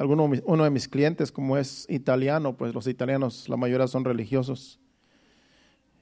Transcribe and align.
alguno, 0.00 0.30
uno 0.44 0.64
de 0.64 0.70
mis 0.70 0.88
clientes, 0.88 1.30
como 1.30 1.58
es 1.58 1.84
italiano, 1.90 2.56
pues 2.56 2.72
los 2.72 2.86
italianos, 2.86 3.50
la 3.50 3.58
mayoría 3.58 3.86
son 3.86 4.02
religiosos, 4.02 4.80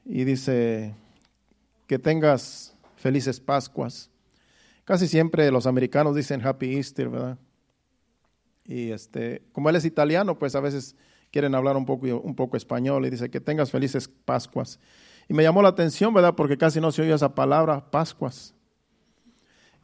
y 0.04 0.22
dice 0.22 0.94
que 1.88 1.98
tengas 1.98 2.76
felices 2.94 3.40
Pascuas. 3.40 4.08
Casi 4.84 5.08
siempre 5.08 5.50
los 5.50 5.66
americanos 5.66 6.14
dicen 6.14 6.46
Happy 6.46 6.76
Easter, 6.76 7.08
¿verdad? 7.08 7.38
Y 8.64 8.92
este, 8.92 9.42
como 9.50 9.68
él 9.68 9.74
es 9.74 9.84
italiano, 9.84 10.38
pues 10.38 10.54
a 10.54 10.60
veces 10.60 10.94
quieren 11.32 11.56
hablar 11.56 11.76
un 11.76 11.84
poco, 11.84 12.06
un 12.06 12.36
poco 12.36 12.56
español 12.56 13.04
y 13.04 13.10
dice 13.10 13.28
que 13.28 13.40
tengas 13.40 13.72
felices 13.72 14.08
Pascuas. 14.24 14.78
Y 15.28 15.34
me 15.34 15.42
llamó 15.42 15.60
la 15.60 15.70
atención, 15.70 16.14
¿verdad? 16.14 16.36
Porque 16.36 16.56
casi 16.56 16.80
no 16.80 16.92
se 16.92 17.02
oye 17.02 17.12
esa 17.12 17.34
palabra, 17.34 17.90
Pascuas. 17.90 18.54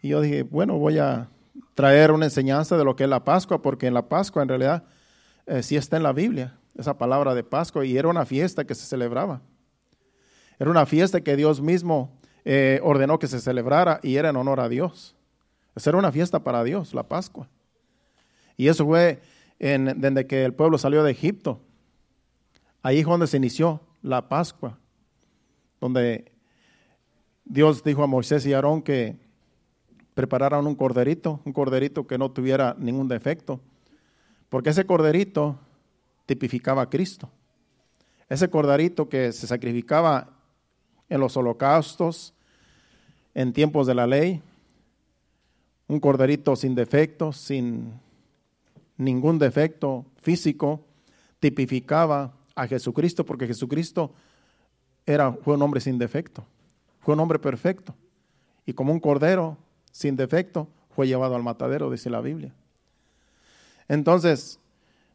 Y 0.00 0.10
yo 0.10 0.20
dije, 0.20 0.44
bueno, 0.44 0.78
voy 0.78 0.98
a 0.98 1.28
traer 1.74 2.12
una 2.12 2.26
enseñanza 2.26 2.76
de 2.76 2.84
lo 2.84 2.96
que 2.96 3.04
es 3.04 3.10
la 3.10 3.24
Pascua, 3.24 3.62
porque 3.62 3.86
en 3.86 3.94
la 3.94 4.08
Pascua 4.08 4.42
en 4.42 4.48
realidad 4.48 4.84
eh, 5.46 5.62
sí 5.62 5.76
está 5.76 5.96
en 5.96 6.02
la 6.02 6.12
Biblia, 6.12 6.58
esa 6.76 6.96
palabra 6.98 7.34
de 7.34 7.44
Pascua, 7.44 7.84
y 7.84 7.96
era 7.96 8.08
una 8.08 8.24
fiesta 8.24 8.64
que 8.64 8.74
se 8.74 8.86
celebraba. 8.86 9.42
Era 10.58 10.70
una 10.70 10.86
fiesta 10.86 11.20
que 11.20 11.36
Dios 11.36 11.60
mismo 11.60 12.16
eh, 12.44 12.80
ordenó 12.82 13.18
que 13.18 13.26
se 13.26 13.40
celebrara 13.40 14.00
y 14.02 14.16
era 14.16 14.30
en 14.30 14.36
honor 14.36 14.60
a 14.60 14.68
Dios. 14.68 15.16
Esa 15.74 15.90
era 15.90 15.98
una 15.98 16.12
fiesta 16.12 16.44
para 16.44 16.62
Dios, 16.62 16.94
la 16.94 17.08
Pascua. 17.08 17.48
Y 18.56 18.68
eso 18.68 18.84
fue 18.86 19.20
en, 19.58 20.00
desde 20.00 20.26
que 20.26 20.44
el 20.44 20.54
pueblo 20.54 20.78
salió 20.78 21.02
de 21.02 21.10
Egipto. 21.10 21.60
Ahí 22.82 23.00
es 23.00 23.06
donde 23.06 23.26
se 23.26 23.36
inició 23.36 23.80
la 24.02 24.28
Pascua, 24.28 24.78
donde 25.80 26.32
Dios 27.44 27.82
dijo 27.82 28.02
a 28.02 28.06
Moisés 28.06 28.46
y 28.46 28.52
Aarón 28.52 28.82
que 28.82 29.23
prepararan 30.14 30.66
un 30.66 30.74
corderito, 30.74 31.40
un 31.44 31.52
corderito 31.52 32.06
que 32.06 32.18
no 32.18 32.30
tuviera 32.30 32.74
ningún 32.78 33.08
defecto, 33.08 33.60
porque 34.48 34.70
ese 34.70 34.86
corderito 34.86 35.58
tipificaba 36.26 36.82
a 36.82 36.90
Cristo. 36.90 37.28
Ese 38.28 38.48
corderito 38.48 39.08
que 39.08 39.32
se 39.32 39.46
sacrificaba 39.46 40.30
en 41.08 41.20
los 41.20 41.36
holocaustos, 41.36 42.32
en 43.34 43.52
tiempos 43.52 43.86
de 43.86 43.94
la 43.94 44.06
ley, 44.06 44.40
un 45.88 46.00
corderito 46.00 46.56
sin 46.56 46.74
defecto, 46.74 47.32
sin 47.32 48.00
ningún 48.96 49.38
defecto 49.38 50.06
físico, 50.22 50.80
tipificaba 51.40 52.32
a 52.54 52.66
Jesucristo, 52.66 53.26
porque 53.26 53.46
Jesucristo 53.46 54.12
era, 55.04 55.32
fue 55.32 55.54
un 55.56 55.62
hombre 55.62 55.80
sin 55.80 55.98
defecto, 55.98 56.46
fue 57.00 57.14
un 57.14 57.20
hombre 57.20 57.38
perfecto. 57.38 57.94
Y 58.64 58.72
como 58.72 58.92
un 58.92 59.00
cordero 59.00 59.58
sin 59.94 60.16
defecto, 60.16 60.66
fue 60.90 61.06
llevado 61.06 61.36
al 61.36 61.44
matadero, 61.44 61.88
dice 61.88 62.10
la 62.10 62.20
Biblia. 62.20 62.52
Entonces, 63.86 64.58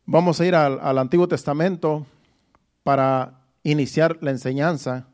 vamos 0.05 0.39
a 0.39 0.45
ir 0.45 0.55
al, 0.55 0.97
Antiguo 0.97 1.27
Testamento 1.27 2.05
para 2.81 3.41
iniciar 3.63 4.17
la 4.21 4.31
enseñanza, 4.31 5.05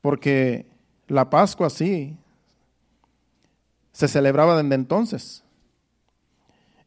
porque 0.00 0.66
la 1.08 1.28
Pascua 1.28 1.68
sí 1.68 2.16
se 3.92 4.08
celebraba 4.08 4.60
desde 4.60 4.74
entonces. 4.74 5.44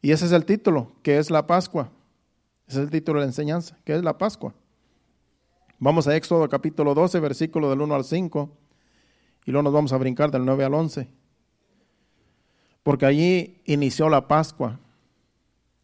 Y 0.02 0.10
ese 0.10 0.26
es 0.26 0.32
el 0.32 0.44
título, 0.44 0.90
que 1.04 1.18
es 1.18 1.30
la 1.30 1.46
Pascua. 1.46 1.92
Ese 2.66 2.80
es 2.80 2.86
el 2.86 2.90
título 2.90 3.20
de 3.20 3.26
la 3.26 3.30
enseñanza, 3.30 3.78
que 3.84 3.94
es 3.94 4.02
la 4.02 4.18
Pascua. 4.18 4.52
Vamos 5.78 6.08
a 6.08 6.16
Éxodo 6.16 6.48
capítulo 6.48 6.94
12, 6.94 7.20
versículo 7.20 7.70
del 7.70 7.82
1 7.82 7.94
al 7.94 8.04
5, 8.04 8.50
y 9.44 9.52
luego 9.52 9.62
nos 9.62 9.72
vamos 9.72 9.92
a 9.92 9.96
brincar 9.96 10.32
del 10.32 10.44
9 10.44 10.64
al 10.64 10.74
11 10.74 11.18
porque 12.88 13.04
allí 13.04 13.60
inició 13.66 14.08
la 14.08 14.28
Pascua 14.28 14.78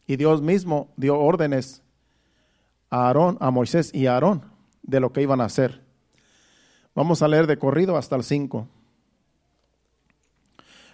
y 0.07 0.17
Dios 0.17 0.41
mismo 0.41 0.89
dio 0.97 1.19
órdenes 1.19 1.83
a 2.89 3.09
Aarón, 3.09 3.37
a 3.41 3.51
Moisés 3.51 3.93
y 3.93 4.07
a 4.07 4.15
Aarón 4.15 4.51
de 4.83 5.01
lo 5.01 5.13
que 5.13 5.21
iban 5.21 5.43
a 5.43 5.45
hacer. 5.45 5.83
Vamos 6.95 7.21
a 7.21 7.29
leer 7.29 7.47
de 7.47 7.59
corrido 7.59 7.99
hasta 7.99 8.17
el 8.17 8.25
5. 8.25 8.67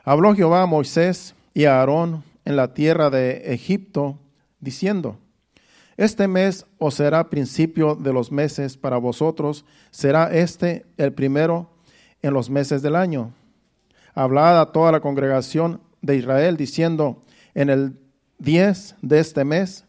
Habló 0.03 0.35
Jehová 0.35 0.63
a 0.63 0.67
Moisés 0.67 1.37
y 1.55 1.67
a 1.67 1.79
Aarón 1.79 2.25
en 2.45 2.57
la 2.57 2.75
tierra 2.75 3.09
de 3.09 3.55
Egipto, 3.55 4.19
diciendo, 4.59 5.17
Este 5.97 6.27
mes 6.27 6.67
os 6.79 6.95
será 6.95 7.31
principio 7.31 7.95
de 7.95 8.13
los 8.13 8.33
meses 8.33 8.77
para 8.77 8.97
vosotros, 8.97 9.65
será 9.93 10.35
este 10.35 10.85
el 10.97 11.13
primero 11.13 11.71
en 12.21 12.35
los 12.35 12.51
meses 12.51 12.83
del 12.83 12.97
año. 12.97 13.33
Hablad 14.13 14.61
a 14.61 14.73
toda 14.73 14.91
la 14.91 14.99
congregación 14.99 15.81
de 16.03 16.17
Israel, 16.17 16.57
diciendo, 16.57 17.23
en 17.55 17.71
el 17.71 17.97
10 18.39 18.97
de 19.03 19.21
este 19.21 19.45
mes, 19.45 19.85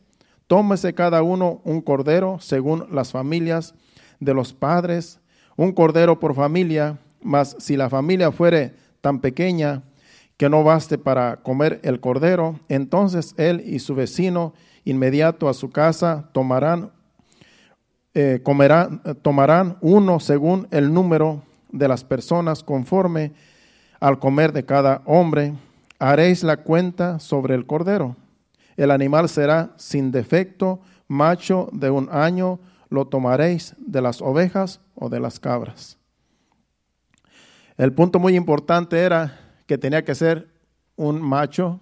tómese 0.47 0.94
cada 0.94 1.23
uno 1.23 1.61
un 1.63 1.81
cordero 1.81 2.39
según 2.39 2.88
las 2.91 3.11
familias 3.11 3.73
de 4.19 4.33
los 4.33 4.53
padres, 4.53 5.19
un 5.55 5.72
cordero 5.72 6.19
por 6.19 6.35
familia, 6.35 6.99
mas 7.22 7.55
si 7.59 7.77
la 7.77 7.89
familia 7.89 8.31
fuere 8.31 8.73
tan 9.01 9.19
pequeña 9.19 9.83
que 10.38 10.49
no 10.49 10.63
baste 10.63 10.97
para 10.97 11.38
comer 11.38 11.79
el 11.83 11.99
cordero, 11.99 12.59
entonces 12.67 13.33
él 13.38 13.63
y 13.66 13.79
su 13.79 13.95
vecino 13.95 14.53
inmediato 14.85 15.47
a 15.47 15.53
su 15.53 15.69
casa 15.69 16.29
tomarán, 16.33 16.91
eh, 18.13 18.41
tomarán 19.22 19.78
uno 19.81 20.19
según 20.19 20.67
el 20.72 20.93
número 20.93 21.43
de 21.72 21.88
las 21.88 22.03
personas 22.03 22.63
conforme 22.63 23.31
al 23.99 24.19
comer 24.19 24.51
de 24.51 24.66
cada 24.66 25.01
hombre 25.05 25.53
haréis 26.01 26.44
la 26.44 26.57
cuenta 26.57 27.19
sobre 27.19 27.53
el 27.53 27.67
cordero. 27.67 28.16
El 28.75 28.89
animal 28.89 29.29
será 29.29 29.75
sin 29.78 30.12
defecto, 30.12 30.81
macho 31.07 31.69
de 31.73 31.91
un 31.91 32.09
año, 32.12 32.59
lo 32.89 33.06
tomaréis 33.06 33.75
de 33.78 34.01
las 34.01 34.19
ovejas 34.19 34.81
o 34.95 35.09
de 35.09 35.19
las 35.19 35.40
cabras. 35.40 36.00
El 37.78 37.94
punto 37.94 38.17
muy 38.17 38.35
importante 38.35 38.97
era 39.00 39.40
que 39.67 39.78
tenía 39.78 40.03
que 40.03 40.16
ser 40.16 40.50
un 40.95 41.22
macho, 41.22 41.79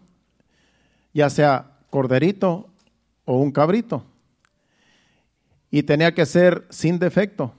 ya 1.14 1.30
sea 1.30 1.78
corderito 1.90 2.70
o 3.24 3.38
un 3.38 3.54
cabrito. 3.54 4.04
Y 5.72 5.84
tenía 5.84 6.14
que 6.14 6.26
ser 6.26 6.68
sin 6.70 7.00
defecto. 7.00 7.54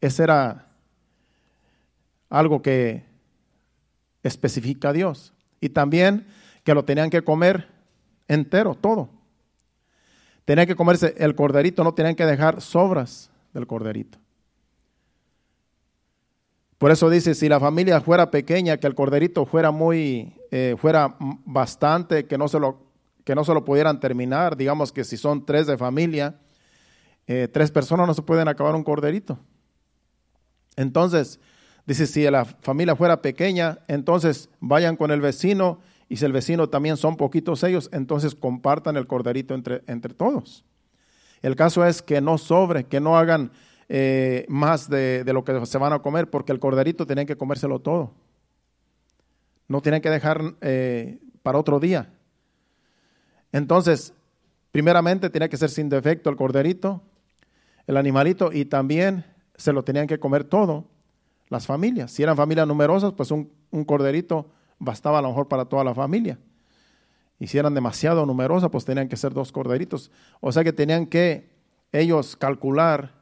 Ese 0.00 0.22
era 0.22 0.68
algo 2.30 2.62
que 2.62 3.04
especifica 4.22 4.94
Dios. 4.94 5.34
Y 5.60 5.70
también 5.70 6.26
que 6.64 6.74
lo 6.74 6.84
tenían 6.84 7.10
que 7.10 7.22
comer 7.22 7.68
entero, 8.28 8.74
todo. 8.74 9.08
Tenían 10.44 10.66
que 10.66 10.76
comerse 10.76 11.14
el 11.18 11.34
corderito, 11.34 11.82
no 11.82 11.94
tenían 11.94 12.14
que 12.14 12.26
dejar 12.26 12.60
sobras 12.60 13.30
del 13.52 13.66
corderito. 13.66 14.18
Por 16.78 16.90
eso 16.90 17.08
dice, 17.08 17.34
si 17.34 17.48
la 17.48 17.58
familia 17.58 18.00
fuera 18.00 18.30
pequeña, 18.30 18.76
que 18.76 18.86
el 18.86 18.94
corderito 18.94 19.46
fuera 19.46 19.70
muy, 19.70 20.34
eh, 20.50 20.76
fuera 20.78 21.16
bastante, 21.18 22.26
que 22.26 22.36
no, 22.36 22.48
se 22.48 22.60
lo, 22.60 22.78
que 23.24 23.34
no 23.34 23.44
se 23.44 23.54
lo 23.54 23.64
pudieran 23.64 23.98
terminar, 23.98 24.56
digamos 24.56 24.92
que 24.92 25.02
si 25.04 25.16
son 25.16 25.46
tres 25.46 25.66
de 25.66 25.78
familia, 25.78 26.34
eh, 27.26 27.48
tres 27.50 27.70
personas 27.70 28.06
no 28.06 28.14
se 28.14 28.22
pueden 28.22 28.46
acabar 28.46 28.74
un 28.74 28.84
corderito. 28.84 29.38
Entonces, 30.76 31.40
Dice, 31.86 32.06
si 32.08 32.28
la 32.28 32.44
familia 32.44 32.96
fuera 32.96 33.22
pequeña, 33.22 33.78
entonces 33.86 34.50
vayan 34.58 34.96
con 34.96 35.12
el 35.12 35.20
vecino 35.20 35.78
y 36.08 36.16
si 36.16 36.24
el 36.24 36.32
vecino 36.32 36.68
también 36.68 36.96
son 36.96 37.16
poquitos 37.16 37.62
ellos, 37.62 37.88
entonces 37.92 38.34
compartan 38.34 38.96
el 38.96 39.06
corderito 39.06 39.54
entre, 39.54 39.82
entre 39.86 40.12
todos. 40.12 40.64
El 41.42 41.54
caso 41.54 41.84
es 41.86 42.02
que 42.02 42.20
no 42.20 42.38
sobre, 42.38 42.84
que 42.84 43.00
no 43.00 43.16
hagan 43.16 43.52
eh, 43.88 44.46
más 44.48 44.90
de, 44.90 45.22
lo 45.26 45.44
que 45.44 45.64
se 45.64 45.78
van 45.78 45.92
a 45.92 46.00
comer, 46.00 46.28
porque 46.28 46.50
el 46.50 46.58
corderito 46.58 47.06
tienen 47.06 47.26
que 47.26 47.36
comérselo 47.36 47.78
todo. 47.78 48.12
No 49.68 49.80
tienen 49.80 50.00
que 50.00 50.10
dejar 50.10 50.54
eh, 50.62 51.20
para 51.42 51.58
otro 51.58 51.78
día. 51.78 52.12
Entonces, 53.52 54.12
primeramente 54.72 55.30
tenía 55.30 55.48
que 55.48 55.56
ser 55.56 55.70
sin 55.70 55.88
defecto 55.88 56.30
el 56.30 56.36
corderito, 56.36 57.00
el 57.86 57.96
animalito, 57.96 58.52
y 58.52 58.64
también 58.64 59.24
se 59.54 59.72
lo 59.72 59.84
tenían 59.84 60.08
que 60.08 60.18
comer 60.18 60.42
todo 60.42 60.95
las 61.48 61.66
familias. 61.66 62.10
Si 62.10 62.22
eran 62.22 62.36
familias 62.36 62.66
numerosas, 62.66 63.12
pues 63.12 63.30
un, 63.30 63.50
corderito 63.84 64.50
bastaba 64.78 65.18
a 65.18 65.22
lo 65.22 65.28
mejor 65.28 65.48
para 65.48 65.64
toda 65.64 65.84
la 65.84 65.94
familia. 65.94 66.38
Y 67.38 67.46
si 67.46 67.58
eran 67.58 67.74
demasiado 67.74 68.24
numerosas, 68.26 68.70
pues 68.70 68.84
tenían 68.84 69.08
que 69.08 69.16
ser 69.16 69.32
dos 69.32 69.52
corderitos. 69.52 70.10
O 70.40 70.52
sea 70.52 70.64
que 70.64 70.72
tenían 70.72 71.06
que 71.06 71.50
ellos 71.92 72.36
calcular 72.36 73.14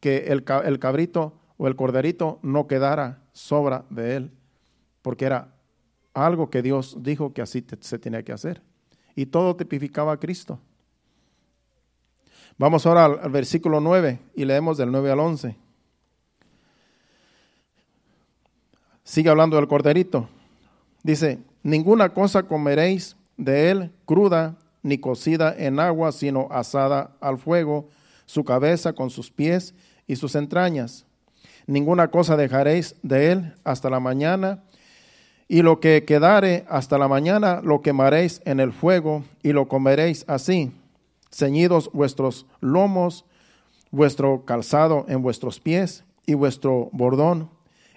que 0.00 0.26
el, 0.28 0.44
el 0.64 0.78
cabrito 0.78 1.34
o 1.56 1.66
el 1.66 1.76
corderito 1.76 2.38
no 2.42 2.66
quedara 2.66 3.22
sobra 3.32 3.84
de 3.90 4.16
él, 4.16 4.32
porque 5.02 5.24
era 5.24 5.54
algo 6.14 6.48
que 6.48 6.62
Dios 6.62 6.96
dijo 7.00 7.32
que 7.32 7.42
así 7.42 7.64
se 7.80 7.98
tenía 7.98 8.22
que 8.22 8.32
hacer. 8.32 8.62
Y 9.14 9.26
todo 9.26 9.56
tipificaba 9.56 10.12
a 10.12 10.20
Cristo. 10.20 10.60
Vamos 12.58 12.86
ahora 12.86 13.04
al, 13.04 13.18
al 13.20 13.30
versículo 13.30 13.80
9 13.80 14.18
y 14.34 14.44
leemos 14.44 14.78
del 14.78 14.90
9 14.90 15.10
al 15.10 15.20
11. 15.20 15.65
Sigue 19.06 19.30
hablando 19.30 19.54
del 19.54 19.68
corderito. 19.68 20.28
Dice, 21.04 21.38
ninguna 21.62 22.08
cosa 22.08 22.42
comeréis 22.42 23.16
de 23.36 23.70
él 23.70 23.92
cruda, 24.04 24.56
ni 24.82 24.98
cocida 24.98 25.54
en 25.56 25.78
agua, 25.78 26.10
sino 26.10 26.48
asada 26.50 27.12
al 27.20 27.38
fuego, 27.38 27.88
su 28.24 28.44
cabeza 28.44 28.94
con 28.94 29.10
sus 29.10 29.30
pies 29.30 29.76
y 30.08 30.16
sus 30.16 30.34
entrañas. 30.34 31.06
Ninguna 31.68 32.08
cosa 32.08 32.36
dejaréis 32.36 32.96
de 33.04 33.30
él 33.30 33.54
hasta 33.62 33.90
la 33.90 34.00
mañana, 34.00 34.64
y 35.46 35.62
lo 35.62 35.78
que 35.78 36.04
quedare 36.04 36.64
hasta 36.68 36.98
la 36.98 37.06
mañana 37.06 37.60
lo 37.62 37.82
quemaréis 37.82 38.42
en 38.44 38.58
el 38.58 38.72
fuego 38.72 39.22
y 39.40 39.52
lo 39.52 39.68
comeréis 39.68 40.24
así, 40.26 40.72
ceñidos 41.30 41.92
vuestros 41.92 42.44
lomos, 42.60 43.24
vuestro 43.92 44.44
calzado 44.44 45.06
en 45.06 45.22
vuestros 45.22 45.60
pies 45.60 46.02
y 46.26 46.34
vuestro 46.34 46.88
bordón 46.90 47.54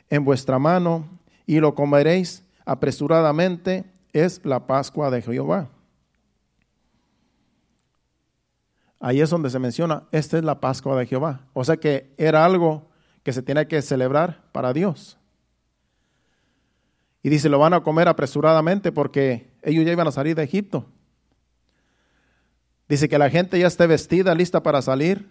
en 0.10 0.26
vuestra 0.26 0.60
mano, 0.60 1.08
y 1.46 1.60
lo 1.60 1.76
comeréis 1.76 2.44
apresuradamente, 2.66 3.86
es 4.14 4.44
la 4.44 4.66
Pascua 4.68 5.10
de 5.10 5.22
Jehová. 5.22 5.70
Ahí 9.00 9.22
es 9.22 9.30
donde 9.30 9.50
se 9.50 9.60
menciona, 9.60 10.04
esta 10.12 10.38
es 10.38 10.44
la 10.44 10.60
Pascua 10.60 10.98
de 10.98 11.06
Jehová. 11.06 11.42
O 11.54 11.64
sea 11.64 11.78
que 11.78 12.14
era 12.18 12.44
algo 12.44 12.90
que 13.24 13.32
se 13.32 13.42
tiene 13.42 13.68
que 13.68 13.82
celebrar 13.82 14.44
para 14.52 14.74
Dios. 14.74 15.18
Y 17.24 17.30
dice, 17.30 17.50
lo 17.50 17.60
van 17.60 17.74
a 17.74 17.82
comer 17.82 18.08
apresuradamente 18.08 18.92
porque 18.92 19.52
ellos 19.62 19.86
ya 19.86 19.92
iban 19.92 20.08
a 20.08 20.12
salir 20.12 20.36
de 20.36 20.44
Egipto. 20.44 20.86
Dice 22.88 23.08
que 23.08 23.18
la 23.18 23.30
gente 23.30 23.60
ya 23.60 23.68
esté 23.68 23.88
vestida, 23.88 24.34
lista 24.36 24.64
para 24.64 24.82
salir. 24.82 25.30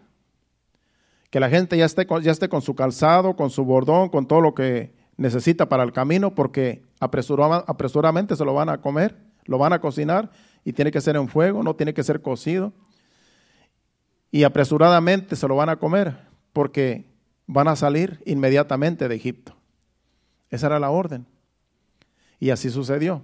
Que 1.31 1.41
la 1.41 1.51
gente 1.51 1.77
ya 1.77 1.85
esté, 1.85 2.07
ya 2.23 2.33
esté 2.33 2.49
con 2.49 2.63
su 2.63 2.75
calzado, 2.75 3.37
con 3.37 3.51
su 3.51 3.65
bordón, 3.65 4.09
con 4.09 4.27
todo 4.27 4.41
lo 4.41 4.55
que 4.55 4.95
necesita 5.17 5.69
para 5.69 5.83
el 5.83 5.93
camino, 5.93 6.35
porque 6.35 6.85
apresuradamente 7.01 8.37
se 8.37 8.45
lo 8.45 8.55
van 8.55 8.69
a 8.69 8.81
comer, 8.81 9.17
lo 9.45 9.59
van 9.59 9.73
a 9.73 9.81
cocinar 9.81 10.31
y 10.65 10.73
tiene 10.73 10.91
que 10.91 11.01
ser 11.01 11.17
en 11.17 11.29
fuego, 11.29 11.63
no 11.63 11.75
tiene 11.77 11.93
que 11.93 12.03
ser 12.03 12.23
cocido 12.23 12.73
y 14.31 14.45
apresuradamente 14.45 15.37
se 15.37 15.49
lo 15.49 15.57
van 15.57 15.69
a 15.69 15.77
comer 15.77 16.17
porque 16.53 17.11
van 17.47 17.69
a 17.69 17.77
salir 17.77 18.21
inmediatamente 18.27 19.09
de 19.09 19.15
Egipto. 19.15 19.57
Esa 20.51 20.67
era 20.67 20.79
la 20.79 20.91
orden. 20.91 21.27
Y 22.39 22.51
así 22.51 22.71
sucedió. 22.71 23.23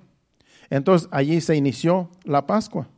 Entonces 0.71 1.09
allí 1.13 1.41
se 1.41 1.57
inició 1.57 2.11
la 2.25 2.47
Pascua. 2.47 2.89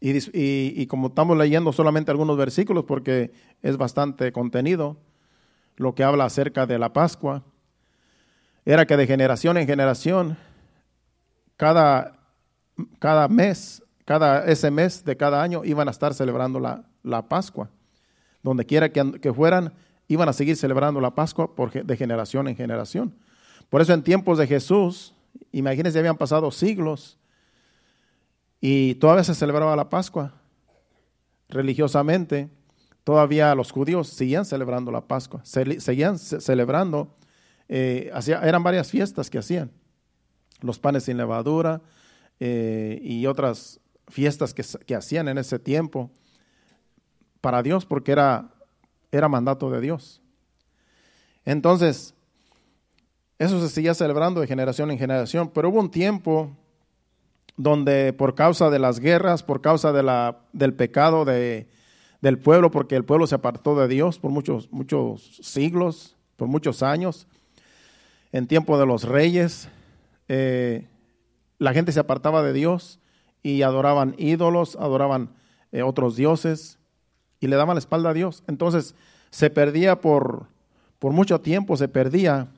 Y, 0.00 0.86
como 0.86 1.08
estamos 1.08 1.36
leyendo 1.36 1.72
solamente 1.72 2.10
algunos 2.10 2.36
versículos, 2.36 2.84
porque 2.84 3.32
es 3.60 3.76
bastante 3.76 4.32
contenido 4.32 4.96
lo 5.76 5.94
que 5.94 6.04
habla 6.04 6.24
acerca 6.24 6.66
de 6.66 6.78
la 6.78 6.92
Pascua, 6.92 7.42
era 8.64 8.86
que 8.86 8.96
de 8.96 9.06
generación 9.06 9.58
en 9.58 9.66
generación, 9.66 10.38
cada, 11.56 12.18
cada 12.98 13.28
mes 13.28 13.82
cada, 14.10 14.44
ese 14.46 14.72
mes 14.72 15.04
de 15.04 15.16
cada 15.16 15.40
año 15.40 15.64
iban 15.64 15.86
a 15.86 15.92
estar 15.92 16.14
celebrando 16.14 16.58
la, 16.58 17.28
Pascua. 17.28 17.70
Donde 18.42 18.66
quiera 18.66 18.88
que, 18.88 19.32
fueran, 19.32 19.72
iban 20.08 20.28
a 20.28 20.32
seguir 20.32 20.56
celebrando 20.56 21.00
la 21.00 21.14
Pascua 21.14 21.54
por, 21.54 21.70
de 21.70 21.96
generación 21.96 22.48
en 22.48 22.56
generación. 22.56 23.14
Por 23.68 23.80
eso 23.80 23.92
en 23.92 24.02
tiempos 24.02 24.36
de 24.38 24.48
Jesús, 24.48 25.14
imagínense, 25.52 25.96
habían 26.00 26.16
pasado 26.16 26.50
siglos 26.50 27.20
y 28.60 28.94
todavía 28.96 29.24
se 29.24 29.34
celebraba 29.34 29.74
la 29.74 29.88
Pascua. 29.88 30.34
Religiosamente, 31.48 32.48
todavía 33.02 33.54
los 33.54 33.72
judíos 33.72 34.08
seguían 34.08 34.44
celebrando 34.44 34.92
la 34.92 35.00
Pascua, 35.00 35.40
seguían 35.44 36.18
celebrando, 36.18 37.16
eh, 37.68 38.12
eran 38.42 38.62
varias 38.62 38.90
fiestas 38.90 39.30
que 39.30 39.38
hacían, 39.38 39.70
los 40.60 40.78
panes 40.78 41.04
sin 41.04 41.16
levadura 41.16 41.80
eh, 42.38 43.00
y 43.02 43.26
otras 43.26 43.80
fiestas 44.08 44.54
que, 44.54 44.94
hacían 44.94 45.28
en 45.28 45.38
ese 45.38 45.58
tiempo 45.58 46.10
para 47.40 47.62
Dios 47.62 47.86
porque 47.86 48.12
era, 48.12 48.50
era 49.10 49.28
mandato 49.28 49.70
de 49.70 49.80
Dios. 49.80 50.20
Entonces, 51.44 52.14
eso 53.38 53.60
se 53.60 53.70
seguía 53.70 53.94
celebrando 53.94 54.40
de 54.40 54.46
generación 54.46 54.90
en 54.90 54.98
generación, 54.98 55.48
pero 55.48 55.70
hubo 55.70 55.80
un 55.80 55.90
tiempo 55.90 56.54
donde 57.62 58.14
por 58.14 58.34
causa 58.34 58.70
de 58.70 58.78
las 58.78 59.00
guerras, 59.00 59.42
por 59.42 59.60
causa 59.60 59.92
de 59.92 60.02
la, 60.02 60.38
del 60.54 60.72
pecado 60.72 61.26
de, 61.26 61.68
del 62.22 62.38
pueblo, 62.38 62.70
porque 62.70 62.96
el 62.96 63.04
pueblo 63.04 63.26
se 63.26 63.34
apartó 63.34 63.78
de 63.78 63.86
Dios 63.86 64.18
por 64.18 64.30
muchos, 64.30 64.72
muchos 64.72 65.38
siglos, 65.42 66.16
por 66.36 66.48
muchos 66.48 66.82
años, 66.82 67.26
en 68.32 68.46
tiempo 68.46 68.78
de 68.78 68.86
los 68.86 69.04
reyes, 69.04 69.68
eh, 70.28 70.88
la 71.58 71.74
gente 71.74 71.92
se 71.92 72.00
apartaba 72.00 72.42
de 72.42 72.54
Dios 72.54 72.98
y 73.42 73.60
adoraban 73.60 74.14
ídolos, 74.16 74.76
adoraban 74.76 75.28
eh, 75.70 75.82
otros 75.82 76.16
dioses 76.16 76.78
y 77.40 77.48
le 77.48 77.56
daban 77.56 77.74
la 77.74 77.80
espalda 77.80 78.10
a 78.10 78.14
Dios. 78.14 78.42
Entonces 78.46 78.94
se 79.30 79.50
perdía 79.50 80.00
por, 80.00 80.46
por 80.98 81.12
mucho 81.12 81.42
tiempo, 81.42 81.76
se 81.76 81.88
perdía 81.88 82.48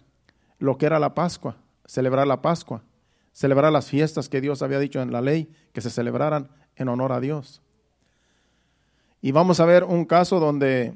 lo 0.60 0.78
que 0.78 0.86
era 0.86 1.00
la 1.00 1.14
Pascua, 1.14 1.56
celebrar 1.86 2.28
la 2.28 2.40
Pascua, 2.40 2.82
celebrar 3.32 3.72
las 3.72 3.88
fiestas 3.88 4.28
que 4.28 4.40
Dios 4.40 4.62
había 4.62 4.78
dicho 4.78 5.00
en 5.00 5.12
la 5.12 5.20
ley 5.20 5.48
que 5.72 5.80
se 5.80 5.90
celebraran 5.90 6.48
en 6.76 6.88
honor 6.88 7.12
a 7.12 7.20
Dios. 7.20 7.60
Y 9.20 9.32
vamos 9.32 9.60
a 9.60 9.64
ver 9.64 9.84
un 9.84 10.04
caso 10.04 10.40
donde 10.40 10.94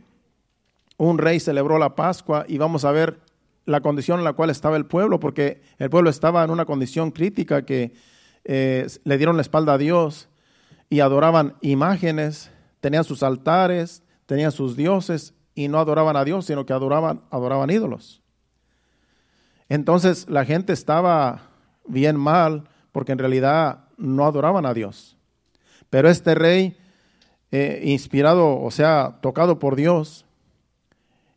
un 0.97 1.19
rey 1.19 1.41
celebró 1.41 1.79
la 1.79 1.95
Pascua 1.95 2.45
y 2.49 2.59
vamos 2.59 2.85
a 2.85 2.93
ver 2.93 3.21
la 3.65 3.81
condición 3.81 4.19
en 4.19 4.25
la 4.25 4.33
cual 4.33 4.51
estaba 4.51 4.77
el 4.77 4.87
pueblo, 4.87 5.21
porque 5.21 5.61
el 5.79 5.91
pueblo 5.91 6.11
estaba 6.11 6.43
en 6.45 6.51
una 6.51 6.65
condición 6.65 7.11
crítica 7.11 7.63
que 7.63 7.93
eh, 8.45 8.87
le 9.05 9.17
dieron 9.17 9.37
la 9.37 9.43
espalda 9.43 9.75
a 9.75 9.79
Dios 9.79 10.29
y 10.89 11.01
adoraban 11.01 11.55
imágenes, 11.63 12.51
tenían 12.81 13.05
sus 13.05 13.23
altares, 13.23 14.03
tenían 14.27 14.53
sus 14.53 14.77
dioses 14.77 15.35
y 15.55 15.69
no 15.69 15.79
adoraban 15.79 16.17
a 16.17 16.25
Dios, 16.25 16.47
sino 16.47 16.65
que 16.65 16.73
adoraban, 16.73 17.23
adoraban 17.31 17.71
ídolos. 17.71 18.23
Entonces 19.69 20.29
la 20.29 20.45
gente 20.45 20.73
estaba 20.73 21.43
bien 21.89 22.17
mal 22.17 22.69
porque 22.93 23.13
en 23.13 23.19
realidad 23.19 23.85
no 23.97 24.25
adoraban 24.25 24.67
a 24.67 24.75
Dios. 24.75 25.17
Pero 25.91 26.09
este 26.09 26.35
rey, 26.35 26.77
eh, 27.51 27.81
inspirado, 27.85 28.61
o 28.61 28.71
sea, 28.71 29.19
tocado 29.21 29.59
por 29.59 29.77
Dios, 29.77 30.27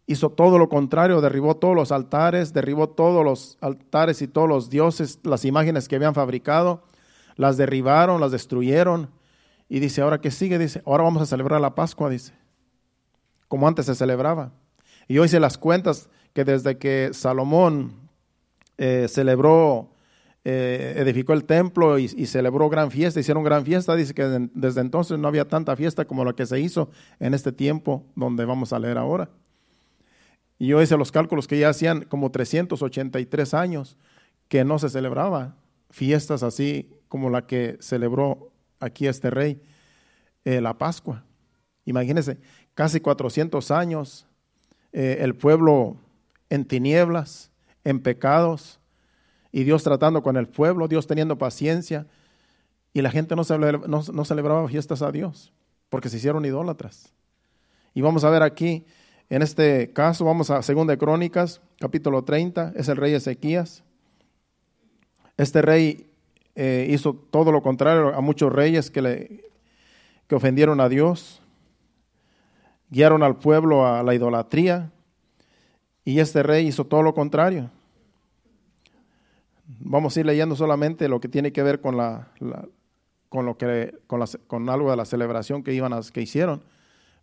hizo 0.08 0.32
todo 0.32 0.58
lo 0.58 0.70
contrario, 0.70 1.22
derribó 1.22 1.58
todos 1.58 1.76
los 1.76 1.92
altares, 1.92 2.52
derribó 2.52 2.90
todos 2.90 3.24
los 3.24 3.58
altares 3.62 4.22
y 4.24 4.28
todos 4.28 4.50
los 4.50 4.70
dioses, 4.70 5.20
las 5.24 5.46
imágenes 5.46 5.88
que 5.88 5.96
habían 5.96 6.16
fabricado, 6.16 6.84
las 7.36 7.58
derribaron, 7.58 8.20
las 8.20 8.32
destruyeron. 8.32 9.10
Y 9.70 9.80
dice, 9.80 10.02
¿ahora 10.02 10.20
qué 10.20 10.32
sigue? 10.32 10.58
Dice, 10.58 10.82
ahora 10.86 11.04
vamos 11.04 11.22
a 11.22 11.28
celebrar 11.28 11.62
la 11.62 11.76
Pascua, 11.76 12.10
dice, 12.10 12.34
como 13.48 13.68
antes 13.68 13.86
se 13.86 13.94
celebraba. 13.94 14.52
Y 15.08 15.20
hoy 15.20 15.28
se 15.28 15.40
las 15.40 15.60
cuentas 15.60 16.10
que 16.34 16.44
desde 16.44 16.80
que 16.80 17.12
Salomón 17.14 17.94
eh, 18.80 19.08
celebró, 19.10 19.89
eh, 20.46 20.94
edificó 20.98 21.34
el 21.34 21.44
templo 21.44 22.00
y, 22.00 22.08
celebró 22.26 22.70
gran 22.70 22.92
fiesta, 22.92 23.20
hicieron 23.20 23.44
gran 23.44 23.66
fiesta, 23.66 23.96
dice 23.96 24.14
que 24.14 24.50
desde 24.54 24.82
entonces 24.82 25.20
no 25.20 25.28
había 25.28 25.48
tanta 25.48 25.76
fiesta 25.76 26.06
como 26.06 26.24
la 26.24 26.34
que 26.34 26.46
se 26.46 26.60
hizo 26.60 26.90
en 27.20 27.34
este 27.34 27.52
tiempo 27.52 28.06
donde 28.16 28.46
vamos 28.46 28.72
a 28.72 28.80
leer 28.80 28.98
ahora. 28.98 29.30
Y 30.58 30.68
yo 30.68 30.82
hice 30.82 30.98
los 30.98 31.12
cálculos 31.12 31.48
que 31.48 31.60
ya 31.60 31.70
hacían 31.70 32.04
como 32.04 32.32
383 32.32 33.54
años 33.54 33.98
que 34.48 34.64
no 34.64 34.80
se 34.80 34.90
celebraba 34.90 35.56
fiestas 35.90 36.44
así 36.44 36.90
como 37.08 37.30
la 37.30 37.46
que 37.46 37.78
celebró 37.80 38.52
aquí 38.80 39.08
este 39.08 39.30
rey, 39.30 39.62
eh, 40.46 40.62
la 40.62 40.78
Pascua. 40.78 41.24
Imagínense, 41.86 42.38
casi 42.74 43.00
400 43.00 43.72
años, 43.72 44.28
eh, 44.94 45.18
el 45.22 45.36
pueblo 45.36 45.98
en 46.50 46.66
tinieblas, 46.66 47.52
en 47.84 48.00
pecados, 48.00 48.79
y 49.52 49.64
Dios 49.64 49.84
tratando 49.84 50.22
con 50.22 50.38
el 50.38 50.48
pueblo, 50.48 50.88
Dios 50.88 51.08
teniendo 51.08 51.38
paciencia, 51.38 52.08
y 52.94 53.02
la 53.02 53.12
gente 53.12 53.36
no, 53.36 53.44
no 53.88 54.26
celebraba 54.26 54.68
fiestas 54.68 55.02
a 55.02 55.12
Dios, 55.12 55.54
porque 55.90 56.10
se 56.10 56.18
hicieron 56.18 56.46
idólatras. 56.46 57.14
Y 57.94 58.02
vamos 58.02 58.24
a 58.24 58.30
ver 58.30 58.44
aquí, 58.44 58.86
en 59.30 59.42
este 59.42 59.92
caso, 59.94 60.26
vamos 60.26 60.50
a 60.50 60.62
Segunda 60.62 60.94
de 60.94 60.98
Crónicas, 60.98 61.62
capítulo 61.80 62.24
30, 62.24 62.74
es 62.76 62.88
el 62.88 62.98
rey 62.98 63.14
Ezequías. 63.14 63.84
Este 65.38 65.62
rey 65.62 66.10
eh, 66.56 66.88
hizo 66.90 67.14
todo 67.14 67.52
lo 67.52 67.62
contrario 67.62 68.16
a 68.16 68.22
muchos 68.22 68.52
reyes 68.52 68.92
que, 68.92 69.02
le, 69.02 69.52
que 70.28 70.36
ofendieron 70.36 70.80
a 70.82 70.90
Dios, 70.90 71.42
guiaron 72.90 73.24
al 73.24 73.38
pueblo 73.38 73.88
a 73.88 74.04
la 74.04 74.14
idolatría, 74.14 74.92
y 76.04 76.20
este 76.20 76.42
rey 76.44 76.68
hizo 76.68 76.86
todo 76.86 77.04
lo 77.04 77.14
contrario. 77.14 77.70
Vamos 79.78 80.18
a 80.18 80.20
ir 80.20 80.26
leyendo 80.26 80.56
solamente 80.56 81.08
lo 81.08 81.20
que 81.20 81.30
tiene 81.30 81.52
que 81.52 81.62
ver 81.62 81.80
con, 81.80 81.96
la, 81.96 82.32
con, 83.30 83.46
lo 83.46 83.58
que, 83.58 83.94
con, 84.08 84.24
con, 84.48 84.70
algo 84.70 84.90
de 84.90 84.98
la 84.98 85.06
celebración 85.06 85.64
que, 85.64 85.74
iban 85.74 85.94
a, 85.94 86.02
que 86.02 86.22
hicieron, 86.22 86.64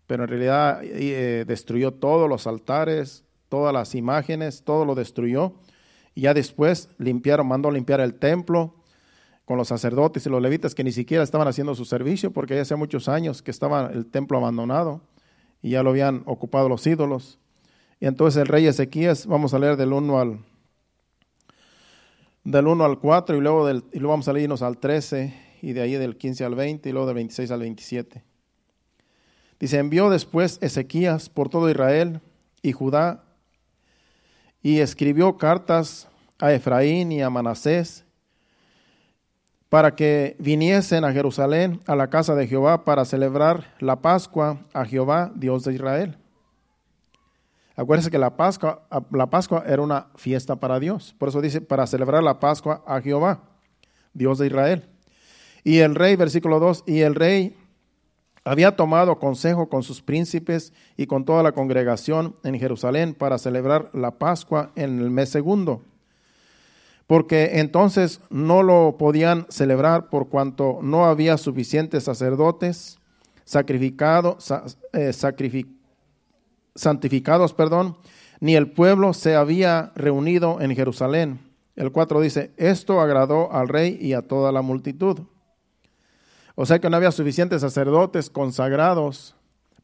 pero 0.06 0.22
en 0.22 0.28
realidad 0.28 0.80
eh, 0.84 1.44
destruyó 1.46 1.92
todos 1.92 2.28
los 2.28 2.46
altares, 2.46 3.24
todas 3.48 3.72
las 3.72 3.94
imágenes, 3.94 4.62
todo 4.62 4.84
lo 4.84 4.94
destruyó. 4.94 5.54
Y 6.14 6.22
ya 6.22 6.34
después 6.34 6.88
limpiaron, 6.98 7.48
mandó 7.48 7.70
limpiar 7.70 8.00
el 8.00 8.14
templo, 8.14 8.76
con 9.46 9.56
los 9.56 9.68
sacerdotes 9.68 10.26
y 10.26 10.28
los 10.28 10.42
levitas 10.42 10.74
que 10.74 10.84
ni 10.84 10.90
siquiera 10.90 11.22
estaban 11.22 11.46
haciendo 11.46 11.74
su 11.76 11.84
servicio 11.84 12.32
porque 12.32 12.56
ya 12.56 12.62
hace 12.62 12.74
muchos 12.74 13.08
años 13.08 13.42
que 13.42 13.52
estaba 13.52 13.86
el 13.86 14.04
templo 14.04 14.36
abandonado 14.38 15.00
y 15.62 15.70
ya 15.70 15.84
lo 15.84 15.90
habían 15.90 16.22
ocupado 16.26 16.68
los 16.68 16.84
ídolos. 16.86 17.38
Y 18.00 18.06
entonces 18.06 18.42
el 18.42 18.48
rey 18.48 18.66
Ezequías, 18.66 19.26
vamos 19.26 19.54
a 19.54 19.60
leer 19.60 19.76
del 19.76 19.92
1 19.92 20.20
al 20.20 20.40
del 22.46 22.68
1 22.68 22.84
al 22.84 23.00
4 23.00 23.36
y 23.36 23.40
luego, 23.40 23.66
del, 23.66 23.82
y 23.92 23.98
luego 23.98 24.12
vamos 24.12 24.28
a 24.28 24.32
leernos 24.32 24.62
al 24.62 24.78
13 24.78 25.34
y 25.62 25.72
de 25.72 25.80
ahí 25.80 25.94
del 25.94 26.16
15 26.16 26.44
al 26.44 26.54
20 26.54 26.88
y 26.88 26.92
luego 26.92 27.06
del 27.08 27.16
26 27.16 27.50
al 27.50 27.60
27. 27.60 28.22
Dice, 29.58 29.78
envió 29.78 30.10
después 30.10 30.58
Ezequías 30.62 31.28
por 31.28 31.48
todo 31.48 31.68
Israel 31.68 32.20
y 32.62 32.70
Judá 32.70 33.24
y 34.62 34.78
escribió 34.78 35.36
cartas 35.36 36.08
a 36.38 36.52
Efraín 36.52 37.10
y 37.10 37.20
a 37.20 37.30
Manasés 37.30 38.04
para 39.68 39.96
que 39.96 40.36
viniesen 40.38 41.04
a 41.04 41.12
Jerusalén, 41.12 41.80
a 41.86 41.96
la 41.96 42.10
casa 42.10 42.36
de 42.36 42.46
Jehová, 42.46 42.84
para 42.84 43.04
celebrar 43.04 43.74
la 43.80 44.00
Pascua 44.00 44.64
a 44.72 44.84
Jehová, 44.84 45.32
Dios 45.34 45.64
de 45.64 45.74
Israel. 45.74 46.16
Acuérdense 47.76 48.11
que 48.11 48.18
la 48.18 48.37
Pascua, 48.37 48.83
la 49.12 49.28
Pascua 49.28 49.62
era 49.66 49.83
una 49.83 50.06
fiesta 50.16 50.56
para 50.56 50.80
Dios. 50.80 51.14
Por 51.18 51.28
eso 51.28 51.42
dice, 51.42 51.61
para 51.61 51.87
celebrar 51.87 52.23
la 52.23 52.40
Pascua 52.40 52.83
a 52.87 53.02
Jehová, 53.02 53.42
Dios 54.14 54.38
de 54.38 54.47
Israel. 54.47 54.88
Y 55.62 55.78
el 55.80 55.95
rey, 55.95 56.16
versículo 56.16 56.59
2, 56.59 56.85
y 56.87 57.00
el 57.00 57.14
rey 57.14 57.54
había 58.45 58.76
tomado 58.76 59.18
consejo 59.18 59.68
con 59.68 59.83
sus 59.83 60.00
príncipes 60.00 60.73
y 60.97 61.06
con 61.06 61.26
toda 61.26 61.42
la 61.42 61.52
congregación 61.52 62.35
en 62.45 62.59
Jerusalén 62.59 63.12
para 63.12 63.37
celebrar 63.37 63.90
la 63.92 64.12
Pascua 64.12 64.71
en 64.75 64.99
el 64.99 65.11
mes 65.11 65.28
segundo. 65.28 65.83
Porque 67.06 67.61
entonces 67.61 68.21
no 68.30 68.62
lo 68.62 68.97
podían 68.99 69.47
celebrar 69.50 70.09
por 70.09 70.28
cuanto 70.28 70.78
no 70.80 71.04
había 71.04 71.37
suficientes 71.37 72.04
sacerdotes 72.04 72.99
sacrificados, 73.45 74.50
eh, 74.92 75.12
sacrificados 75.12 75.75
santificados, 76.76 77.52
perdón, 77.52 77.97
ni 78.40 78.54
el 78.54 78.71
pueblo 78.71 79.12
se 79.12 79.35
había 79.35 79.92
reunido 79.97 80.61
en 80.61 80.75
Jerusalén. 80.75 81.40
El 81.75 81.92
4 81.92 82.21
dice, 82.21 82.52
esto 82.56 83.00
agradó 83.00 83.52
al 83.52 83.68
rey 83.68 83.99
y 84.00 84.12
a 84.12 84.23
toda 84.23 84.52
la 84.52 84.62
multitud. 84.62 85.21
O 86.54 86.64
sea 86.64 86.78
que 86.78 86.88
no 86.88 86.97
había 86.97 87.12
suficientes 87.12 87.61
sacerdotes 87.61 88.30
consagrados 88.30 89.35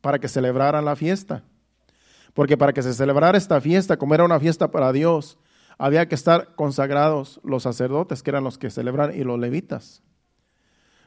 para 0.00 0.18
que 0.18 0.28
celebraran 0.28 0.84
la 0.84 0.96
fiesta. 0.96 1.44
Porque 2.32 2.56
para 2.56 2.72
que 2.72 2.82
se 2.82 2.94
celebrara 2.94 3.36
esta 3.36 3.60
fiesta, 3.60 3.98
como 3.98 4.14
era 4.14 4.24
una 4.24 4.40
fiesta 4.40 4.70
para 4.70 4.92
Dios, 4.92 5.38
había 5.76 6.08
que 6.08 6.14
estar 6.14 6.54
consagrados 6.54 7.40
los 7.44 7.64
sacerdotes, 7.64 8.22
que 8.22 8.30
eran 8.30 8.44
los 8.44 8.56
que 8.56 8.70
celebran, 8.70 9.14
y 9.14 9.22
los 9.24 9.38
levitas. 9.38 10.02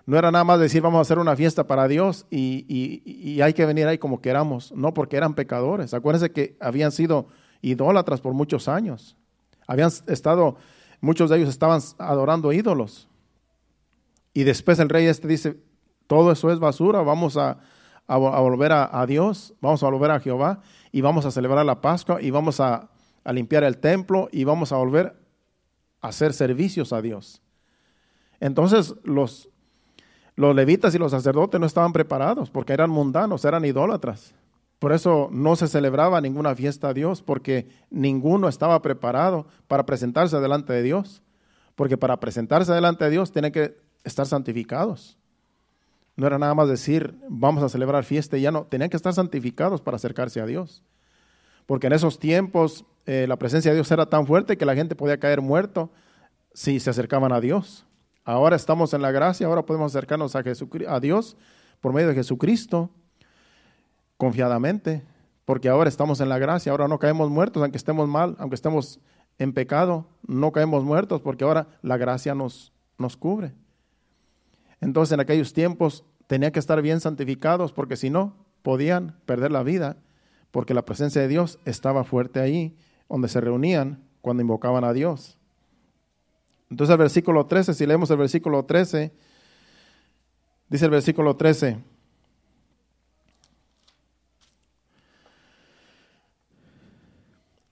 No 0.05 0.17
era 0.17 0.31
nada 0.31 0.43
más 0.43 0.59
decir 0.59 0.81
vamos 0.81 0.99
a 0.99 1.01
hacer 1.01 1.17
una 1.17 1.35
fiesta 1.35 1.65
para 1.65 1.87
Dios 1.87 2.27
y, 2.29 3.39
hay 3.41 3.53
que 3.53 3.65
venir 3.65 3.87
ahí 3.87 3.97
como 3.97 4.21
queramos. 4.21 4.71
No, 4.73 4.93
porque 4.93 5.17
eran 5.17 5.33
pecadores. 5.33 5.93
Acuérdense 5.93 6.31
que 6.31 6.55
habían 6.59 6.91
sido 6.91 7.27
idólatras 7.61 8.21
por 8.21 8.33
muchos 8.33 8.67
años. 8.67 9.17
Habían 9.67 9.89
estado, 10.07 10.57
muchos 11.01 11.29
de 11.29 11.37
ellos 11.37 11.49
estaban 11.49 11.81
adorando 11.97 12.53
ídolos. 12.53 13.07
Y 14.33 14.43
después 14.43 14.77
el 14.79 14.89
rey 14.89 15.07
este 15.07 15.27
dice, 15.27 15.57
todo 16.07 16.31
eso 16.31 16.51
es 16.51 16.59
basura, 16.59 17.01
vamos 17.01 17.35
a, 17.37 17.57
volver 18.07 18.73
a, 18.73 19.05
Dios, 19.07 19.55
vamos 19.59 19.81
a 19.81 19.89
volver 19.89 20.11
a 20.11 20.19
Jehová 20.19 20.61
y 20.91 21.01
vamos 21.01 21.25
a 21.25 21.31
celebrar 21.31 21.65
la 21.65 21.81
Pascua 21.81 22.21
y 22.21 22.29
vamos 22.29 22.59
a, 22.59 22.89
a 23.23 23.33
limpiar 23.33 23.63
el 23.63 23.77
templo 23.77 24.29
y 24.31 24.43
vamos 24.43 24.71
a 24.71 24.77
volver 24.77 25.15
a 26.01 26.09
hacer 26.09 26.33
servicios 26.33 26.93
a 26.93 27.01
Dios. 27.01 27.41
Entonces 28.39 28.93
los, 29.03 29.49
los 30.35 30.55
levitas 30.55 30.93
y 30.93 30.97
los 30.97 31.11
sacerdotes 31.11 31.59
no 31.59 31.65
estaban 31.65 31.93
preparados 31.93 32.49
porque 32.49 32.73
eran 32.73 32.89
mundanos, 32.89 33.45
eran 33.45 33.63
idólatras. 33.65 34.33
Por 34.79 34.91
eso 34.91 35.29
no 35.31 35.55
se 35.55 35.67
celebraba 35.67 36.19
ninguna 36.19 36.53
fiesta 36.55 36.89
a 36.89 36.93
Dios 36.93 37.21
porque 37.21 37.67
ninguno 37.89 38.49
estaba 38.49 38.81
preparado 38.81 39.47
para 39.67 39.85
presentarse 39.85 40.39
delante 40.39 40.73
de 40.73 40.83
Dios. 40.83 41.21
Porque 41.75 41.97
para 41.97 42.19
presentarse 42.19 42.71
delante 42.73 43.05
de 43.05 43.11
Dios 43.11 43.31
tienen 43.31 43.51
que 43.51 43.77
estar 44.03 44.25
santificados. 44.25 45.17
No 46.17 46.27
era 46.27 46.37
nada 46.37 46.53
más 46.53 46.69
decir, 46.69 47.15
vamos 47.29 47.63
a 47.63 47.69
celebrar 47.69 48.03
fiesta 48.03 48.37
y 48.37 48.41
ya 48.41 48.51
no, 48.51 48.65
tenían 48.65 48.89
que 48.89 48.97
estar 48.97 49.13
santificados 49.13 49.81
para 49.81 49.95
acercarse 49.95 50.39
a 50.39 50.45
Dios. 50.45 50.83
Porque 51.65 51.87
en 51.87 51.93
esos 51.93 52.19
tiempos 52.19 52.85
eh, 53.05 53.25
la 53.27 53.37
presencia 53.37 53.71
de 53.71 53.75
Dios 53.75 53.91
era 53.91 54.05
tan 54.05 54.27
fuerte 54.27 54.57
que 54.57 54.65
la 54.65 54.75
gente 54.75 54.95
podía 54.95 55.19
caer 55.19 55.41
muerto 55.41 55.89
si 56.53 56.79
se 56.79 56.89
acercaban 56.89 57.31
a 57.31 57.41
Dios. 57.41 57.85
Ahora 58.25 58.55
estamos 58.55 58.93
en 58.95 59.03
la 59.03 59.11
gracia, 59.11 59.45
ahora 59.45 59.67
podemos 59.67 59.91
acercarnos 59.91 60.35
a, 60.35 60.43
a 60.87 60.99
Dios 60.99 61.37
por 61.79 61.93
medio 61.93 62.09
de 62.09 62.15
Jesucristo 62.15 62.89
confiadamente, 64.17 65.03
porque 65.45 65.69
ahora 65.69 65.89
estamos 65.89 66.19
en 66.21 66.29
la 66.29 66.39
gracia, 66.39 66.71
ahora 66.71 66.87
no 66.87 66.97
caemos 66.97 67.29
muertos, 67.29 67.61
aunque 67.61 67.77
estemos 67.77 68.09
mal, 68.09 68.35
aunque 68.39 68.55
estemos 68.55 68.99
en 69.37 69.53
pecado, 69.53 70.07
no 70.25 70.51
caemos 70.51 70.83
muertos, 70.83 71.21
porque 71.21 71.43
ahora 71.43 71.67
la 71.83 71.97
gracia 71.97 72.33
nos, 72.33 72.73
nos 72.97 73.15
cubre. 73.15 73.53
Entonces 74.81 75.13
en 75.13 75.19
aquellos 75.19 75.53
tiempos 75.53 76.03
tenía 76.25 76.51
que 76.51 76.59
estar 76.59 76.81
bien 76.81 77.01
santificados, 77.01 77.73
porque 77.73 77.95
si 77.95 78.09
no, 78.09 78.33
podían 78.63 79.19
perder 79.27 79.51
la 79.51 79.61
vida, 79.61 79.97
porque 80.49 80.73
la 80.73 80.85
presencia 80.85 81.21
de 81.21 81.27
Dios 81.27 81.59
estaba 81.65 82.03
fuerte 82.03 82.39
ahí, 82.39 82.75
donde 83.07 83.27
se 83.27 83.39
reunían 83.39 84.03
cuando 84.21 84.41
invocaban 84.41 84.83
a 84.83 84.93
Dios. 84.93 85.37
Entonces 86.69 86.91
el 86.91 86.99
versículo 86.99 87.45
13, 87.45 87.73
si 87.73 87.85
leemos 87.85 88.09
el 88.11 88.17
versículo 88.17 88.65
13, 88.65 89.11
dice 90.69 90.85
el 90.85 90.91
versículo 90.91 91.35
13, 91.35 91.77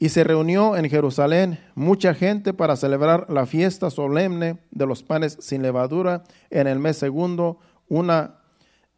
Y 0.03 0.09
se 0.09 0.25
reunió 0.25 0.75
en 0.75 0.89
Jerusalén 0.89 1.61
mucha 1.75 2.13
gente 2.13 2.53
para 2.53 2.75
celebrar 2.75 3.25
la 3.29 3.45
fiesta 3.45 3.89
solemne 3.89 4.57
de 4.69 4.85
los 4.85 5.01
panes 5.01 5.37
sin 5.39 5.61
levadura 5.61 6.23
en 6.49 6.67
el 6.67 6.77
mes 6.77 6.97
segundo, 6.97 7.57
una 7.87 8.41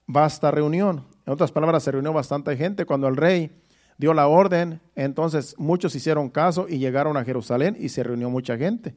vasta 0.08 0.50
reunión. 0.50 1.06
En 1.28 1.34
otras 1.34 1.52
palabras, 1.52 1.84
se 1.84 1.92
reunió 1.92 2.12
bastante 2.12 2.58
gente. 2.58 2.88
Cuando 2.88 3.08
el 3.08 3.18
rey 3.18 3.52
dio 4.00 4.16
la 4.16 4.28
orden, 4.28 4.82
entonces 4.96 5.54
muchos 5.60 5.94
hicieron 5.94 6.32
caso 6.32 6.66
y 6.68 6.80
llegaron 6.80 7.18
a 7.18 7.24
Jerusalén 7.24 7.78
y 7.80 7.90
se 7.90 8.02
reunió 8.02 8.32
mucha 8.32 8.58
gente. 8.58 8.96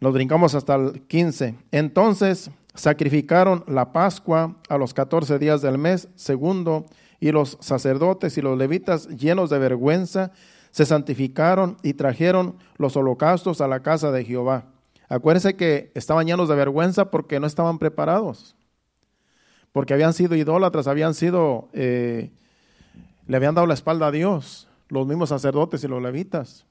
Nos 0.00 0.12
brincamos 0.12 0.54
hasta 0.54 0.76
el 0.76 1.02
15. 1.02 1.56
Entonces 1.72 2.50
sacrificaron 2.74 3.64
la 3.66 3.92
Pascua 3.92 4.56
a 4.68 4.78
los 4.78 4.94
14 4.94 5.38
días 5.38 5.62
del 5.62 5.78
mes 5.78 6.08
segundo, 6.14 6.86
y 7.20 7.32
los 7.32 7.58
sacerdotes 7.60 8.38
y 8.38 8.42
los 8.42 8.56
levitas, 8.56 9.08
llenos 9.08 9.50
de 9.50 9.58
vergüenza, 9.58 10.30
se 10.70 10.86
santificaron 10.86 11.76
y 11.82 11.94
trajeron 11.94 12.56
los 12.76 12.96
holocaustos 12.96 13.60
a 13.60 13.68
la 13.68 13.80
casa 13.80 14.12
de 14.12 14.24
Jehová. 14.24 14.66
Acuérdense 15.08 15.56
que 15.56 15.90
estaban 15.94 16.26
llenos 16.26 16.48
de 16.48 16.54
vergüenza 16.54 17.10
porque 17.10 17.40
no 17.40 17.46
estaban 17.46 17.78
preparados, 17.78 18.54
porque 19.72 19.94
habían 19.94 20.12
sido 20.12 20.36
idólatras, 20.36 20.86
habían 20.86 21.14
sido, 21.14 21.68
eh, 21.72 22.30
le 23.26 23.36
habían 23.36 23.54
dado 23.54 23.66
la 23.66 23.74
espalda 23.74 24.08
a 24.08 24.12
Dios, 24.12 24.68
los 24.88 25.06
mismos 25.06 25.30
sacerdotes 25.30 25.82
y 25.82 25.88
los 25.88 26.02
levitas. 26.02 26.67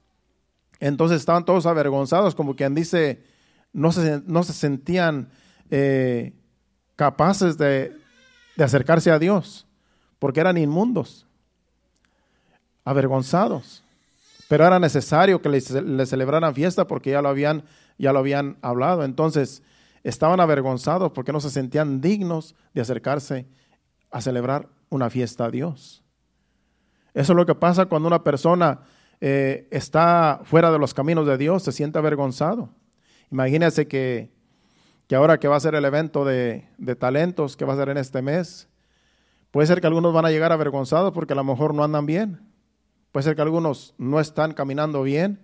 Entonces 0.79 1.19
estaban 1.19 1.45
todos 1.45 1.65
avergonzados, 1.65 2.35
como 2.35 2.55
quien 2.55 2.75
dice, 2.75 3.23
no 3.73 3.91
se, 3.91 4.21
no 4.25 4.43
se 4.43 4.53
sentían 4.53 5.29
eh, 5.69 6.33
capaces 6.95 7.57
de, 7.57 7.95
acercarse 8.57 9.11
a 9.11 9.19
Dios, 9.19 9.67
porque 10.19 10.39
eran 10.39 10.57
inmundos, 10.57 11.27
avergonzados. 12.83 13.83
Pero 14.47 14.65
era 14.65 14.79
necesario 14.79 15.41
que 15.41 15.49
les, 15.49 15.65
celebraran 16.09 16.55
fiesta 16.55 16.87
porque 16.87 17.11
ya 17.11 17.21
lo, 17.21 17.29
habían, 17.29 17.63
ya 17.97 18.13
lo 18.13 18.19
habían 18.19 18.57
hablado. 18.61 19.03
Entonces 19.03 19.61
estaban 20.03 20.39
avergonzados 20.39 21.11
porque 21.11 21.33
no 21.33 21.41
se 21.41 21.49
sentían 21.49 22.01
dignos 22.01 22.55
de 22.73 22.81
acercarse 22.81 23.45
a 24.09 24.21
celebrar 24.21 24.69
una 24.89 25.09
fiesta 25.09 25.45
a 25.45 25.51
Dios. 25.51 26.01
Eso 27.13 27.33
es 27.33 27.37
lo 27.37 27.45
que 27.45 27.55
pasa 27.55 27.87
cuando 27.87 28.07
una 28.07 28.23
persona 28.23 28.79
eh, 29.19 29.67
está 29.71 30.41
fuera 30.43 30.71
de 30.71 30.79
los 30.79 30.93
caminos 30.93 31.25
de 31.25 31.37
Dios, 31.37 31.63
se 31.63 31.71
siente 31.71 31.97
avergonzado. 31.97 32.69
Imagínense 33.31 33.87
que, 33.87 34.31
que 35.07 35.15
ahora 35.15 35.39
que 35.39 35.47
va 35.47 35.55
a 35.55 35.59
ser 35.59 35.75
el 35.75 35.85
evento 35.85 36.23
de, 36.23 36.67
de, 36.77 36.95
talentos 36.95 37.57
que 37.57 37.65
va 37.65 37.73
a 37.73 37.77
ser 37.77 37.89
en 37.89 37.97
este 37.97 38.21
mes, 38.21 38.69
puede 39.51 39.67
ser 39.67 39.81
que 39.81 39.87
algunos 39.87 40.13
van 40.13 40.25
a 40.25 40.31
llegar 40.31 40.51
avergonzados 40.51 41.13
porque 41.13 41.33
a 41.33 41.35
lo 41.35 41.43
mejor 41.43 41.73
no 41.73 41.83
andan 41.83 42.05
bien. 42.05 42.39
Puede 43.11 43.23
ser 43.23 43.35
que 43.35 43.41
algunos 43.41 43.95
no 43.97 44.19
están 44.19 44.53
caminando 44.53 45.01
bien 45.03 45.39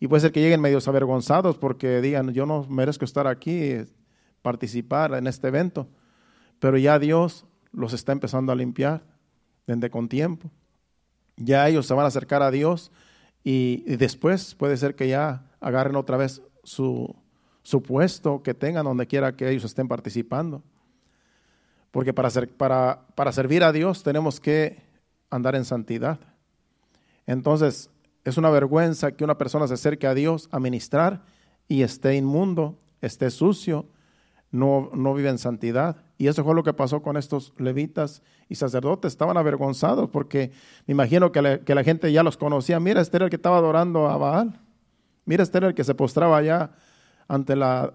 y 0.00 0.08
puede 0.08 0.20
ser 0.20 0.32
que 0.32 0.40
lleguen 0.40 0.60
medios 0.60 0.88
avergonzados 0.88 1.56
porque 1.58 2.00
digan, 2.00 2.32
yo 2.32 2.44
no 2.44 2.66
merezco 2.68 3.04
estar 3.04 3.28
aquí, 3.28 3.76
participar 4.42 5.14
en 5.14 5.28
este 5.28 5.46
evento. 5.46 5.86
Pero 6.58 6.76
ya 6.76 6.98
Dios 6.98 7.46
los 7.70 7.92
está 7.92 8.10
empezando 8.10 8.50
a 8.50 8.56
limpiar 8.56 9.04
desde 9.66 9.90
con 9.90 10.08
tiempo. 10.08 10.50
Ya 11.36 11.68
ellos 11.68 11.86
se 11.86 11.94
van 11.94 12.04
a 12.04 12.08
acercar 12.08 12.42
a 12.42 12.50
Dios 12.50 12.90
y, 13.44 13.96
después 13.96 14.54
puede 14.54 14.76
ser 14.76 14.94
que 14.94 15.08
ya 15.08 15.44
agarren 15.60 15.96
otra 15.96 16.16
vez 16.16 16.42
su, 16.64 17.14
su 17.62 17.82
puesto 17.82 18.42
que 18.42 18.54
tengan 18.54 18.84
donde 18.84 19.06
quiera 19.06 19.36
que 19.36 19.48
ellos 19.50 19.64
estén 19.64 19.88
participando. 19.88 20.62
Porque 21.90 22.12
para, 22.12 22.30
para, 22.56 23.06
para 23.14 23.32
servir 23.32 23.64
a 23.64 23.72
Dios 23.72 24.02
tenemos 24.02 24.40
que 24.40 24.82
andar 25.30 25.54
en 25.54 25.64
santidad. 25.64 26.20
Entonces, 27.26 27.90
es 28.24 28.36
una 28.36 28.50
vergüenza 28.50 29.12
que 29.12 29.24
una 29.24 29.38
persona 29.38 29.66
se 29.66 29.74
acerque 29.74 30.06
a 30.06 30.14
Dios 30.14 30.48
a 30.52 30.60
ministrar 30.60 31.22
y 31.68 31.82
esté 31.82 32.14
inmundo, 32.14 32.78
esté 33.00 33.30
sucio, 33.30 33.86
no, 34.50 34.90
no 34.94 35.14
vive 35.14 35.30
en 35.30 35.38
santidad. 35.38 36.01
Y 36.18 36.28
eso 36.28 36.44
fue 36.44 36.54
lo 36.54 36.62
que 36.62 36.72
pasó 36.72 37.02
con 37.02 37.16
estos 37.16 37.52
levitas 37.58 38.22
y 38.48 38.54
sacerdotes. 38.54 39.12
Estaban 39.12 39.36
avergonzados 39.36 40.08
porque 40.10 40.52
me 40.86 40.92
imagino 40.92 41.32
que, 41.32 41.42
la 41.42 41.84
gente 41.84 42.12
ya 42.12 42.22
los 42.22 42.36
conocía. 42.36 42.78
Mira, 42.80 43.00
este 43.00 43.16
era 43.16 43.24
el 43.24 43.30
que 43.30 43.36
estaba 43.36 43.58
adorando 43.58 44.08
a 44.08 44.16
Baal. 44.16 44.60
Mira, 45.24 45.42
este 45.42 45.58
era 45.58 45.68
el 45.68 45.74
que 45.74 45.84
se 45.84 45.94
postraba 45.94 46.36
allá 46.36 46.70
ante 47.28 47.56
la 47.56 47.94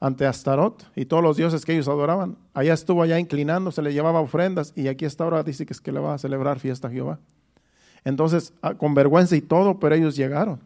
ante 0.00 0.26
Astarot 0.26 0.90
y 0.96 1.04
todos 1.04 1.22
los 1.22 1.36
dioses 1.36 1.64
que 1.64 1.72
ellos 1.72 1.86
adoraban. 1.86 2.38
Allá 2.54 2.72
estuvo 2.72 3.02
allá 3.02 3.18
inclinándose, 3.18 3.82
le 3.82 3.92
llevaba 3.92 4.20
ofrendas 4.20 4.72
y 4.74 4.88
aquí 4.88 5.04
está 5.04 5.24
ahora 5.24 5.42
dice 5.42 5.66
que 5.66 5.74
es 5.74 5.80
que 5.80 5.92
le 5.92 6.00
va 6.00 6.14
a 6.14 6.18
celebrar 6.18 6.58
fiesta 6.58 6.88
a 6.88 6.90
Jehová. 6.90 7.18
Entonces, 8.04 8.54
ah, 8.62 8.74
con 8.74 8.94
vergüenza 8.94 9.36
y 9.36 9.42
todo, 9.42 9.78
pero 9.78 9.94
ellos 9.94 10.16
llegaron, 10.16 10.60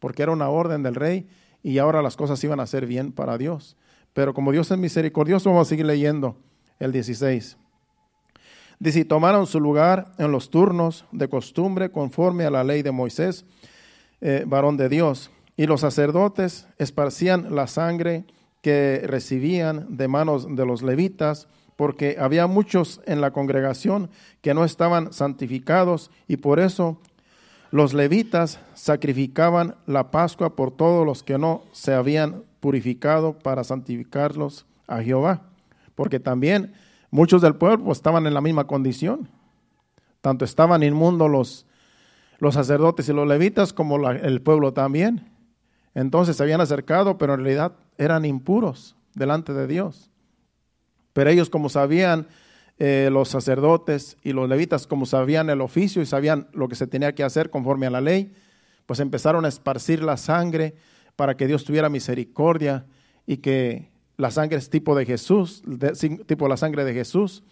porque 0.00 0.24
era 0.24 0.32
una 0.32 0.48
orden 0.48 0.82
del 0.82 0.96
rey 0.96 1.28
y 1.62 1.78
ahora 1.78 2.02
las 2.02 2.16
cosas 2.16 2.42
iban 2.42 2.58
a 2.58 2.66
ser 2.66 2.86
bien 2.86 3.12
para 3.12 3.38
Dios. 3.38 3.76
Pero 4.16 4.32
como 4.32 4.50
Dios 4.50 4.70
es 4.70 4.78
misericordioso, 4.78 5.50
vamos 5.50 5.68
a 5.68 5.68
seguir 5.68 5.84
leyendo 5.84 6.38
el 6.78 6.90
16. 6.90 7.58
Dice, 8.78 9.04
tomaron 9.04 9.46
su 9.46 9.60
lugar 9.60 10.10
en 10.16 10.32
los 10.32 10.48
turnos 10.48 11.04
de 11.12 11.28
costumbre 11.28 11.90
conforme 11.90 12.46
a 12.46 12.50
la 12.50 12.64
ley 12.64 12.80
de 12.80 12.92
Moisés, 12.92 13.44
eh, 14.22 14.44
varón 14.46 14.78
de 14.78 14.88
Dios. 14.88 15.30
Y 15.58 15.66
los 15.66 15.82
sacerdotes 15.82 16.66
esparcían 16.78 17.54
la 17.54 17.66
sangre 17.66 18.24
que 18.62 19.02
recibían 19.04 19.98
de 19.98 20.08
manos 20.08 20.46
de 20.48 20.64
los 20.64 20.82
levitas, 20.82 21.46
porque 21.76 22.16
había 22.18 22.46
muchos 22.46 23.02
en 23.04 23.20
la 23.20 23.32
congregación 23.32 24.08
que 24.40 24.54
no 24.54 24.64
estaban 24.64 25.12
santificados 25.12 26.10
y 26.26 26.38
por 26.38 26.58
eso 26.58 26.98
los 27.70 27.92
levitas 27.92 28.60
sacrificaban 28.72 29.74
la 29.84 30.10
Pascua 30.10 30.56
por 30.56 30.70
todos 30.70 31.04
los 31.04 31.22
que 31.22 31.36
no 31.36 31.64
se 31.72 31.92
habían 31.92 32.44
purificado 32.66 33.38
para 33.38 33.62
santificarlos 33.62 34.66
a 34.88 35.00
Jehová, 35.00 35.42
porque 35.94 36.18
también 36.18 36.72
muchos 37.12 37.40
del 37.40 37.54
pueblo 37.54 37.92
estaban 37.92 38.26
en 38.26 38.34
la 38.34 38.40
misma 38.40 38.66
condición. 38.66 39.28
Tanto 40.20 40.44
estaban 40.44 40.82
inmundos 40.82 41.30
los, 41.30 41.66
los 42.40 42.54
sacerdotes 42.54 43.08
y 43.08 43.12
los 43.12 43.28
levitas 43.28 43.72
como 43.72 44.10
el 44.10 44.42
pueblo 44.42 44.72
también. 44.72 45.30
Entonces 45.94 46.34
se 46.34 46.42
habían 46.42 46.60
acercado, 46.60 47.18
pero 47.18 47.34
en 47.34 47.44
realidad 47.44 47.76
eran 47.98 48.24
impuros 48.24 48.96
delante 49.14 49.52
de 49.52 49.68
Dios. 49.68 50.10
Pero 51.12 51.30
ellos 51.30 51.48
como 51.48 51.68
sabían, 51.68 52.26
eh, 52.80 53.10
los 53.12 53.28
sacerdotes 53.28 54.16
y 54.24 54.32
los 54.32 54.48
levitas 54.48 54.88
como 54.88 55.06
sabían 55.06 55.50
el 55.50 55.60
oficio 55.60 56.02
y 56.02 56.06
sabían 56.06 56.48
lo 56.52 56.66
que 56.66 56.74
se 56.74 56.88
tenía 56.88 57.14
que 57.14 57.22
hacer 57.22 57.48
conforme 57.48 57.86
a 57.86 57.90
la 57.90 58.00
ley, 58.00 58.34
pues 58.86 58.98
empezaron 58.98 59.44
a 59.44 59.48
esparcir 59.48 60.02
la 60.02 60.16
sangre 60.16 60.74
para 61.16 61.36
que 61.36 61.46
Dios 61.46 61.64
tuviera 61.64 61.88
misericordia 61.88 62.86
y 63.26 63.38
que 63.38 63.90
la 64.16 64.30
sangre 64.30 64.58
es 64.58 64.70
tipo 64.70 64.94
de 64.94 65.04
Jesús, 65.04 65.62
tipo 66.26 66.48
la 66.48 66.56
sangre 66.56 66.84
de 66.84 66.94
Jesús. 66.94 67.42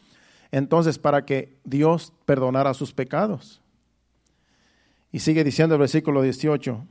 Entonces, 0.52 0.99
para 0.99 1.25
que 1.25 1.56
Dios 1.64 2.12
perdonara 2.25 2.75
sus 2.75 2.92
pecados. 2.92 3.61
Y 5.11 5.18
sigue 5.18 5.44
diciendo 5.44 5.75
el 5.75 5.80
versículo 5.80 6.23
18, 6.23 6.85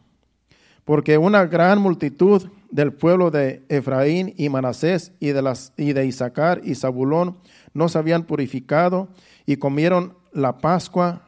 porque 0.86 1.18
una 1.18 1.46
gran 1.46 1.80
multitud 1.80 2.50
del 2.72 2.92
pueblo 2.92 3.32
de 3.32 3.64
Efraín 3.70 4.34
y 4.38 4.50
Manasés 4.50 5.12
y 5.20 5.28
de, 5.28 5.42
las, 5.42 5.74
y 5.78 5.94
de 5.94 6.06
Isaacar 6.06 6.62
y 6.64 6.76
Zabulón 6.76 7.38
no 7.74 7.88
se 7.88 7.98
habían 7.98 8.24
purificado 8.24 9.10
y 9.46 9.58
comieron 9.58 10.16
la 10.32 10.58
Pascua 10.58 11.22